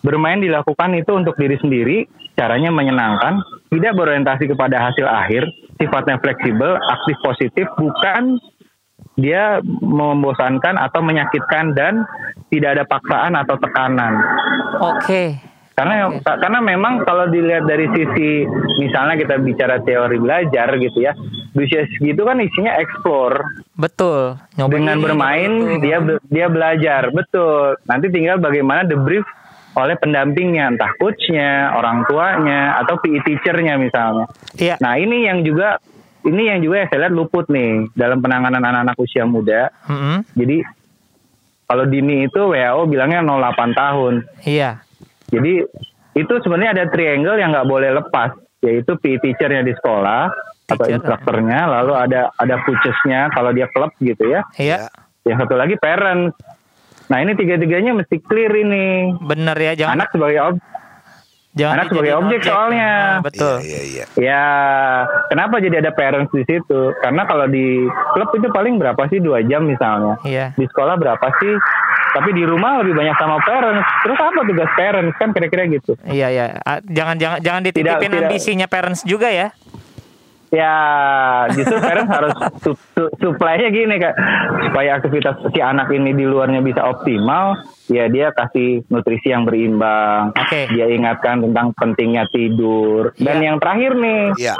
Bermain 0.00 0.38
dilakukan 0.38 0.94
itu 0.96 1.12
untuk 1.18 1.34
diri 1.34 1.58
sendiri, 1.58 2.06
caranya 2.38 2.70
menyenangkan, 2.70 3.42
tidak 3.74 3.98
berorientasi 3.98 4.46
kepada 4.46 4.78
hasil 4.78 5.02
akhir, 5.02 5.50
sifatnya 5.82 6.22
fleksibel, 6.22 6.78
aktif 6.78 7.16
positif, 7.26 7.66
bukan 7.74 8.38
dia 9.18 9.58
membosankan 9.82 10.78
atau 10.78 11.00
menyakitkan 11.02 11.74
dan 11.74 12.06
tidak 12.54 12.78
ada 12.78 12.84
paksaan 12.86 13.34
atau 13.34 13.56
tekanan. 13.58 14.14
Oke. 14.78 15.55
Karena 15.76 16.08
Oke. 16.08 16.24
karena 16.24 16.58
memang 16.64 17.04
kalau 17.04 17.28
dilihat 17.28 17.68
dari 17.68 17.84
sisi 17.92 18.48
misalnya 18.80 19.20
kita 19.20 19.36
bicara 19.44 19.76
teori 19.84 20.16
belajar 20.16 20.72
gitu 20.80 21.04
ya, 21.04 21.12
usia 21.52 21.84
segitu 21.92 22.24
kan 22.24 22.40
isinya 22.40 22.80
explore. 22.80 23.44
Betul. 23.76 24.40
Nyobain 24.56 24.72
Dengan 24.72 24.96
ini, 24.96 25.04
bermain 25.04 25.52
itu. 25.52 25.84
dia 25.84 25.98
dia 26.32 26.46
belajar, 26.48 27.12
betul. 27.12 27.76
Nanti 27.84 28.08
tinggal 28.08 28.40
bagaimana 28.40 28.88
debrief 28.88 29.28
oleh 29.76 29.92
pendampingnya, 30.00 30.72
entah 30.72 30.88
coachnya, 30.96 31.76
orang 31.76 32.08
tuanya, 32.08 32.80
atau 32.80 32.96
PE 32.96 33.20
teachernya 33.28 33.76
misalnya. 33.76 34.24
Iya. 34.56 34.80
Nah 34.80 34.96
ini 34.96 35.28
yang 35.28 35.44
juga 35.44 35.76
ini 36.24 36.48
yang 36.56 36.64
juga 36.64 36.88
saya 36.88 37.04
lihat 37.04 37.12
luput 37.12 37.52
nih 37.52 37.92
dalam 37.92 38.24
penanganan 38.24 38.64
anak-anak 38.64 38.96
usia 38.96 39.28
muda. 39.28 39.68
Mm-mm. 39.84 40.24
Jadi 40.32 40.64
kalau 41.68 41.84
dini 41.84 42.24
itu 42.24 42.40
WHO 42.40 42.88
bilangnya 42.88 43.20
08 43.20 43.76
tahun. 43.76 44.14
Iya. 44.48 44.85
Jadi 45.30 45.52
itu 46.16 46.34
sebenarnya 46.40 46.72
ada 46.72 46.84
triangle 46.88 47.36
yang 47.36 47.52
nggak 47.52 47.68
boleh 47.68 47.90
lepas, 48.00 48.32
yaitu 48.64 48.96
PE 48.96 49.20
teachernya 49.20 49.62
di 49.66 49.76
sekolah 49.76 50.32
atau 50.66 50.84
Teacher. 50.86 50.98
instrukturnya, 50.98 51.60
lalu 51.70 51.92
ada 51.94 52.34
ada 52.40 52.56
coachesnya 52.66 53.30
kalau 53.30 53.54
dia 53.54 53.70
klub 53.70 53.92
gitu 54.02 54.24
ya. 54.26 54.42
Iya. 54.58 54.90
Yang 55.26 55.46
satu 55.46 55.54
lagi 55.58 55.74
parents. 55.78 56.34
Nah 57.06 57.22
ini 57.22 57.38
tiga-tiganya 57.38 57.94
mesti 57.94 58.18
clear 58.18 58.50
ini. 58.50 59.14
Bener 59.22 59.54
ya, 59.54 59.72
jangan 59.78 60.02
Anak 60.02 60.08
sebagai 60.10 60.38
ob 60.42 60.56
jangan 61.56 61.74
anak 61.80 61.86
sebagai 61.88 62.12
dijadiin 62.12 62.26
objek 62.28 62.40
soalnya. 62.44 62.92
Ah, 62.92 63.24
betul. 63.24 63.54
Iya, 63.64 63.80
iya, 63.80 63.82
iya. 63.88 64.04
ya 64.20 64.44
kenapa 65.32 65.56
jadi 65.64 65.80
ada 65.80 65.90
parents 65.96 66.32
di 66.36 66.44
situ? 66.44 66.80
Karena 67.00 67.24
kalau 67.24 67.48
di 67.48 67.88
klub 68.12 68.30
itu 68.36 68.48
paling 68.52 68.76
berapa 68.76 69.02
sih 69.08 69.18
dua 69.24 69.40
jam 69.48 69.64
misalnya. 69.64 70.20
Iya. 70.22 70.52
Di 70.52 70.68
sekolah 70.68 71.00
berapa 71.00 71.26
sih? 71.40 71.54
Tapi 72.16 72.32
di 72.32 72.42
rumah 72.42 72.80
lebih 72.80 72.96
banyak 72.96 73.12
sama 73.14 73.36
parents. 73.38 73.84
Terus 74.00 74.16
apa 74.18 74.40
tugas 74.42 74.70
parents 74.72 75.14
kan 75.14 75.28
kira-kira 75.30 75.68
gitu? 75.68 75.92
Iya 76.02 76.28
ya, 76.28 76.44
Ah, 76.58 76.80
jangan 76.80 77.14
jangan 77.14 77.38
jangan 77.38 77.60
dititipin 77.62 77.92
Tidak- 77.92 78.08
tidak. 78.08 78.24
ambisinya 78.24 78.66
parents 78.66 79.04
juga 79.04 79.28
ya. 79.28 79.52
Ya, 80.46 80.72
justru 81.50 81.74
parents 81.76 82.06
harus 82.08 82.32
su- 82.62 82.78
su- 82.94 83.12
supply-nya 83.18 83.66
gini 83.68 83.98
kak, 83.98 84.14
supaya 84.62 84.94
aktivitas 84.94 85.42
si 85.42 85.58
anak 85.58 85.90
ini 85.90 86.14
di 86.14 86.22
luarnya 86.22 86.62
bisa 86.62 86.86
optimal, 86.86 87.60
ya 87.86 88.06
dia 88.06 88.30
kasih 88.30 88.86
nutrisi 88.86 89.26
yang 89.26 89.42
berimbang, 89.42 90.30
Oke. 90.32 90.70
dia 90.70 90.86
ingatkan 90.86 91.42
tentang 91.42 91.74
pentingnya 91.74 92.30
tidur, 92.30 93.10
dan 93.18 93.36
Iya. 93.36 93.44
yang 93.44 93.56
terakhir 93.58 93.92
nih, 93.96 94.22
Iya. 94.38 94.54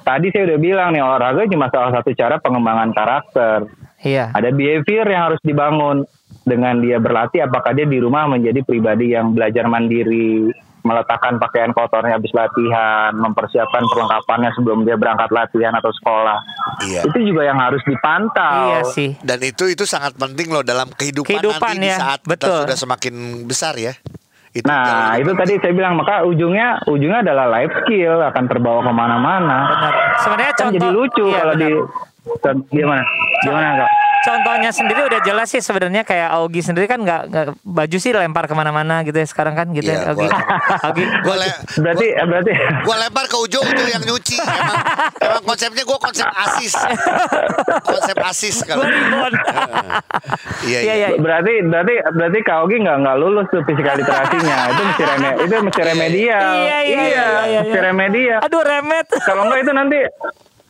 tadi 0.00 0.32
saya 0.32 0.42
udah 0.48 0.58
bilang 0.58 0.88
nih 0.90 1.02
olahraga 1.04 1.44
cuma 1.44 1.68
salah 1.68 1.92
satu 1.92 2.10
cara 2.12 2.40
pengembangan 2.40 2.90
karakter, 2.90 3.68
Iya. 4.02 4.34
ada 4.34 4.50
behavior 4.50 5.06
yang 5.06 5.22
harus 5.30 5.40
dibangun 5.42 6.02
dengan 6.42 6.82
dia 6.82 6.98
berlatih, 6.98 7.46
apakah 7.46 7.70
dia 7.70 7.86
di 7.86 8.02
rumah 8.02 8.26
menjadi 8.26 8.66
pribadi 8.66 9.14
yang 9.14 9.30
belajar 9.30 9.70
mandiri, 9.70 10.50
meletakkan 10.82 11.38
pakaian 11.38 11.70
kotornya 11.70 12.18
habis 12.18 12.34
latihan, 12.34 13.14
mempersiapkan 13.14 13.86
perlengkapannya 13.86 14.50
sebelum 14.58 14.82
dia 14.82 14.98
berangkat 14.98 15.30
latihan 15.30 15.70
atau 15.78 15.94
sekolah. 15.94 16.38
Iya. 16.82 17.06
Itu 17.06 17.18
juga 17.22 17.46
yang 17.46 17.62
harus 17.62 17.78
dipantau. 17.86 18.74
Iya 18.74 18.80
sih. 18.90 19.14
Dan 19.22 19.38
itu 19.46 19.70
itu 19.70 19.86
sangat 19.86 20.18
penting 20.18 20.50
loh 20.50 20.66
dalam 20.66 20.90
kehidupan, 20.90 21.38
Kehidupan 21.38 21.78
nanti 21.78 21.86
di 21.86 21.90
ya, 21.94 21.98
saat 22.02 22.20
kita 22.26 22.30
betul. 22.34 22.58
sudah 22.66 22.78
semakin 22.78 23.14
besar 23.46 23.78
ya. 23.78 23.94
Itu 24.52 24.68
Nah, 24.68 25.16
itu 25.16 25.32
tadi 25.32 25.56
saya 25.62 25.72
bilang 25.72 25.96
maka 25.96 26.26
ujungnya 26.28 26.82
ujungnya 26.84 27.24
adalah 27.24 27.48
life 27.48 27.72
skill 27.86 28.20
akan 28.20 28.44
terbawa 28.50 28.82
ke 28.84 28.92
mana-mana. 28.92 29.58
Benar. 29.70 29.94
Sebenarnya 30.20 30.52
Kan 30.52 30.60
contoh 30.60 30.76
jadi 30.76 30.88
lucu 30.92 31.24
iya, 31.30 31.38
kalau 31.40 31.54
benar. 31.56 31.62
di 31.62 31.70
gimana? 32.68 33.02
Gimana 33.40 33.68
kak? 33.78 33.90
Contohnya 34.22 34.70
sendiri 34.70 35.02
udah 35.02 35.18
jelas 35.20 35.50
sih 35.50 35.58
sebenarnya 35.58 36.06
kayak 36.06 36.30
Augie 36.32 36.62
sendiri 36.62 36.86
kan 36.86 37.02
nggak 37.02 37.22
nggak 37.26 37.46
baju 37.58 37.96
sih 37.98 38.14
lempar 38.14 38.46
ke 38.46 38.54
mana-mana 38.54 39.02
gitu 39.02 39.18
ya 39.18 39.26
sekarang 39.26 39.50
kan 39.52 39.66
gitu 39.68 39.90
Iya, 39.90 39.98
ya 39.98 40.14
Augie. 40.14 40.30
gua- 40.30 40.46
Augie. 40.86 41.06
Gue 41.18 41.36
le 41.36 41.46
Berarti 41.74 42.06
berarti 42.22 42.52
gua 42.86 42.96
lempar 43.00 43.26
ke 43.26 43.34
ujung 43.36 43.66
Ujo 43.66 43.82
yang 43.84 43.98
nyuci. 44.00 44.38
Emang, 44.38 44.78
emang 45.18 45.42
konsepnya 45.42 45.82
gue 45.82 45.98
konsep 45.98 46.22
asis. 46.30 46.70
konsep 47.82 48.16
asis 48.16 48.56
kalau. 48.62 48.86
Gua. 48.86 49.26
Iya, 50.62 50.78
Iya, 50.80 50.94
iya. 50.94 51.08
iya. 51.08 51.18
berarti 51.18 51.54
berarti 51.66 51.94
berarti 52.08 52.38
Kak 52.40 52.58
Ogi 52.62 52.76
nggak 52.78 52.96
nggak 53.02 53.16
lulus 53.18 53.46
tuh 53.50 53.66
physical 53.66 53.98
literasinya. 53.98 54.56
itu 54.70 54.82
mesti 54.84 55.02
reme 55.04 55.28
itu 55.42 55.54
mesti 55.60 55.82
remedial. 55.82 56.46
Iya, 56.54 56.78
iya, 56.78 56.78
iya, 56.78 57.26
iya, 57.42 57.60
mesti 57.60 57.74
iya. 57.74 57.82
remedial. 57.82 58.38
Aduh 58.40 58.62
remet. 58.62 59.06
Kalau 59.18 59.42
enggak 59.44 59.60
itu 59.60 59.72
nanti 59.74 59.98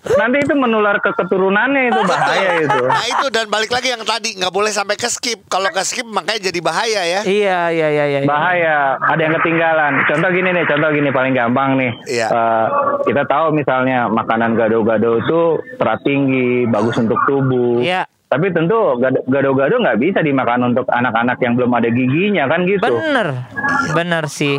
nanti 0.02 0.42
itu 0.42 0.54
menular 0.54 0.98
ke 0.98 1.10
keturunannya 1.14 1.90
itu 1.90 2.00
bahaya 2.04 2.50
itu. 2.58 2.80
Nah 2.92 3.04
itu 3.06 3.26
dan 3.30 3.46
balik 3.48 3.70
lagi 3.70 3.94
yang 3.94 4.02
tadi 4.02 4.34
nggak 4.34 4.50
boleh 4.50 4.68
sampai 4.68 4.98
ke 4.98 5.06
skip. 5.06 5.46
Kalau 5.46 5.70
ke 5.70 5.82
skip 5.82 6.04
makanya 6.04 6.50
jadi 6.50 6.60
bahaya 6.60 7.02
ya. 7.02 7.20
Iya 7.22 7.60
iya 7.70 7.88
iya 7.88 8.04
iya. 8.10 8.20
bahaya 8.22 8.98
ada 9.00 9.20
yang 9.20 9.34
ketinggalan 9.38 9.92
contoh 10.04 10.28
gini 10.30 10.48
nih 10.52 10.64
contoh 10.66 10.88
gini 10.90 11.08
paling 11.10 11.32
gampang 11.32 11.70
nih 11.76 11.92
Iya. 12.08 12.26
Eh, 12.28 12.66
kita 13.06 13.22
tahu 13.24 13.54
misalnya 13.54 14.06
makanan 14.06 14.54
gado-gado 14.54 15.18
itu 15.18 15.40
serat 15.78 16.00
tinggi 16.02 16.66
bagus 16.66 16.98
untuk 16.98 17.18
tubuh 17.24 17.80
Iya. 17.80 18.04
Tapi 18.32 18.48
tentu 18.48 18.72
gado- 18.96 19.20
gado-gado 19.26 19.76
nggak 19.76 20.00
bisa 20.00 20.18
dimakan 20.18 20.72
untuk 20.72 20.88
anak-anak 20.88 21.36
yang 21.38 21.52
belum 21.52 21.68
ada 21.70 21.86
giginya 21.86 22.48
kan 22.48 22.64
gitu 22.64 22.80
Bener. 22.80 23.44
Bener 23.92 24.24
sih. 24.26 24.56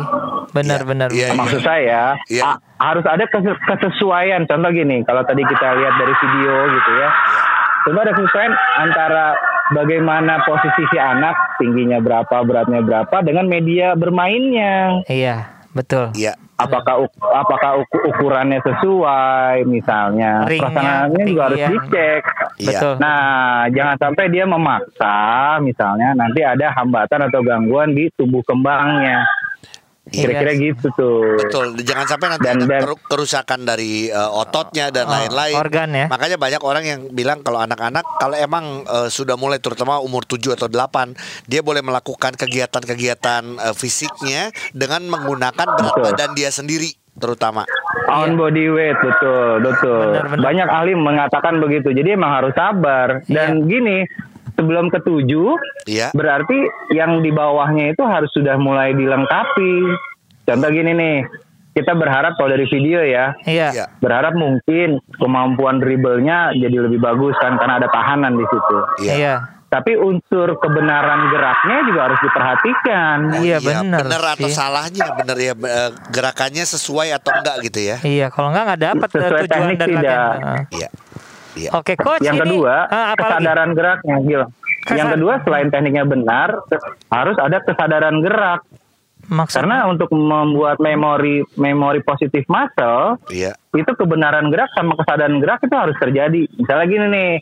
Bener 0.48 0.78
Iya, 0.78 0.86
bener. 0.86 1.08
iya, 1.10 1.28
maksud 1.34 1.60
saya 1.60 2.14
Iya. 2.28 2.42
a- 2.46 2.60
harus 2.80 3.02
ada 3.04 3.26
kes- 3.26 3.58
kesesuaian 3.66 4.46
contoh 4.46 4.70
gini 4.70 5.02
kalau 5.02 5.20
tadi 5.20 5.42
kita 5.42 5.66
lihat 5.74 5.94
dari 5.96 6.14
video 6.14 6.54
gitu 6.70 6.90
ya 6.94 7.10
Tentu 7.82 7.98
ada 7.98 8.12
kesesuaian 8.12 8.54
antara 8.78 9.34
bagaimana 9.70 10.40
posisi 10.40 10.86
si 10.86 10.96
anak 10.96 11.34
tingginya 11.58 11.98
berapa 11.98 12.40
beratnya 12.40 12.80
berapa 12.80 13.16
dengan 13.20 13.44
media 13.44 13.92
bermainnya 13.92 15.02
Iya 15.04 15.50
betul. 15.70 16.14
Iya. 16.14 16.38
Apakah 16.64 16.94
apakah 17.34 17.70
uku- 17.80 18.04
ukurannya 18.08 18.60
sesuai 18.60 19.64
misalnya 19.64 20.44
Ringnya, 20.44 20.62
perasaannya 20.64 21.22
juga 21.24 21.42
harus 21.44 21.60
dicek 21.62 22.22
Iya. 22.54 22.70
Betul. 22.70 22.94
nah 22.98 23.22
jangan 23.68 23.96
sampai 23.98 24.24
dia 24.30 24.44
memaksa 24.46 25.16
misalnya 25.58 26.14
nanti 26.14 26.40
ada 26.40 26.70
hambatan 26.72 27.26
atau 27.26 27.40
gangguan 27.42 27.92
di 27.92 28.06
tumbuh 28.14 28.40
kembangnya 28.40 29.26
kira-kira 30.04 30.52
Iya. 30.52 30.60
gitu 30.70 30.86
tuh 30.92 31.40
Betul, 31.40 31.66
jangan 31.80 32.04
sampai 32.04 32.28
nanti 32.28 32.44
Dan- 32.44 32.60
ada 32.60 32.84
dan- 32.84 33.00
kerusakan 33.02 33.60
dari 33.62 34.08
uh, 34.08 34.28
ototnya 34.36 34.88
dan 34.88 35.06
Oh, 35.06 35.12
lain-lain. 35.12 35.56
organ 35.56 35.88
ya. 35.90 36.06
Makanya 36.06 36.36
banyak 36.36 36.60
orang 36.60 36.84
yang 36.84 37.00
bilang 37.10 37.40
kalau 37.40 37.56
anak-anak 37.58 38.04
kalau 38.18 38.34
emang 38.34 38.84
uh, 38.84 39.08
sudah 39.08 39.34
mulai 39.34 39.56
terutama 39.56 39.96
umur 39.98 40.22
7 40.22 40.52
atau 40.52 40.68
8, 40.68 41.16
dia 41.44 41.60
boleh 41.60 41.80
melakukan 41.80 42.34
kegiatan-kegiatan 42.34 43.42
uh, 43.58 43.72
fisiknya 43.72 44.52
dengan 44.70 45.04
menggunakan 45.04 45.66
berat 45.70 45.94
Betul. 45.94 46.04
badan 46.04 46.30
dia 46.32 46.50
sendiri 46.50 46.92
terutama. 47.14 47.64
on 48.04 48.34
body 48.34 48.68
weight 48.68 48.98
betul 48.98 49.62
betul 49.62 50.12
Benar, 50.12 50.26
benar. 50.28 50.42
banyak 50.42 50.68
ahli 50.68 50.92
mengatakan 50.92 51.56
begitu 51.56 51.88
jadi 51.90 52.14
emang 52.14 52.30
harus 52.32 52.52
sabar 52.52 53.22
dan 53.24 53.64
gini 53.64 54.04
sebelum 54.54 54.86
ketujuh 54.88 55.58
Iya. 55.84 56.08
berarti 56.10 56.58
yang 56.90 57.18
di 57.18 57.28
bawahnya 57.28 57.90
itu 57.90 58.02
harus 58.02 58.30
sudah 58.30 58.54
mulai 58.56 58.92
dilengkapi 58.92 59.74
contoh 60.44 60.70
gini 60.70 60.92
nih 60.92 61.16
kita 61.72 61.90
berharap 61.90 62.34
kalau 62.34 62.48
dari 62.48 62.64
video 62.64 63.00
ya 63.00 63.34
Iya. 63.42 63.68
Iya. 63.72 63.86
berharap 63.98 64.32
mungkin 64.32 65.02
kemampuan 65.14 65.78
dribblenya 65.78 66.54
jadi 66.54 66.76
lebih 66.80 66.98
bagus 66.98 67.34
kan 67.36 67.54
karena 67.54 67.78
ada 67.78 67.88
tahanan 67.88 68.34
di 68.34 68.46
situ 68.46 68.78
Iya. 69.02 69.14
Iya. 69.14 69.36
tapi 69.66 69.98
unsur 69.98 70.54
kebenaran 70.54 71.26
geraknya 71.28 71.82
juga 71.82 72.00
harus 72.06 72.20
diperhatikan 72.22 73.18
Iya, 73.36 73.58
bener 73.58 74.06
bener 74.06 74.22
atau 74.22 74.46
sih. 74.46 74.54
salahnya 74.54 75.06
bener 75.12 75.34
ya 75.36 75.52
uh, 75.52 75.90
gerakannya 76.08 76.62
sesuai 76.62 77.10
atau 77.12 77.34
enggak 77.34 77.56
gitu 77.64 77.80
ya. 77.82 77.96
Iya. 77.98 78.30
Kalau 78.30 78.54
nggak 78.54 78.64
nggak 78.64 78.80
dapat 78.86 79.08
eh, 79.10 79.14
Sesuai 79.18 79.42
tujuan 79.42 79.50
teknik 79.50 79.76
dan 79.76 79.88
tidak. 79.90 80.18
Iya. 80.70 80.88
Iya. 81.54 81.70
Oke 81.72 81.94
coach. 81.94 82.20
yang 82.20 82.36
ini, 82.36 82.42
kedua 82.50 82.74
ah, 82.84 83.06
apa 83.10 83.16
lagi? 83.16 83.30
kesadaran 83.32 83.70
geraknya 83.72 84.16
Gil 84.20 84.42
yang 84.42 84.50
Kesad- 85.00 85.14
kedua 85.14 85.32
selain 85.40 85.68
tekniknya 85.68 86.04
benar 86.04 86.48
harus 87.08 87.36
ada 87.38 87.58
kesadaran 87.58 88.18
gerak 88.20 88.60
Maksudnya? 89.24 89.56
karena 89.56 89.76
untuk 89.86 90.10
membuat 90.10 90.76
memori 90.78 91.40
memori 91.54 92.00
positif 92.00 92.44
muscle 92.44 93.16
Iya. 93.28 93.56
itu 93.72 93.90
kebenaran 93.90 94.48
gerak 94.48 94.68
sama 94.70 94.92
kesadaran 94.94 95.38
gerak 95.38 95.60
itu 95.60 95.72
harus 95.72 95.96
terjadi 95.96 96.44
misalnya 96.52 96.86
gini 96.86 97.06
nih 97.08 97.32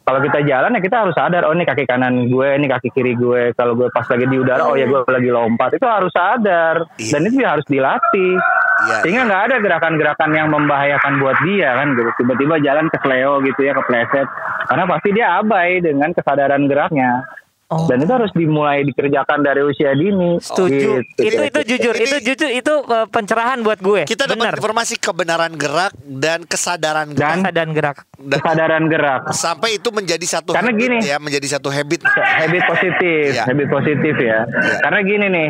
kalau 0.00 0.18
kita 0.20 0.42
jalan 0.42 0.74
ya 0.74 0.80
kita 0.80 0.96
harus 0.98 1.14
sadar 1.14 1.44
oh 1.44 1.52
ini 1.52 1.62
kaki 1.62 1.84
kanan 1.84 2.26
gue 2.26 2.48
ini 2.52 2.66
kaki 2.66 2.90
kiri 2.90 3.14
gue 3.14 3.54
kalau 3.54 3.76
gue 3.76 3.86
pas 3.88 4.02
lagi 4.02 4.24
di 4.24 4.36
udara 4.36 4.64
oh 4.64 4.74
ya 4.74 4.82
gue 4.84 5.06
lagi 5.06 5.30
lompat 5.30 5.70
itu 5.72 5.86
harus 5.86 6.10
sadar 6.10 6.82
Iya. 6.96 7.12
dan 7.12 7.20
itu 7.22 7.36
harus 7.40 7.66
dilatih 7.68 8.34
Iya. 8.80 8.96
sehingga 9.02 9.22
nggak 9.24 9.42
ada 9.42 9.56
gerakan-gerakan 9.58 10.30
yang 10.30 10.48
membahayakan 10.48 11.12
buat 11.16 11.36
dia 11.42 11.70
kan 11.74 11.92
gitu 11.92 12.10
tiba-tiba 12.16 12.54
jalan 12.58 12.86
ke 12.86 12.96
sleo 12.98 13.40
gitu 13.42 13.60
ya 13.60 13.72
kepleset 13.72 14.28
karena 14.66 14.84
pasti 14.86 15.08
dia 15.10 15.26
abai 15.36 15.78
dengan 15.78 16.10
kesadaran 16.10 16.64
geraknya 16.64 17.24
Oh. 17.70 17.86
dan 17.86 18.02
itu 18.02 18.10
harus 18.10 18.34
dimulai 18.34 18.82
dikerjakan 18.82 19.46
dari 19.46 19.62
usia 19.62 19.94
dini 19.94 20.42
Setuju. 20.42 21.06
Gitu. 21.06 21.22
Itu 21.22 21.38
itu 21.46 21.60
jujur, 21.70 21.94
Ini- 21.94 22.02
itu 22.02 22.16
jujur 22.26 22.50
itu 22.50 22.72
uh, 22.82 23.06
pencerahan 23.06 23.62
buat 23.62 23.78
gue. 23.78 24.10
Kita 24.10 24.26
Benar. 24.26 24.34
dapat 24.50 24.58
informasi 24.58 24.98
kebenaran 24.98 25.54
gerak 25.54 25.94
dan 26.02 26.42
kesadaran 26.42 27.14
gerak. 27.14 27.38
Dan- 27.38 27.54
dan 27.54 27.68
gerak. 27.70 28.02
Dan- 28.18 28.42
kesadaran 28.42 28.84
gerak 28.90 29.22
sampai 29.30 29.78
itu 29.78 29.86
menjadi 29.94 30.26
satu 30.28 30.50
Karena 30.50 30.74
habit 30.74 30.82
gini. 30.82 30.98
ya, 30.98 31.22
menjadi 31.22 31.46
satu 31.48 31.70
habit. 31.70 32.02
habit 32.10 32.62
positif, 32.66 33.38
Iya. 33.38 33.44
habit 33.46 33.68
positif 33.70 34.14
ya. 34.18 34.38
Karena 34.82 34.98
gini 35.00 35.26
nih, 35.30 35.48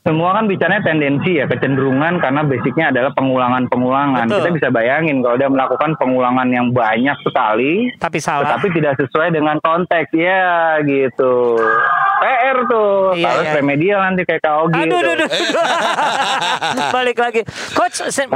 semua 0.00 0.32
kan 0.32 0.44
bicaranya 0.44 0.80
tendensi 0.80 1.36
ya, 1.36 1.44
kecenderungan 1.44 2.18
karena 2.18 2.40
basicnya 2.40 2.88
adalah 2.88 3.12
pengulangan-pengulangan. 3.12 4.26
Betul. 4.26 4.38
Kita 4.38 4.50
bisa 4.56 4.68
bayangin 4.68 5.20
kalau 5.20 5.36
dia 5.36 5.46
melakukan 5.46 5.92
pengulangan 5.94 6.48
yang 6.48 6.70
banyak 6.70 7.16
sekali, 7.20 7.92
Tapi 7.94 8.16
salah. 8.16 8.48
tetapi 8.48 8.66
tidak 8.72 8.96
sesuai 8.96 9.28
dengan 9.30 9.56
konteks, 9.58 10.08
ya 10.10 10.80
gitu. 10.82 11.60
PR 12.20 12.56
tuh, 12.66 13.16
Iya, 13.16 13.28
harus 13.28 13.46
iya. 13.46 13.54
remedial 13.56 14.00
nanti 14.02 14.22
kayak 14.22 14.44
Ogi 14.44 14.76
Aduh, 14.78 14.92
tuh. 14.94 15.00
aduh, 15.06 15.24
aduh. 15.24 15.28
Balik 16.96 17.16
lagi, 17.16 17.40
coach. 17.70 17.96
eh, 18.04 18.28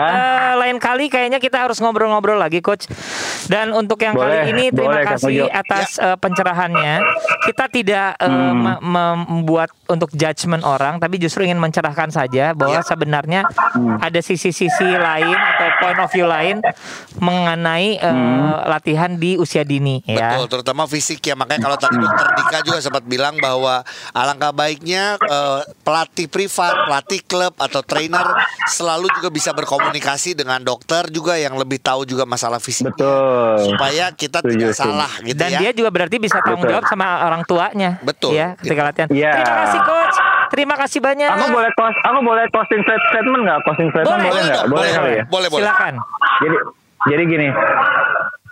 lain 0.54 0.76
kali 0.78 1.08
kayaknya 1.08 1.36
kita 1.36 1.60
harus 1.60 1.76
ngobrol-ngobrol 1.78 2.36
lagi, 2.36 2.60
coach. 2.60 2.88
Dan 3.44 3.72
untuk 3.72 4.00
yang 4.00 4.12
Boleh, 4.12 4.48
kali 4.48 4.52
ini 4.52 4.64
terima 4.70 5.00
boleh, 5.00 5.04
kasih 5.06 5.36
atas 5.46 5.96
eh, 5.96 6.16
pencerahannya. 6.16 6.94
Kita 7.44 7.64
tidak 7.68 8.08
eh, 8.16 8.24
Hmm. 8.24 8.80
me- 8.80 8.80
membuat 9.28 9.68
untuk 9.86 10.08
judgement 10.10 10.64
orang, 10.64 10.96
tapi 10.96 11.16
justru 11.16 11.44
ingin 11.44 11.53
mencerahkan 11.56 12.08
saja 12.08 12.52
bahwa 12.52 12.74
Ya. 12.74 12.82
sebenarnya 12.82 13.40
Hmm. 13.72 13.98
ada 13.98 14.18
sisi-sisi 14.18 14.66
lain 14.86 15.34
atau 15.34 15.68
point 15.78 15.98
of 15.98 16.08
view 16.08 16.24
lain 16.24 16.58
mengenai 17.16 17.96
eh, 17.96 18.06
Hmm. 18.06 18.66
latihan 18.66 19.10
di 19.12 19.34
usia 19.34 19.62
dini, 19.62 20.02
ya. 20.04 20.34
Betul, 20.34 20.46
terutama 20.52 20.84
fisik 20.84 21.20
ya. 21.20 21.34
Makanya 21.34 21.60
kalau 21.62 21.76
tadi 21.76 21.96
dokter 21.96 22.26
Dika 22.34 22.58
juga 22.62 22.78
sempat 22.80 23.02
bilang 23.02 23.36
bahwa 23.36 23.82
alangkah 24.10 24.50
baiknya 24.50 25.16
eh, 25.20 25.60
pelatih 25.80 26.26
privat, 26.26 26.74
pelatih 26.84 27.20
klub 27.22 27.54
atau 27.56 27.80
trainer 27.80 28.24
selalu 28.66 29.08
juga 29.12 29.28
bisa 29.28 29.50
berkomunikasi 29.50 30.34
dengan 30.34 30.60
dokter 30.60 31.06
juga 31.08 31.34
yang 31.34 31.54
lebih 31.54 31.78
tahu 31.78 32.04
juga 32.04 32.24
masalah 32.24 32.58
fisik. 32.58 32.88
Betul. 32.88 33.60
Supaya 33.66 34.10
kita 34.10 34.38
Setuju, 34.40 34.54
tidak 34.64 34.74
salah 34.74 35.10
gitu 35.20 35.34
Dan 35.34 35.50
ya. 35.50 35.58
dia 35.60 35.70
juga 35.72 35.90
berarti 35.90 36.16
bisa 36.16 36.38
tanggung 36.40 36.62
Betul. 36.62 36.72
jawab 36.74 36.86
sama 36.86 37.06
orang 37.24 37.42
tuanya. 37.44 37.90
Betul. 38.00 38.32
Ya, 38.32 38.54
ketika 38.56 38.82
latihan. 38.84 39.08
Iya. 39.08 39.32
Terima 39.34 39.54
kasih 39.64 39.80
coach. 39.82 40.16
Terima 40.54 40.78
kasih 40.78 41.02
banyak. 41.02 41.26
Aku 41.26 41.50
boleh 41.50 41.70
close, 41.74 41.98
aku 42.00 42.18
boleh 42.22 42.46
closing 42.48 42.78
statement 42.86 43.42
nggak? 43.42 43.58
Closing 43.66 43.90
statement 43.90 44.06
Boleh, 44.08 44.30
boleh 44.30 44.42
nggak? 44.46 44.62
dong, 44.62 44.70
Boleh 44.70 44.80
boleh, 44.80 44.90
kali 44.94 45.10
ya. 45.10 45.24
boleh, 45.26 45.48
boleh. 45.50 45.62
Silakan. 45.66 45.94
Jadi 46.38 46.56
jadi 47.04 47.22
gini, 47.26 47.48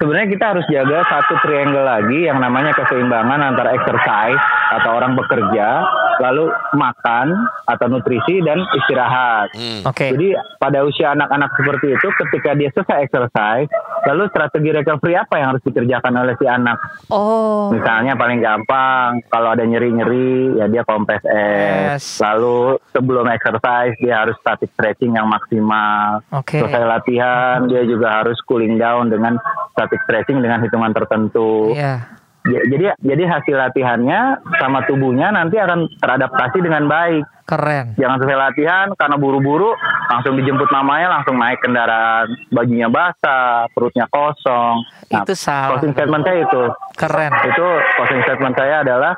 sebenarnya 0.03 0.29
kita 0.35 0.45
harus 0.51 0.67
jaga 0.67 0.99
satu 1.07 1.39
triangle 1.47 1.87
lagi 1.87 2.27
yang 2.27 2.43
namanya 2.43 2.75
keseimbangan 2.75 3.39
antara 3.39 3.71
exercise 3.79 4.43
atau 4.75 4.99
orang 4.99 5.15
bekerja 5.15 5.87
lalu 6.23 6.51
makan 6.79 7.35
atau 7.67 7.87
nutrisi 7.91 8.43
dan 8.47 8.63
istirahat. 8.79 9.51
Hmm. 9.55 9.83
Oke. 9.91 10.15
Jadi 10.15 10.39
pada 10.63 10.87
usia 10.87 11.15
anak-anak 11.15 11.51
seperti 11.59 11.87
itu 11.99 12.09
ketika 12.25 12.51
dia 12.55 12.71
selesai 12.71 12.99
exercise, 13.11 13.71
lalu 14.07 14.31
strategi 14.31 14.71
recovery 14.71 15.15
apa 15.19 15.35
yang 15.39 15.49
harus 15.55 15.63
dikerjakan 15.67 16.15
oleh 16.15 16.35
si 16.39 16.47
anak? 16.47 16.79
Oh. 17.11 17.75
Misalnya 17.75 18.15
paling 18.15 18.39
gampang 18.39 19.23
kalau 19.31 19.55
ada 19.55 19.67
nyeri-nyeri 19.67 20.63
ya 20.63 20.67
dia 20.71 20.83
kompres 20.87 21.23
es. 21.27 21.99
Es. 21.99 22.05
Lalu 22.23 22.79
sebelum 22.95 23.27
exercise 23.31 23.95
dia 23.99 24.23
harus 24.23 24.39
static 24.39 24.71
stretching 24.79 25.19
yang 25.19 25.27
maksimal. 25.27 26.23
Oke. 26.31 26.63
Selesai 26.63 26.87
latihan 26.87 27.67
dia 27.67 27.83
juga 27.83 28.23
harus 28.23 28.39
cooling 28.47 28.79
down 28.79 29.11
dengan 29.11 29.37
static 29.75 29.92
stretching 29.99 30.39
dengan 30.39 30.61
hitungan 30.61 30.91
tertentu. 30.91 31.73
Iya. 31.73 32.21
Ja- 32.43 32.67
Jadi 32.67 32.91
jadi 32.99 33.23
hasil 33.25 33.55
latihannya 33.55 34.21
sama 34.59 34.83
tubuhnya 34.83 35.31
nanti 35.31 35.57
akan 35.57 35.87
teradaptasi 35.97 36.59
dengan 36.59 36.85
baik. 36.85 37.23
Keren. 37.45 37.95
Jangan 37.95 38.19
selesai 38.19 38.39
latihan 38.41 38.87
karena 38.93 39.15
buru-buru 39.15 39.71
langsung 40.09 40.35
dijemput 40.35 40.67
mamanya 40.69 41.07
langsung 41.13 41.37
naik 41.37 41.59
kendaraan 41.59 42.27
bajunya 42.49 42.87
basah 42.87 43.71
perutnya 43.71 44.07
kosong. 44.09 44.83
Nah, 45.07 45.23
Itu 45.23 45.35
salah. 45.35 45.77
closing 45.77 45.93
statement 45.93 46.23
saya 46.23 46.39
itu 46.41 46.63
Keren. 46.97 47.31
itu 47.45 47.67
closing 47.95 48.21
statement 48.25 48.55
saya 48.57 48.75
adalah 48.81 49.13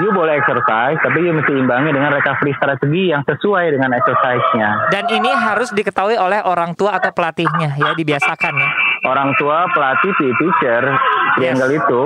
you 0.00 0.10
boleh 0.12 0.40
exercise 0.40 0.98
tapi 1.04 1.22
you 1.22 1.32
mesti 1.36 1.52
imbangi 1.52 1.92
dengan 1.92 2.10
recovery 2.16 2.52
strategi 2.56 3.12
yang 3.12 3.22
sesuai 3.28 3.64
dengan 3.76 3.90
exercise-nya. 3.94 4.90
Dan 4.90 5.04
ini 5.12 5.30
harus 5.30 5.70
diketahui 5.70 6.16
oleh 6.16 6.40
orang 6.42 6.72
tua 6.74 6.96
atau 6.96 7.12
pelatihnya 7.12 7.76
ya 7.76 7.92
dibiasakan 7.94 8.54
ya. 8.56 8.70
Orang 9.08 9.32
tua, 9.40 9.64
pelatih, 9.72 10.12
PE 10.12 10.32
teacher, 10.36 10.82
triangle 11.40 11.72
itu 11.72 12.02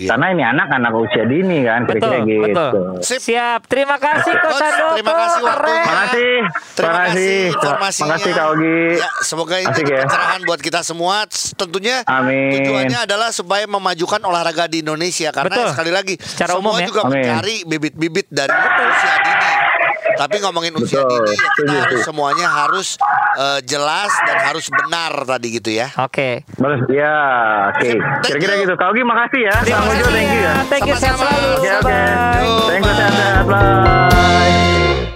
Iya. 0.00 0.08
karena 0.10 0.26
ini 0.32 0.42
anak-anak 0.42 0.92
usia 0.96 1.24
dini 1.24 1.58
kan 1.60 1.84
kira-kira 1.84 2.08
Betul, 2.08 2.24
gitu. 2.24 2.40
betul. 2.48 2.84
Sip. 3.04 3.20
Siap. 3.20 3.60
Terima 3.68 3.96
kasih 3.96 4.32
Coach 4.32 4.56
terima 4.96 5.12
kasih 5.14 5.40
waktunya. 5.42 5.52
Keren. 5.52 5.84
Makasih. 5.84 6.34
Terima 6.72 6.92
kasih 6.96 7.32
informasinya. 7.52 8.08
Makasih 8.08 8.30
Kak 8.32 8.46
Ogi. 8.48 8.80
Ya, 8.96 9.08
semoga 9.20 9.54
ini 9.56 9.68
Asik 9.68 9.84
ya. 9.84 10.00
pencerahan 10.02 10.40
buat 10.42 10.60
kita 10.60 10.80
semua. 10.80 11.16
Tentunya 11.28 11.96
Amin. 12.04 12.56
tujuannya 12.56 12.98
adalah 13.00 13.28
supaya 13.30 13.64
memajukan 13.66 14.20
olahraga 14.20 14.64
di 14.64 14.80
Indonesia 14.80 15.28
karena 15.30 15.52
Betul. 15.54 15.68
sekali 15.70 15.90
lagi 15.92 16.14
Secara 16.16 16.56
semua 16.56 16.64
umum 16.64 16.80
ya. 16.80 16.86
juga 16.86 17.00
Amin. 17.04 17.12
mencari 17.14 17.56
bibit-bibit 17.62 18.26
dari 18.26 18.48
usia 18.50 19.14
dini. 19.20 19.48
Tapi 20.16 20.36
ngomongin 20.42 20.72
usia 20.78 21.02
Betul, 21.04 21.26
dini 21.26 21.34
ya 21.36 21.48
kita 21.54 21.72
harus 21.84 22.00
semuanya 22.06 22.46
harus 22.48 22.88
eh, 23.38 23.60
jelas 23.66 24.10
dan 24.26 24.36
harus 24.46 24.66
benar 24.70 25.12
tadi 25.26 25.48
gitu 25.60 25.70
ya. 25.70 25.88
Oke. 26.00 26.44
Bagus. 26.58 26.80
Ya, 26.90 27.16
oke. 27.74 27.88
Thank 27.88 28.24
Kira-kira 28.26 28.52
gitu. 28.64 28.74
Kak 28.78 28.88
Ogi 28.90 29.02
makasih 29.04 29.40
ya. 29.46 29.54
Terima 29.62 29.84
kasih 29.86 30.04
thank 30.10 30.30
you 30.30 30.40
ya. 30.42 30.54
Thank 30.66 30.82
you 30.88 30.96
sehat 30.96 31.16
selalu. 31.18 31.48
Oke, 31.58 31.70
oke. 31.84 32.00
Thank 32.70 32.82
you 32.82 32.92
bye. 32.92 32.98
sehat-sehat. 32.98 33.44
Bye. 33.46 35.09